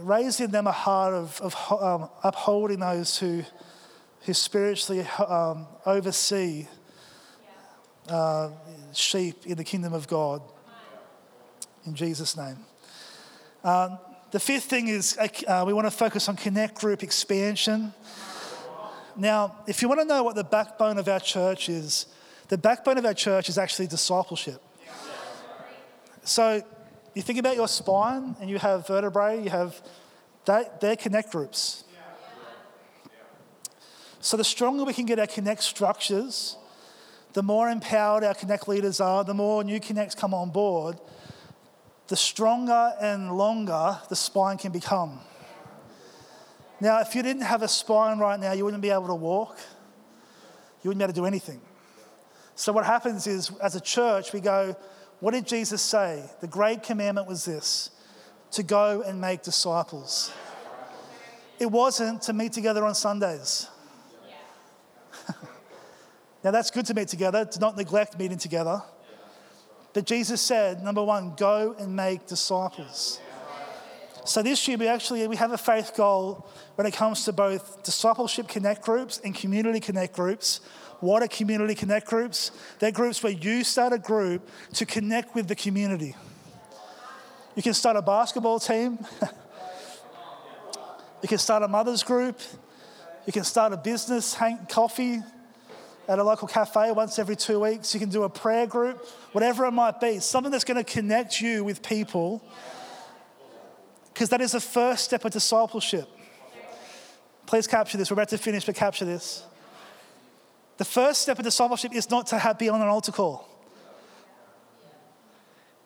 Raise 0.00 0.40
in 0.40 0.50
them 0.50 0.66
a 0.66 0.72
heart 0.72 1.14
of, 1.14 1.40
of 1.40 1.82
um, 1.82 2.08
upholding 2.22 2.80
those 2.80 3.18
who, 3.18 3.42
who 4.22 4.32
spiritually 4.32 5.02
um, 5.18 5.66
oversee 5.84 6.66
uh, 8.08 8.50
sheep 8.92 9.46
in 9.46 9.56
the 9.56 9.64
kingdom 9.64 9.92
of 9.92 10.06
God. 10.06 10.42
In 11.86 11.94
Jesus' 11.94 12.36
name. 12.36 12.58
Um, 13.64 13.98
the 14.30 14.40
fifth 14.40 14.64
thing 14.64 14.88
is 14.88 15.18
uh, 15.18 15.64
we 15.66 15.72
want 15.72 15.86
to 15.86 15.90
focus 15.90 16.28
on 16.28 16.36
connect 16.36 16.80
group 16.80 17.02
expansion. 17.02 17.92
Now, 19.16 19.56
if 19.66 19.82
you 19.82 19.88
want 19.88 20.00
to 20.00 20.06
know 20.06 20.22
what 20.22 20.36
the 20.36 20.44
backbone 20.44 20.98
of 20.98 21.08
our 21.08 21.20
church 21.20 21.68
is, 21.68 22.06
the 22.48 22.58
backbone 22.58 22.96
of 22.96 23.04
our 23.04 23.14
church 23.14 23.48
is 23.48 23.58
actually 23.58 23.88
discipleship. 23.88 24.62
So 26.24 26.62
you 27.14 27.22
think 27.22 27.38
about 27.38 27.56
your 27.56 27.68
spine 27.68 28.36
and 28.40 28.48
you 28.48 28.58
have 28.58 28.86
vertebrae, 28.86 29.42
you 29.42 29.50
have 29.50 29.80
that, 30.44 30.80
they're 30.80 30.96
connect 30.96 31.32
groups. 31.32 31.84
So 34.20 34.36
the 34.36 34.44
stronger 34.44 34.84
we 34.84 34.92
can 34.92 35.06
get 35.06 35.18
our 35.18 35.26
connect 35.26 35.62
structures, 35.62 36.56
the 37.32 37.42
more 37.42 37.68
empowered 37.68 38.24
our 38.24 38.34
Connect 38.34 38.68
leaders 38.68 39.00
are, 39.00 39.24
the 39.24 39.34
more 39.34 39.62
new 39.62 39.80
Connects 39.80 40.14
come 40.14 40.34
on 40.34 40.50
board, 40.50 40.98
the 42.08 42.16
stronger 42.16 42.92
and 43.00 43.36
longer 43.36 43.98
the 44.08 44.16
spine 44.16 44.58
can 44.58 44.72
become. 44.72 45.20
Now, 46.80 47.00
if 47.00 47.14
you 47.14 47.22
didn't 47.22 47.42
have 47.42 47.62
a 47.62 47.68
spine 47.68 48.18
right 48.18 48.40
now, 48.40 48.52
you 48.52 48.64
wouldn't 48.64 48.82
be 48.82 48.90
able 48.90 49.06
to 49.08 49.14
walk, 49.14 49.58
you 50.82 50.88
wouldn't 50.88 50.98
be 50.98 51.04
able 51.04 51.12
to 51.12 51.20
do 51.20 51.26
anything. 51.26 51.60
So, 52.56 52.72
what 52.72 52.84
happens 52.84 53.26
is, 53.26 53.52
as 53.62 53.76
a 53.76 53.80
church, 53.80 54.32
we 54.32 54.40
go, 54.40 54.76
What 55.20 55.32
did 55.32 55.46
Jesus 55.46 55.82
say? 55.82 56.24
The 56.40 56.46
great 56.46 56.82
commandment 56.82 57.28
was 57.28 57.44
this 57.44 57.90
to 58.52 58.62
go 58.62 59.02
and 59.02 59.20
make 59.20 59.42
disciples. 59.42 60.32
It 61.58 61.70
wasn't 61.70 62.22
to 62.22 62.32
meet 62.32 62.52
together 62.52 62.84
on 62.84 62.94
Sundays. 62.94 63.68
Now, 66.42 66.50
that's 66.52 66.70
good 66.70 66.86
to 66.86 66.94
meet 66.94 67.08
together, 67.08 67.44
to 67.44 67.60
not 67.60 67.76
neglect 67.76 68.18
meeting 68.18 68.38
together. 68.38 68.82
But 69.92 70.06
Jesus 70.06 70.40
said, 70.40 70.82
number 70.82 71.04
one, 71.04 71.34
go 71.36 71.74
and 71.78 71.94
make 71.94 72.26
disciples. 72.26 73.20
So 74.24 74.42
this 74.42 74.66
year 74.68 74.76
we 74.76 74.86
actually 74.86 75.26
we 75.26 75.36
have 75.36 75.52
a 75.52 75.58
faith 75.58 75.92
goal 75.96 76.46
when 76.76 76.86
it 76.86 76.94
comes 76.94 77.24
to 77.24 77.32
both 77.32 77.82
discipleship 77.82 78.48
connect 78.48 78.82
groups 78.82 79.18
and 79.24 79.34
community 79.34 79.80
connect 79.80 80.14
groups. 80.14 80.60
What 81.00 81.22
are 81.22 81.28
community 81.28 81.74
connect 81.74 82.06
groups? 82.06 82.50
They're 82.78 82.92
groups 82.92 83.22
where 83.22 83.32
you 83.32 83.64
start 83.64 83.92
a 83.92 83.98
group 83.98 84.48
to 84.74 84.86
connect 84.86 85.34
with 85.34 85.48
the 85.48 85.54
community. 85.54 86.14
You 87.56 87.62
can 87.62 87.74
start 87.74 87.96
a 87.96 88.02
basketball 88.02 88.60
team. 88.60 88.98
you 91.22 91.28
can 91.28 91.38
start 91.38 91.62
a 91.62 91.68
mother's 91.68 92.02
group. 92.02 92.38
You 93.26 93.32
can 93.32 93.44
start 93.44 93.72
a 93.72 93.76
business, 93.76 94.34
hang, 94.34 94.66
coffee, 94.68 95.20
at 96.08 96.18
a 96.18 96.24
local 96.24 96.48
cafe 96.48 96.92
once 96.92 97.18
every 97.18 97.36
two 97.36 97.60
weeks. 97.60 97.94
You 97.94 98.00
can 98.00 98.10
do 98.10 98.24
a 98.24 98.28
prayer 98.28 98.66
group, 98.66 99.06
whatever 99.32 99.64
it 99.66 99.70
might 99.70 100.00
be, 100.00 100.18
something 100.18 100.50
that's 100.50 100.64
going 100.64 100.82
to 100.82 100.84
connect 100.84 101.40
you 101.40 101.64
with 101.64 101.82
people, 101.82 102.42
because 104.12 104.28
that 104.30 104.40
is 104.40 104.52
the 104.52 104.60
first 104.60 105.04
step 105.04 105.24
of 105.24 105.32
discipleship. 105.32 106.08
Please 107.46 107.66
capture 107.66 107.96
this. 107.96 108.10
We're 108.10 108.14
about 108.14 108.28
to 108.30 108.38
finish, 108.38 108.64
but 108.64 108.74
capture 108.74 109.04
this. 109.04 109.44
The 110.80 110.86
first 110.86 111.20
step 111.20 111.38
of 111.38 111.44
discipleship 111.44 111.94
is 111.94 112.08
not 112.08 112.28
to 112.28 112.38
have, 112.38 112.58
be 112.58 112.70
on 112.70 112.80
an 112.80 112.88
altar 112.88 113.12
call. 113.12 113.46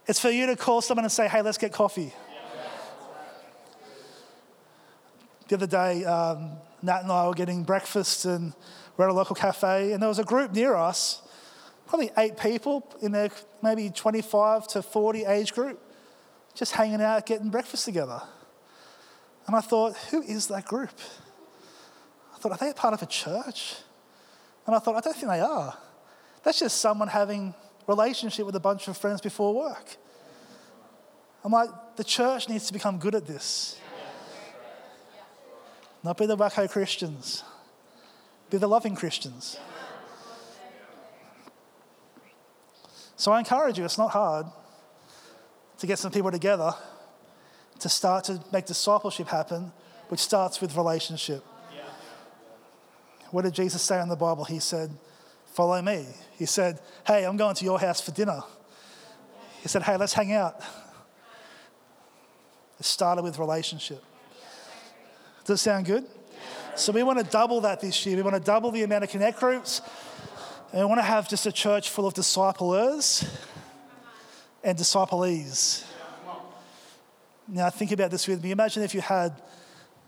It's 0.07 0.21
for 0.21 0.31
you 0.31 0.47
to 0.47 0.55
call 0.55 0.83
someone 0.83 1.05
and 1.05 1.11
say, 1.11 1.27
hey, 1.27 1.43
let's 1.43 1.59
get 1.59 1.73
coffee. 1.73 2.15
The 5.49 5.57
other 5.57 5.67
day, 5.67 6.05
um, 6.05 6.53
Nat 6.81 7.03
and 7.03 7.11
I 7.11 7.27
were 7.27 7.35
getting 7.35 7.65
breakfast, 7.65 8.25
and 8.25 8.55
we're 8.97 9.07
at 9.07 9.11
a 9.11 9.15
local 9.15 9.35
cafe, 9.35 9.91
and 9.91 10.01
there 10.01 10.09
was 10.09 10.21
a 10.21 10.25
group 10.25 10.53
near 10.53 10.77
us, 10.77 11.23
probably 11.89 12.13
eight 12.17 12.39
people 12.39 12.89
in 13.03 13.11
their 13.11 13.31
maybe 13.65 13.91
25 13.91 14.69
to 14.69 14.81
40 14.81 15.25
age 15.25 15.55
group, 15.55 15.83
just 16.55 16.71
hanging 16.71 17.03
out, 17.03 17.27
getting 17.27 17.51
breakfast 17.51 17.85
together. 17.85 18.23
And 19.49 19.57
I 19.57 19.61
thought, 19.61 19.97
who 20.13 20.23
is 20.23 20.47
that 20.47 20.67
group? 20.67 20.97
I 22.33 22.39
thought, 22.39 22.53
are 22.53 22.59
they 22.59 22.71
a 22.71 22.75
part 22.75 22.95
of 22.95 23.03
a 23.03 23.07
church? 23.07 23.75
And 24.67 24.75
I 24.75 24.79
thought, 24.79 24.97
I 24.97 25.01
don't 25.01 25.15
think 25.15 25.31
they 25.31 25.41
are. 25.41 25.77
That's 26.43 26.59
just 26.59 26.81
someone 26.81 27.09
having 27.09 27.55
relationship 27.87 28.47
with 28.47 28.57
a 28.57 28.61
bunch 28.61 28.89
of 28.89 28.97
friends 28.97 29.21
before 29.21 29.55
work. 29.55 29.97
I'm 31.45 31.53
like, 31.53 31.69
the 31.97 32.05
church 32.05 32.49
needs 32.49 32.67
to 32.67 32.73
become 32.73 32.99
good 32.99 33.15
at 33.15 33.27
this. 33.27 33.79
Not 36.03 36.19
be 36.19 36.27
the 36.27 36.37
wacko 36.37 36.71
Christians, 36.71 37.43
be 38.51 38.59
the 38.59 38.67
loving 38.67 38.95
Christians. 38.95 39.59
So 43.17 43.33
I 43.33 43.39
encourage 43.39 43.79
you, 43.79 43.85
it's 43.85 43.97
not 43.97 44.11
hard 44.11 44.47
to 45.79 45.87
get 45.87 45.99
some 45.99 46.12
people 46.12 46.31
together 46.31 46.75
to 47.81 47.89
start 47.89 48.25
to 48.25 48.43
make 48.53 48.67
discipleship 48.67 49.29
happen, 49.29 49.73
which 50.09 50.21
starts 50.21 50.61
with 50.61 50.77
relationship. 50.77 51.45
What 53.35 53.43
did 53.43 53.55
Jesus 53.55 53.82
say 53.82 54.01
in 54.01 54.09
the 54.09 54.14
Bible? 54.14 54.45
He 54.45 54.61
said, 54.61 54.97
Follow 55.55 55.82
me. 55.82 56.07
He 56.39 56.47
said, 56.47 56.78
Hey, 57.05 57.26
I'm 57.26 57.37
going 57.37 57.57
to 57.57 57.64
your 57.64 57.80
house 57.80 58.01
for 58.01 58.12
dinner. 58.12 58.41
He 59.61 59.66
said, 59.66 59.82
Hey, 59.82 59.97
let's 59.97 60.12
hang 60.12 60.32
out. 60.32 60.62
It 62.78 62.87
started 62.87 63.22
with 63.22 63.41
relationship. 63.41 64.05
Does 65.45 65.59
it 65.59 65.62
sound 65.64 65.85
good? 65.85 66.05
So 66.76 66.93
we 66.93 67.03
want 67.03 67.18
to 67.18 67.24
double 67.24 67.61
that 67.62 67.80
this 67.80 68.07
year. 68.07 68.14
We 68.14 68.22
want 68.22 68.37
to 68.37 68.41
double 68.41 68.70
the 68.70 68.85
amount 68.85 69.03
of 69.03 69.11
connect 69.11 69.41
groups. 69.41 69.82
And 70.70 70.82
we 70.82 70.87
want 70.87 71.01
to 71.01 71.03
have 71.03 71.28
just 71.28 71.45
a 71.45 71.53
church 71.53 71.91
full 71.91 72.07
of 72.07 72.14
disciplers 72.14 73.28
and 74.62 74.78
disciplees. 74.78 75.85
Now 77.49 77.68
think 77.68 77.91
about 77.91 78.12
this 78.12 78.28
with 78.28 78.45
me. 78.45 78.53
Imagine 78.53 78.85
if 78.85 78.95
you 78.95 79.01
had, 79.01 79.32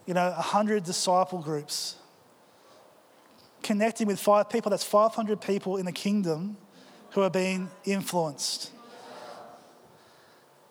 you 0.06 0.14
know, 0.14 0.30
100 0.30 0.84
disciple 0.84 1.40
groups 1.40 1.96
connecting 3.66 4.06
with 4.06 4.20
five 4.20 4.48
people. 4.48 4.70
That's 4.70 4.84
500 4.84 5.40
people 5.40 5.76
in 5.76 5.86
the 5.86 5.92
kingdom 5.92 6.56
who 7.10 7.22
are 7.22 7.30
being 7.30 7.68
influenced. 7.84 8.70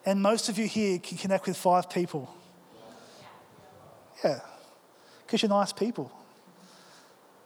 And 0.05 0.21
most 0.21 0.47
of 0.49 0.57
you 0.57 0.67
here 0.67 0.99
can 0.99 1.17
connect 1.17 1.45
with 1.45 1.57
five 1.57 1.89
people. 1.89 2.33
Yeah, 4.23 4.39
because 5.25 5.41
you're 5.41 5.49
nice 5.49 5.73
people 5.73 6.11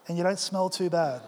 and 0.07 0.17
you 0.17 0.23
don't 0.23 0.39
smell 0.39 0.69
too 0.69 0.89
bad. 0.89 1.21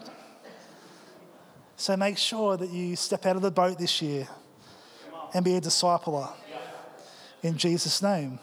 So 1.76 1.96
make 1.96 2.16
sure 2.16 2.56
that 2.56 2.70
you 2.70 2.94
step 2.94 3.26
out 3.26 3.34
of 3.34 3.42
the 3.42 3.50
boat 3.50 3.78
this 3.78 4.00
year 4.00 4.28
and 5.34 5.44
be 5.44 5.56
a 5.56 5.60
discipler 5.60 6.30
in 7.42 7.56
Jesus' 7.56 8.00
name. 8.02 8.38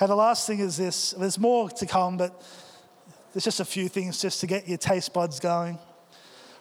And 0.00 0.10
the 0.10 0.16
last 0.16 0.46
thing 0.46 0.58
is 0.58 0.76
this 0.76 1.12
there's 1.12 1.38
more 1.38 1.70
to 1.70 1.86
come, 1.86 2.16
but 2.16 2.42
there's 3.34 3.44
just 3.44 3.58
a 3.58 3.64
few 3.64 3.88
things 3.88 4.22
just 4.22 4.40
to 4.40 4.46
get 4.46 4.68
your 4.68 4.78
taste 4.78 5.12
buds 5.12 5.40
going. 5.40 5.76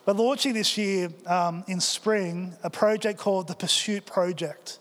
We're 0.08 0.14
launching 0.14 0.54
this 0.56 0.76
year 0.76 1.10
um, 1.28 1.64
in 1.68 1.80
spring 1.80 2.54
a 2.64 2.70
project 2.72 3.20
called 3.20 3.48
the 3.48 3.54
Pursuit 3.54 4.08
Project. 4.08 4.80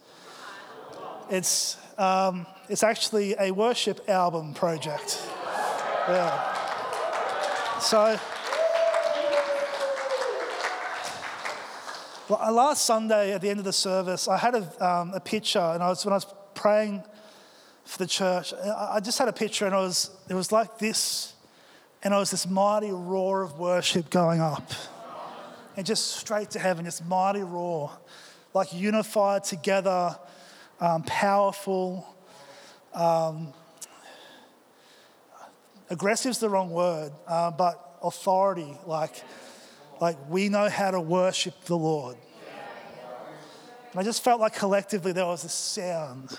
It's, 1.28 1.76
um, 1.99 2.47
it's 2.70 2.82
actually 2.82 3.36
a 3.38 3.51
worship 3.51 4.09
album 4.09 4.55
project. 4.55 5.22
Yeah. 6.09 7.78
So, 7.78 8.18
last 12.30 12.86
Sunday 12.86 13.34
at 13.34 13.43
the 13.43 13.51
end 13.51 13.59
of 13.59 13.66
the 13.66 13.72
service, 13.72 14.28
I 14.28 14.38
had 14.38 14.55
a, 14.55 14.86
um, 14.86 15.12
a 15.12 15.20
picture, 15.20 15.59
and 15.59 15.82
I 15.82 15.90
was, 15.90 16.07
when 16.07 16.14
I 16.14 16.16
was 16.16 16.26
praying 16.55 17.03
for 17.84 17.99
the 17.99 18.07
church, 18.07 18.55
I 18.55 18.99
just 19.01 19.18
had 19.18 19.28
a 19.28 19.32
picture, 19.32 19.66
and 19.66 19.74
it 19.74 19.78
was, 19.78 20.11
it 20.30 20.34
was 20.34 20.51
like 20.51 20.78
this, 20.78 21.32
and 22.03 22.13
it 22.13 22.17
was 22.17 22.31
this 22.31 22.49
mighty 22.49 22.91
roar 22.91 23.43
of 23.43 23.59
worship 23.59 24.11
going 24.11 24.41
up, 24.41 24.71
and 25.77 25.87
just 25.87 26.17
straight 26.17 26.51
to 26.51 26.59
heaven, 26.59 26.85
this 26.85 27.03
mighty 27.05 27.43
roar, 27.43 27.91
like 28.55 28.73
unified 28.73 29.45
together, 29.45 30.19
um, 30.81 31.03
powerful. 31.05 32.07
Um, 32.93 33.55
aggressive 35.89 36.31
is 36.31 36.39
the 36.39 36.49
wrong 36.49 36.71
word, 36.71 37.13
uh, 37.27 37.51
but 37.51 37.99
authority, 38.03 38.77
like, 38.87 39.23
like 40.01 40.17
we 40.29 40.49
know 40.49 40.69
how 40.69 40.91
to 40.91 41.01
worship 41.01 41.65
the 41.65 41.77
Lord. 41.77 42.17
And 43.93 44.01
I 44.01 44.03
just 44.03 44.25
felt 44.25 44.41
like 44.41 44.55
collectively 44.55 45.13
there 45.13 45.27
was 45.27 45.45
a 45.45 45.49
sound. 45.49 46.37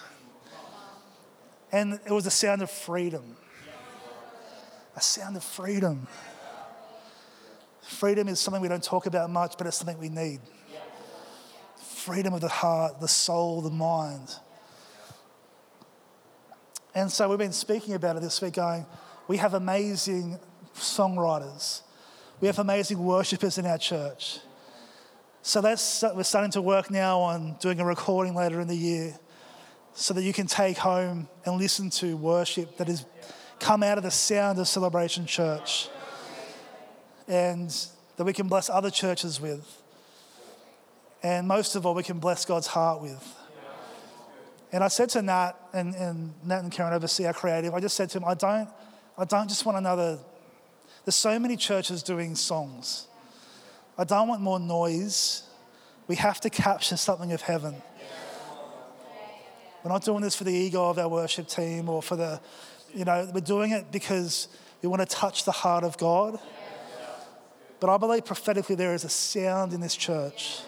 And 1.72 2.00
it 2.06 2.12
was 2.12 2.26
a 2.26 2.32
sound 2.32 2.62
of 2.62 2.70
freedom. 2.70 3.38
A 4.96 5.02
sound 5.02 5.36
of 5.36 5.44
freedom. 5.44 6.08
Freedom 7.82 8.28
is 8.28 8.40
something 8.40 8.62
we 8.62 8.68
don't 8.68 8.84
talk 8.84 9.06
about 9.06 9.30
much, 9.30 9.56
but 9.58 9.68
it's 9.68 9.78
something 9.78 9.98
we 9.98 10.10
need. 10.10 10.40
Freedom 11.78 12.34
of 12.34 12.42
the 12.42 12.50
heart, 12.50 13.00
the 13.00 13.08
soul, 13.08 13.62
the 13.62 13.70
mind. 13.70 14.36
And 16.96 17.12
so 17.12 17.28
we've 17.28 17.40
been 17.40 17.54
speaking 17.54 17.96
about 17.96 18.18
it 18.18 18.22
this 18.22 18.42
week, 18.42 18.54
going, 18.54 18.86
we 19.28 19.38
have 19.38 19.54
amazing 19.54 20.40
songwriters, 20.76 21.82
we 22.40 22.48
have 22.48 22.60
amazing 22.60 23.04
worshippers 23.04 23.58
in 23.58 23.66
our 23.66 23.78
church. 23.78 24.40
So 25.42 25.60
that's, 25.60 26.04
we're 26.16 26.24
starting 26.24 26.52
to 26.52 26.62
work 26.62 26.90
now 26.90 27.20
on 27.20 27.58
doing 27.60 27.80
a 27.80 27.86
recording 27.86 28.36
later 28.36 28.62
in 28.62 28.68
the 28.68 28.76
year 28.76 29.18
so 29.94 30.14
that 30.14 30.24
you 30.24 30.34
can 30.34 30.48
take 30.48 30.78
home 30.78 31.28
and 31.46 31.58
listen 31.58 31.90
to 31.90 32.16
worship 32.16 32.78
that 32.78 32.90
is 32.90 33.06
come 33.64 33.82
out 33.82 33.98
of 33.98 34.04
the 34.04 34.12
sound 34.12 34.60
of 34.60 34.68
Celebration 34.68 35.26
Church 35.26 35.88
and 37.30 37.74
that 38.18 38.26
we 38.26 38.34
can 38.34 38.50
bless 38.50 38.70
other 38.70 38.92
churches 38.92 39.40
with. 39.40 39.66
And 41.24 41.48
most 41.48 41.78
of 41.78 41.86
all, 41.86 41.96
we 41.96 42.04
can 42.04 42.20
bless 42.20 42.44
God's 42.44 42.68
heart 42.68 43.02
with. 43.02 43.36
And 44.74 44.84
I 44.84 44.90
said 44.90 45.10
to 45.12 45.22
Nat, 45.22 45.54
and, 45.72 45.96
and 45.96 46.34
Nat 46.44 46.60
and 46.60 46.72
Karen 46.74 46.94
oversee 46.94 47.26
our 47.26 47.34
creative, 47.34 47.74
I 47.74 47.80
just 47.80 47.96
said 47.96 48.10
to 48.10 48.18
him, 48.18 48.26
I 48.26 48.34
don't, 48.34 48.68
I 49.18 49.24
don't 49.24 49.48
just 49.48 49.66
want 49.66 49.78
another, 49.78 50.20
there's 51.06 51.16
so 51.16 51.40
many 51.40 51.56
churches 51.56 52.04
doing 52.04 52.36
songs. 52.36 53.08
I 53.98 54.04
don't 54.04 54.28
want 54.28 54.42
more 54.42 54.60
noise. 54.60 55.44
We 56.08 56.18
have 56.18 56.42
to 56.42 56.50
capture 56.50 56.98
something 56.98 57.32
of 57.32 57.42
heaven. 57.42 57.76
We're 59.84 59.92
not 59.92 60.04
doing 60.04 60.22
this 60.22 60.36
for 60.36 60.44
the 60.44 60.54
ego 60.54 60.90
of 60.90 60.98
our 60.98 61.08
worship 61.08 61.48
team 61.48 61.88
or 61.88 62.02
for 62.02 62.18
the, 62.18 62.42
you 62.94 63.06
know, 63.06 63.30
we're 63.34 63.42
doing 63.42 63.72
it 63.72 63.92
because 63.92 64.48
we 64.82 64.90
want 64.90 65.02
to 65.02 65.06
touch 65.06 65.46
the 65.46 65.52
heart 65.52 65.84
of 65.84 65.98
God. 65.98 66.40
But 67.80 67.90
I 67.90 67.98
believe 67.98 68.26
prophetically 68.26 68.76
there 68.76 68.94
is 68.94 69.04
a 69.04 69.10
sound 69.10 69.74
in 69.74 69.82
this 69.82 69.96
church. 69.96 70.62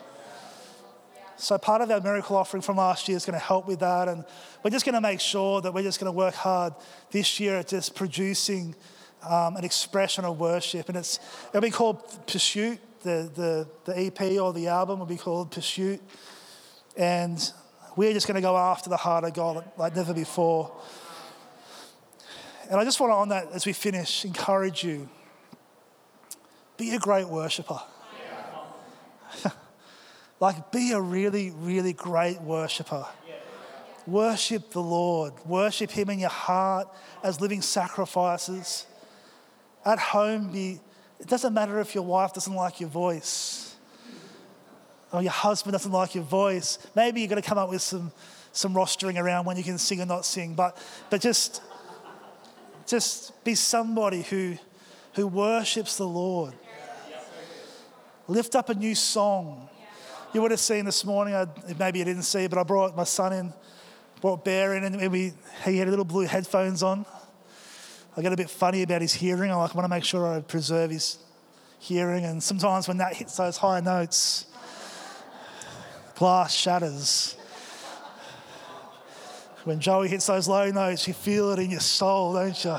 So 1.38 1.58
part 1.58 1.82
of 1.82 1.92
our 1.92 2.02
miracle 2.02 2.36
offering 2.36 2.62
from 2.62 2.78
last 2.78 3.08
year 3.08 3.18
is 3.18 3.26
going 3.26 3.40
to 3.40 3.46
help 3.46 3.68
with 3.68 3.80
that. 3.80 4.08
And 4.08 4.26
we're 4.64 4.72
just 4.72 4.86
going 4.86 4.96
to 4.96 5.02
make 5.02 5.20
sure 5.20 5.62
that 5.62 5.74
we're 5.74 5.84
just 5.84 6.00
going 6.00 6.12
to 6.12 6.18
work 6.18 6.34
hard 6.34 6.74
this 7.12 7.40
year 7.40 7.58
at 7.58 7.68
just 7.68 7.96
producing 7.96 8.76
um, 9.24 9.56
an 9.58 9.64
expression 9.64 10.26
of 10.26 10.40
worship. 10.40 10.90
And 10.90 10.98
it's, 10.98 11.20
it'll 11.50 11.62
be 11.62 11.72
called 11.72 12.26
Pursuit 12.28 12.80
the, 13.06 13.30
the, 13.34 13.68
the 13.86 14.06
EP 14.08 14.40
or 14.42 14.52
the 14.52 14.68
album 14.68 15.00
will 15.00 15.06
be 15.06 15.18
called 15.18 15.52
Pursuit. 15.52 16.02
And 16.98 17.40
we're 17.96 18.14
just 18.14 18.28
going 18.28 18.36
to 18.36 18.42
go 18.42 18.58
after 18.58 18.90
the 18.90 18.98
heart 18.98 19.24
of 19.24 19.34
God 19.34 19.64
like 19.78 19.96
never 19.96 20.14
before. 20.14 20.76
And 22.70 22.80
I 22.80 22.84
just 22.84 23.00
want 23.00 23.12
to, 23.12 23.16
on 23.16 23.30
that, 23.30 23.52
as 23.54 23.66
we 23.66 23.74
finish, 23.74 24.26
encourage 24.26 24.84
you 24.84 25.10
be 26.78 26.94
a 26.94 27.00
great 27.00 27.28
worshiper. 27.28 27.80
like, 30.40 30.72
be 30.72 30.92
a 30.92 31.00
really, 31.00 31.52
really 31.52 31.94
great 31.94 32.42
worshiper. 32.42 33.06
Worship 34.06 34.72
the 34.72 34.82
Lord. 34.82 35.34
Worship 35.46 35.90
Him 35.90 36.10
in 36.10 36.20
your 36.20 36.30
heart 36.30 36.88
as 37.24 37.40
living 37.40 37.62
sacrifices. 37.62 38.86
At 39.86 40.00
home, 40.00 40.52
be 40.52 40.80
it 41.20 41.28
doesn't 41.28 41.54
matter 41.54 41.80
if 41.80 41.96
your 41.96 42.04
wife 42.04 42.34
doesn't 42.34 42.54
like 42.54 42.82
your 42.82 42.90
voice 42.90 43.76
or 45.12 45.22
your 45.22 45.32
husband 45.32 45.72
doesn't 45.72 45.92
like 45.92 46.14
your 46.14 46.24
voice. 46.24 46.78
Maybe 46.96 47.22
you're 47.22 47.30
going 47.30 47.42
to 47.42 47.48
come 47.48 47.58
up 47.58 47.70
with 47.70 47.82
some, 47.82 48.12
some 48.52 48.74
rostering 48.74 49.18
around 49.18 49.46
when 49.46 49.56
you 49.56 49.64
can 49.64 49.78
sing 49.78 50.02
or 50.02 50.06
not 50.06 50.26
sing, 50.26 50.56
but, 50.56 50.78
but 51.10 51.22
just, 51.22 51.62
just 52.88 53.44
be 53.44 53.56
somebody 53.56 54.22
who, 54.24 54.58
who 55.14 55.28
worships 55.28 55.98
the 55.98 56.08
Lord. 56.08 56.54
Lift 58.28 58.56
up 58.56 58.70
a 58.70 58.74
new 58.74 58.96
song. 58.96 59.70
You 60.34 60.42
would 60.42 60.52
have 60.52 60.60
seen 60.60 60.86
this 60.86 61.06
morning, 61.06 61.36
I, 61.36 61.48
maybe 61.80 62.00
you 62.00 62.06
didn't 62.06 62.24
see, 62.24 62.48
but 62.48 62.58
I 62.58 62.64
brought 62.64 62.96
my 62.96 63.04
son 63.04 63.32
in, 63.34 63.54
brought 64.20 64.44
Bear 64.44 64.76
in, 64.76 64.84
and 64.84 65.12
we, 65.12 65.34
he 65.64 65.78
had 65.78 65.88
little 65.88 66.06
blue 66.06 66.26
headphones 66.26 66.84
on. 66.84 67.06
I 68.18 68.22
get 68.22 68.34
a 68.34 68.38
bit 68.38 68.50
funny 68.50 68.82
about 68.82 69.02
his 69.02 69.14
hearing. 69.14 69.52
I 69.52 69.56
like, 69.56 69.76
want 69.76 69.86
to 69.86 69.90
make 69.90 70.04
sure 70.04 70.26
I 70.28 70.42
preserve 70.42 70.92
his 70.92 71.20
hearing. 71.80 72.26
And 72.26 72.42
sometimes 72.42 72.88
when 72.88 72.98
that 72.98 73.14
hits 73.14 73.38
those 73.38 73.58
high 73.58 73.82
notes, 73.82 74.46
glass 76.16 76.54
shatters. 76.54 77.38
When 79.66 79.80
Joey 79.80 80.10
hits 80.10 80.28
those 80.28 80.48
low 80.48 80.70
notes, 80.70 81.08
you 81.08 81.16
feel 81.16 81.52
it 81.52 81.58
in 81.58 81.72
your 81.72 81.80
soul, 81.80 82.34
don't 82.34 82.64
you? 82.64 82.78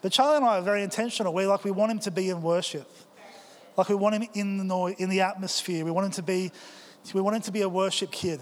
But 0.00 0.12
Charlie 0.12 0.36
and 0.36 0.44
I 0.44 0.58
are 0.58 0.62
very 0.62 0.84
intentional. 0.84 1.34
We 1.34 1.44
like 1.44 1.64
we 1.64 1.72
want 1.72 1.90
him 1.90 1.98
to 2.00 2.12
be 2.12 2.30
in 2.30 2.40
worship. 2.40 2.88
Like 3.76 3.88
we 3.88 3.96
want 3.96 4.14
him 4.14 4.28
in 4.34 4.58
the 4.58 4.64
noise, 4.64 4.94
in 4.98 5.10
the 5.10 5.22
atmosphere. 5.22 5.84
We 5.84 5.90
want 5.90 6.06
him 6.06 6.12
to 6.12 6.22
be, 6.22 6.52
we 7.12 7.20
want 7.20 7.34
him 7.34 7.42
to 7.42 7.50
be 7.50 7.62
a 7.62 7.68
worship 7.68 8.12
kid. 8.12 8.40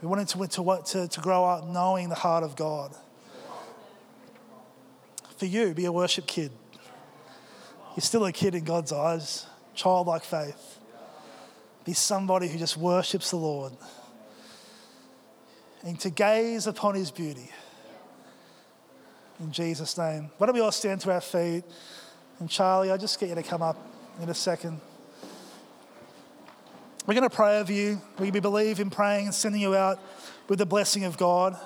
We 0.00 0.08
want 0.08 0.22
him 0.22 0.26
to, 0.26 0.48
to, 0.48 0.82
to, 0.86 1.08
to 1.08 1.20
grow 1.20 1.44
up 1.44 1.66
knowing 1.66 2.08
the 2.08 2.14
heart 2.14 2.42
of 2.42 2.56
God. 2.56 2.96
For 5.36 5.44
you, 5.44 5.74
be 5.74 5.84
a 5.84 5.92
worship 5.92 6.26
kid. 6.26 6.52
You're 7.94 8.00
still 8.00 8.24
a 8.24 8.32
kid 8.32 8.54
in 8.54 8.64
God's 8.64 8.92
eyes, 8.92 9.46
childlike 9.74 10.24
faith. 10.24 10.75
Be 11.86 11.92
somebody 11.92 12.48
who 12.48 12.58
just 12.58 12.76
worships 12.76 13.30
the 13.30 13.36
Lord 13.36 13.72
and 15.84 15.98
to 16.00 16.10
gaze 16.10 16.66
upon 16.66 16.96
his 16.96 17.12
beauty. 17.12 17.48
In 19.38 19.52
Jesus' 19.52 19.96
name. 19.96 20.30
Why 20.36 20.48
don't 20.48 20.54
we 20.54 20.60
all 20.60 20.72
stand 20.72 21.00
to 21.02 21.12
our 21.12 21.20
feet? 21.20 21.62
And 22.40 22.50
Charlie, 22.50 22.90
I'll 22.90 22.98
just 22.98 23.20
get 23.20 23.28
you 23.28 23.36
to 23.36 23.42
come 23.42 23.62
up 23.62 23.76
in 24.20 24.28
a 24.28 24.34
second. 24.34 24.80
We're 27.06 27.14
going 27.14 27.28
to 27.28 27.34
pray 27.34 27.60
over 27.60 27.72
you. 27.72 28.00
We 28.18 28.30
believe 28.30 28.80
in 28.80 28.90
praying 28.90 29.26
and 29.26 29.34
sending 29.34 29.60
you 29.60 29.76
out 29.76 30.00
with 30.48 30.58
the 30.58 30.66
blessing 30.66 31.04
of 31.04 31.16
God. 31.16 31.56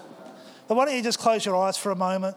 But 0.68 0.75
why 0.75 0.85
don't 0.85 0.97
you 0.97 1.03
just 1.03 1.18
close 1.18 1.47
your 1.47 1.57
eyes 1.57 1.79
for 1.79 1.91
a 1.93 1.97
moment? 1.97 2.37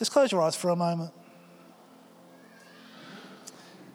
Just 0.00 0.12
close 0.12 0.32
your 0.32 0.40
eyes 0.40 0.56
for 0.56 0.70
a 0.70 0.76
moment. 0.76 1.12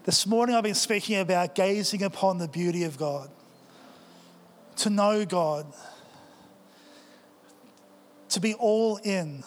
This 0.04 0.28
morning 0.28 0.56
I've 0.56 0.64
been 0.64 0.76
speaking 0.76 1.18
about 1.18 1.56
gazing 1.56 2.04
upon 2.04 2.38
the 2.38 2.48
beauty 2.48 2.84
of 2.84 2.96
God, 2.96 3.32
to 4.76 4.92
know 4.92 5.26
God, 5.26 5.66
to 8.30 8.40
be 8.40 8.54
all 8.54 8.98
in. 8.98 9.44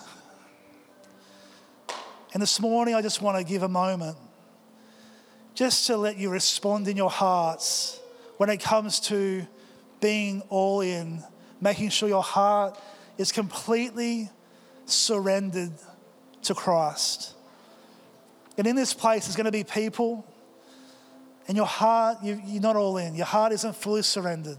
And 2.35 2.43
this 2.43 2.59
morning 2.59 2.97
I 2.97 3.03
just 3.03 3.23
want 3.23 3.39
to 3.39 3.45
give 3.45 3.63
a 3.63 3.69
moment 3.69 4.19
just 5.55 5.87
to 5.87 5.97
let 5.97 6.17
you 6.17 6.29
respond 6.29 6.89
in 6.89 6.97
your 6.97 7.09
hearts 7.09 8.01
when 8.39 8.51
it 8.51 8.61
comes 8.61 8.99
to 8.99 9.47
being 10.01 10.43
all 10.49 10.81
in, 10.81 11.23
making 11.61 11.91
sure 11.91 12.09
your 12.09 12.25
heart 12.25 12.77
is 13.17 13.31
completely 13.31 14.29
surrendered 14.87 15.71
to 16.43 16.55
Christ. 16.55 17.35
And 18.57 18.67
in 18.67 18.77
this 18.77 18.93
place, 18.93 19.27
there's 19.27 19.37
going 19.37 19.47
to 19.47 19.53
be 19.53 19.65
people, 19.65 20.27
and 21.47 21.57
your 21.57 21.67
heart, 21.67 22.19
you, 22.23 22.41
you're 22.45 22.63
not 22.63 22.77
all 22.77 22.97
in. 22.99 23.15
Your 23.15 23.27
heart 23.27 23.53
isn't 23.53 23.75
fully 23.77 24.03
surrendered. 24.03 24.59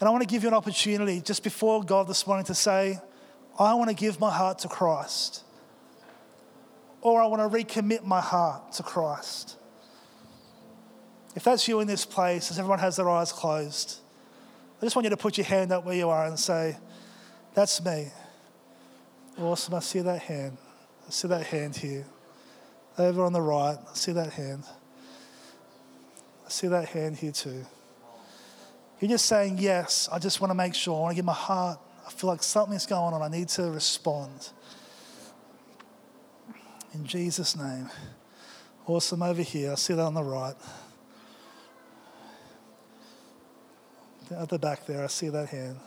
And 0.00 0.08
I 0.08 0.10
want 0.10 0.22
to 0.22 0.28
give 0.28 0.42
you 0.42 0.48
an 0.48 0.54
opportunity 0.54 1.20
just 1.20 1.42
before 1.42 1.82
God 1.82 2.08
this 2.08 2.26
morning 2.26 2.44
to 2.46 2.54
say, 2.54 3.00
I 3.58 3.74
want 3.74 3.88
to 3.90 3.96
give 3.96 4.20
my 4.20 4.30
heart 4.30 4.60
to 4.60 4.68
Christ. 4.68 5.42
Or 7.00 7.20
I 7.20 7.26
want 7.26 7.50
to 7.50 7.58
recommit 7.58 8.04
my 8.04 8.20
heart 8.20 8.72
to 8.74 8.82
Christ. 8.82 9.56
If 11.34 11.44
that's 11.44 11.66
you 11.68 11.80
in 11.80 11.86
this 11.86 12.04
place, 12.04 12.50
as 12.50 12.58
everyone 12.58 12.78
has 12.80 12.96
their 12.96 13.08
eyes 13.08 13.32
closed, 13.32 14.00
I 14.80 14.86
just 14.86 14.94
want 14.94 15.04
you 15.04 15.10
to 15.10 15.16
put 15.16 15.36
your 15.38 15.46
hand 15.46 15.72
up 15.72 15.84
where 15.84 15.94
you 15.94 16.08
are 16.08 16.26
and 16.26 16.38
say, 16.38 16.76
That's 17.54 17.84
me. 17.84 18.08
Awesome. 19.40 19.74
I 19.74 19.80
see 19.80 20.00
that 20.00 20.20
hand. 20.22 20.56
I 21.06 21.10
see 21.10 21.28
that 21.28 21.46
hand 21.46 21.76
here. 21.76 22.04
Over 22.98 23.22
on 23.22 23.32
the 23.32 23.40
right, 23.40 23.78
I 23.78 23.94
see 23.94 24.10
that 24.12 24.32
hand. 24.32 24.64
I 26.44 26.48
see 26.50 26.66
that 26.66 26.88
hand 26.88 27.16
here 27.16 27.30
too. 27.30 27.64
You're 29.00 29.10
just 29.10 29.26
saying, 29.26 29.58
Yes, 29.58 30.08
I 30.10 30.18
just 30.18 30.40
want 30.40 30.50
to 30.50 30.56
make 30.56 30.74
sure. 30.74 30.96
I 30.96 31.00
want 31.02 31.12
to 31.12 31.16
give 31.16 31.24
my 31.24 31.32
heart. 31.32 31.78
I 32.04 32.10
feel 32.10 32.28
like 32.28 32.42
something's 32.42 32.86
going 32.86 33.14
on. 33.14 33.22
I 33.22 33.28
need 33.28 33.48
to 33.50 33.70
respond. 33.70 34.50
In 36.94 37.04
Jesus' 37.04 37.54
name. 37.54 37.88
Awesome 38.86 39.22
over 39.22 39.42
here. 39.42 39.72
I 39.72 39.74
see 39.76 39.94
that 39.94 40.02
on 40.02 40.14
the 40.14 40.22
right. 40.24 40.56
At 44.30 44.48
the 44.48 44.58
back 44.58 44.84
there, 44.86 45.04
I 45.04 45.06
see 45.06 45.28
that 45.28 45.48
hand. 45.48 45.78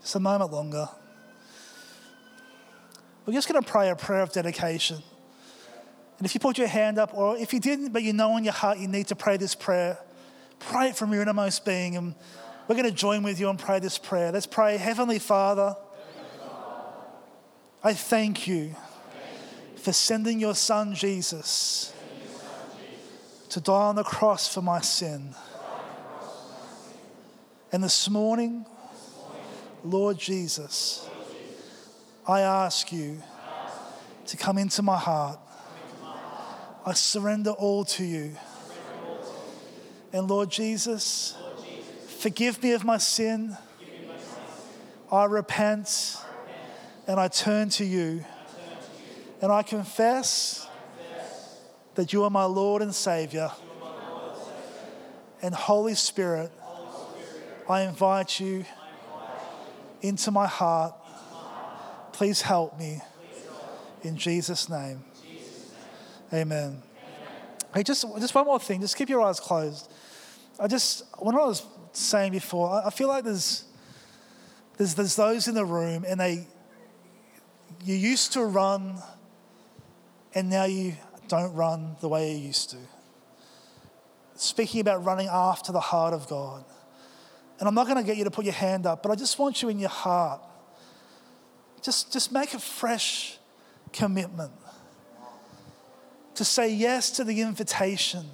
Just 0.00 0.14
a 0.14 0.20
moment 0.20 0.50
longer. 0.50 0.88
We're 3.24 3.32
just 3.34 3.48
going 3.48 3.62
to 3.62 3.68
pray 3.68 3.90
a 3.90 3.96
prayer 3.96 4.22
of 4.22 4.32
dedication. 4.32 4.98
And 6.18 6.26
if 6.26 6.34
you 6.34 6.40
put 6.40 6.58
your 6.58 6.66
hand 6.68 6.98
up, 6.98 7.14
or 7.14 7.36
if 7.36 7.52
you 7.52 7.60
didn't, 7.60 7.92
but 7.92 8.02
you 8.02 8.12
know 8.12 8.36
in 8.36 8.44
your 8.44 8.52
heart 8.52 8.78
you 8.78 8.88
need 8.88 9.08
to 9.08 9.16
pray 9.16 9.36
this 9.36 9.54
prayer, 9.54 9.98
pray 10.58 10.88
it 10.88 10.96
from 10.96 11.12
your 11.12 11.22
innermost 11.22 11.64
being. 11.64 11.96
And 11.96 12.14
we're 12.68 12.76
going 12.76 12.88
to 12.88 12.94
join 12.94 13.22
with 13.22 13.38
you 13.40 13.48
and 13.48 13.58
pray 13.58 13.78
this 13.78 13.98
prayer. 13.98 14.32
Let's 14.32 14.46
pray 14.46 14.76
Heavenly 14.76 15.18
Father, 15.18 15.76
I 17.84 17.94
thank 17.94 18.46
you 18.46 18.74
for 19.76 19.92
sending 19.92 20.38
your 20.38 20.54
Son 20.54 20.94
Jesus 20.94 21.92
to 23.48 23.60
die 23.60 23.72
on 23.72 23.96
the 23.96 24.04
cross 24.04 24.52
for 24.52 24.62
my 24.62 24.80
sin. 24.80 25.34
And 27.72 27.82
this 27.82 28.08
morning, 28.08 28.64
Lord 29.82 30.18
Jesus, 30.18 31.08
I 32.26 32.42
ask 32.42 32.92
you 32.92 33.20
to 34.26 34.36
come 34.36 34.56
into 34.56 34.80
my 34.82 34.96
heart. 34.96 35.40
I 36.86 36.92
surrender 36.92 37.50
all 37.50 37.84
to 37.86 38.04
you. 38.04 38.36
And 40.12 40.28
Lord 40.28 40.50
Jesus, 40.50 41.36
forgive 42.18 42.62
me 42.62 42.72
of 42.72 42.84
my 42.84 42.98
sin. 42.98 43.56
I 45.10 45.24
repent 45.24 46.16
and 47.08 47.18
I 47.18 47.26
turn 47.28 47.70
to 47.70 47.84
you. 47.84 48.24
And 49.40 49.50
I 49.50 49.62
confess 49.62 50.68
that 51.96 52.12
you 52.12 52.22
are 52.22 52.30
my 52.30 52.44
Lord 52.44 52.82
and 52.82 52.94
Savior. 52.94 53.50
And 55.42 55.52
Holy 55.52 55.96
Spirit, 55.96 56.52
I 57.68 57.82
invite 57.82 58.38
you 58.38 58.64
into 60.02 60.30
my 60.30 60.46
heart 60.46 60.94
Please 62.12 62.42
help 62.42 62.78
me. 62.78 63.00
In 64.02 64.16
Jesus' 64.16 64.68
name. 64.68 65.04
Amen. 66.32 66.82
Hey, 67.74 67.82
just, 67.82 68.04
just 68.18 68.34
one 68.34 68.44
more 68.44 68.58
thing. 68.58 68.80
Just 68.80 68.96
keep 68.96 69.08
your 69.08 69.22
eyes 69.22 69.40
closed. 69.40 69.90
I 70.58 70.66
just, 70.66 71.04
when 71.18 71.34
I 71.34 71.38
was 71.38 71.64
saying 71.92 72.32
before, 72.32 72.82
I 72.84 72.90
feel 72.90 73.08
like 73.08 73.24
there's, 73.24 73.64
there's, 74.76 74.94
there's 74.94 75.16
those 75.16 75.48
in 75.48 75.54
the 75.54 75.64
room 75.64 76.04
and 76.06 76.20
they, 76.20 76.46
you 77.84 77.94
used 77.94 78.32
to 78.34 78.44
run 78.44 78.98
and 80.34 80.50
now 80.50 80.64
you 80.64 80.94
don't 81.28 81.54
run 81.54 81.96
the 82.00 82.08
way 82.08 82.34
you 82.34 82.46
used 82.46 82.70
to. 82.70 82.76
Speaking 84.34 84.80
about 84.80 85.04
running 85.04 85.28
after 85.28 85.72
the 85.72 85.80
heart 85.80 86.14
of 86.14 86.28
God. 86.28 86.64
And 87.58 87.68
I'm 87.68 87.74
not 87.74 87.86
going 87.86 87.98
to 87.98 88.02
get 88.02 88.16
you 88.16 88.24
to 88.24 88.30
put 88.30 88.44
your 88.44 88.54
hand 88.54 88.86
up, 88.86 89.02
but 89.02 89.12
I 89.12 89.14
just 89.14 89.38
want 89.38 89.62
you 89.62 89.68
in 89.68 89.78
your 89.78 89.90
heart 89.90 90.42
just, 91.82 92.12
just 92.12 92.32
make 92.32 92.54
a 92.54 92.58
fresh 92.58 93.38
commitment 93.92 94.52
to 96.34 96.44
say 96.44 96.72
yes 96.72 97.10
to 97.10 97.24
the 97.24 97.40
invitation 97.40 98.26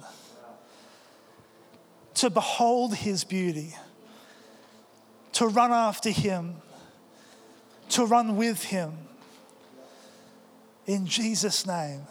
to 2.19 2.29
behold 2.29 2.95
his 2.95 3.23
beauty, 3.23 3.73
to 5.31 5.47
run 5.47 5.71
after 5.71 6.09
him, 6.09 6.55
to 7.87 8.05
run 8.05 8.35
with 8.35 8.61
him. 8.65 8.91
In 10.85 11.05
Jesus' 11.05 11.65
name. 11.65 12.01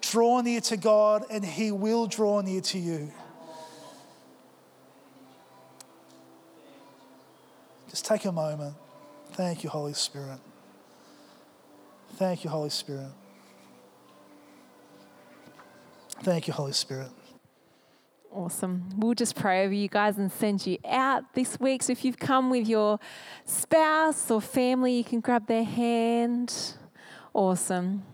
Draw 0.00 0.40
near 0.40 0.60
to 0.62 0.76
God, 0.76 1.24
and 1.30 1.44
he 1.44 1.70
will 1.70 2.08
draw 2.08 2.40
near 2.40 2.60
to 2.62 2.78
you. 2.78 3.12
Just 7.90 8.04
take 8.06 8.24
a 8.24 8.32
moment. 8.32 8.74
Thank 9.34 9.64
you, 9.64 9.70
Holy 9.70 9.94
Spirit. 9.94 10.38
Thank 12.14 12.44
you, 12.44 12.50
Holy 12.50 12.70
Spirit. 12.70 13.10
Thank 16.22 16.46
you, 16.46 16.52
Holy 16.52 16.72
Spirit. 16.72 17.08
Awesome. 18.32 18.88
We'll 18.96 19.14
just 19.14 19.34
pray 19.34 19.64
over 19.64 19.74
you 19.74 19.88
guys 19.88 20.18
and 20.18 20.30
send 20.30 20.64
you 20.66 20.78
out 20.88 21.34
this 21.34 21.58
week. 21.58 21.82
So 21.82 21.92
if 21.92 22.04
you've 22.04 22.18
come 22.18 22.48
with 22.48 22.68
your 22.68 23.00
spouse 23.44 24.30
or 24.30 24.40
family, 24.40 24.92
you 24.94 25.04
can 25.04 25.18
grab 25.18 25.48
their 25.48 25.64
hand. 25.64 26.54
Awesome. 27.32 28.04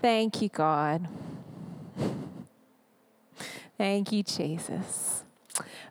Thank 0.00 0.42
you, 0.42 0.48
God. 0.48 1.08
Thank 3.76 4.12
you, 4.12 4.22
Jesus. 4.22 5.24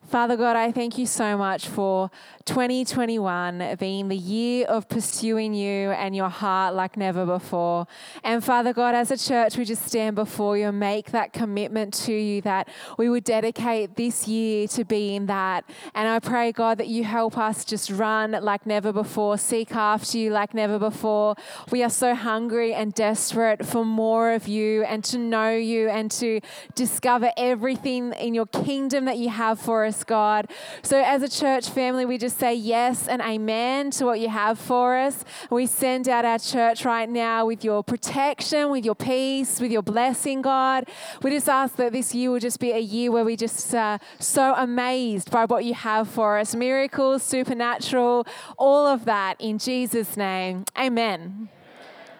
Father 0.07 0.37
God, 0.37 0.55
I 0.55 0.71
thank 0.71 0.99
you 0.99 1.07
so 1.07 1.35
much 1.35 1.67
for 1.67 2.11
2021 2.45 3.75
being 3.79 4.07
the 4.07 4.15
year 4.15 4.67
of 4.67 4.87
pursuing 4.87 5.55
you 5.55 5.89
and 5.89 6.15
your 6.15 6.29
heart 6.29 6.75
like 6.75 6.95
never 6.95 7.25
before. 7.25 7.87
And 8.23 8.43
Father 8.43 8.71
God, 8.71 8.93
as 8.93 9.09
a 9.09 9.17
church, 9.17 9.57
we 9.57 9.65
just 9.65 9.83
stand 9.83 10.15
before 10.15 10.59
you 10.59 10.67
and 10.67 10.79
make 10.79 11.09
that 11.09 11.33
commitment 11.33 11.95
to 12.05 12.13
you 12.13 12.41
that 12.43 12.69
we 12.99 13.09
would 13.09 13.23
dedicate 13.23 13.95
this 13.95 14.27
year 14.27 14.67
to 14.69 14.85
being 14.85 15.25
that. 15.25 15.67
And 15.95 16.07
I 16.07 16.19
pray, 16.19 16.51
God, 16.51 16.77
that 16.77 16.87
you 16.87 17.03
help 17.03 17.35
us 17.35 17.65
just 17.65 17.89
run 17.89 18.31
like 18.43 18.67
never 18.67 18.93
before, 18.93 19.39
seek 19.39 19.75
after 19.75 20.19
you 20.19 20.29
like 20.29 20.53
never 20.53 20.77
before. 20.77 21.35
We 21.71 21.81
are 21.81 21.89
so 21.89 22.13
hungry 22.13 22.75
and 22.75 22.93
desperate 22.93 23.65
for 23.65 23.83
more 23.83 24.33
of 24.33 24.47
you 24.47 24.83
and 24.83 25.03
to 25.05 25.17
know 25.17 25.49
you 25.49 25.89
and 25.89 26.11
to 26.11 26.41
discover 26.75 27.31
everything 27.37 28.13
in 28.13 28.35
your 28.35 28.45
kingdom 28.45 29.05
that 29.05 29.17
you 29.17 29.29
have 29.29 29.59
for 29.59 29.83
us, 29.83 29.94
God. 30.03 30.49
So 30.83 31.01
as 31.03 31.21
a 31.21 31.29
church 31.29 31.69
family, 31.69 32.05
we 32.05 32.17
just 32.17 32.37
say 32.37 32.53
yes 32.53 33.07
and 33.07 33.21
amen 33.21 33.91
to 33.91 34.05
what 34.05 34.19
you 34.19 34.29
have 34.29 34.59
for 34.59 34.97
us. 34.97 35.23
We 35.49 35.65
send 35.65 36.09
out 36.09 36.25
our 36.25 36.39
church 36.39 36.85
right 36.85 37.09
now 37.09 37.45
with 37.45 37.63
your 37.63 37.83
protection, 37.83 38.69
with 38.71 38.85
your 38.85 38.95
peace, 38.95 39.59
with 39.59 39.71
your 39.71 39.81
blessing, 39.81 40.41
God. 40.41 40.89
We 41.21 41.31
just 41.31 41.49
ask 41.49 41.75
that 41.77 41.93
this 41.93 42.13
year 42.13 42.31
will 42.31 42.39
just 42.39 42.59
be 42.59 42.71
a 42.71 42.79
year 42.79 43.11
where 43.11 43.25
we 43.25 43.35
just 43.35 43.73
uh, 43.73 43.97
so 44.19 44.53
amazed 44.55 45.31
by 45.31 45.45
what 45.45 45.65
you 45.65 45.73
have 45.73 46.09
for 46.09 46.37
us 46.37 46.55
miracles, 46.55 47.23
supernatural, 47.23 48.27
all 48.57 48.85
of 48.87 49.05
that 49.05 49.39
in 49.39 49.57
Jesus' 49.57 50.17
name. 50.17 50.65
Amen. 50.77 51.49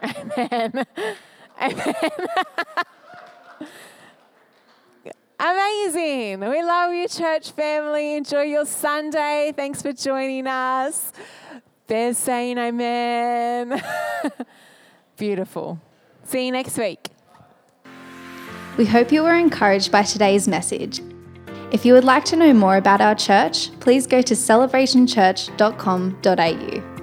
Amen. 0.04 0.86
Amen. 1.62 1.96
Amazing. 5.40 6.40
We 6.40 6.64
love 6.64 6.94
you, 6.94 7.08
church 7.08 7.52
family. 7.52 8.16
Enjoy 8.16 8.44
your 8.44 8.66
Sunday. 8.66 9.54
Thanks 9.56 9.82
for 9.82 9.92
joining 9.92 10.48
us. 10.48 11.12
They're 11.88 12.14
saying 12.14 12.58
amen. 12.58 13.82
Beautiful. 15.18 15.80
See 16.24 16.46
you 16.46 16.52
next 16.52 16.78
week. 16.78 17.10
We 18.78 18.86
hope 18.86 19.12
you 19.12 19.24
were 19.24 19.36
encouraged 19.36 19.92
by 19.92 20.04
today's 20.04 20.48
message. 20.48 21.02
If 21.72 21.86
you 21.86 21.94
would 21.94 22.04
like 22.04 22.26
to 22.26 22.36
know 22.36 22.54
more 22.54 22.78
about 22.78 23.02
our 23.02 23.16
church, 23.16 23.72
please 23.80 24.06
go 24.08 24.22
to 24.22 24.34
celebrationchurch.com.au. 24.34 26.95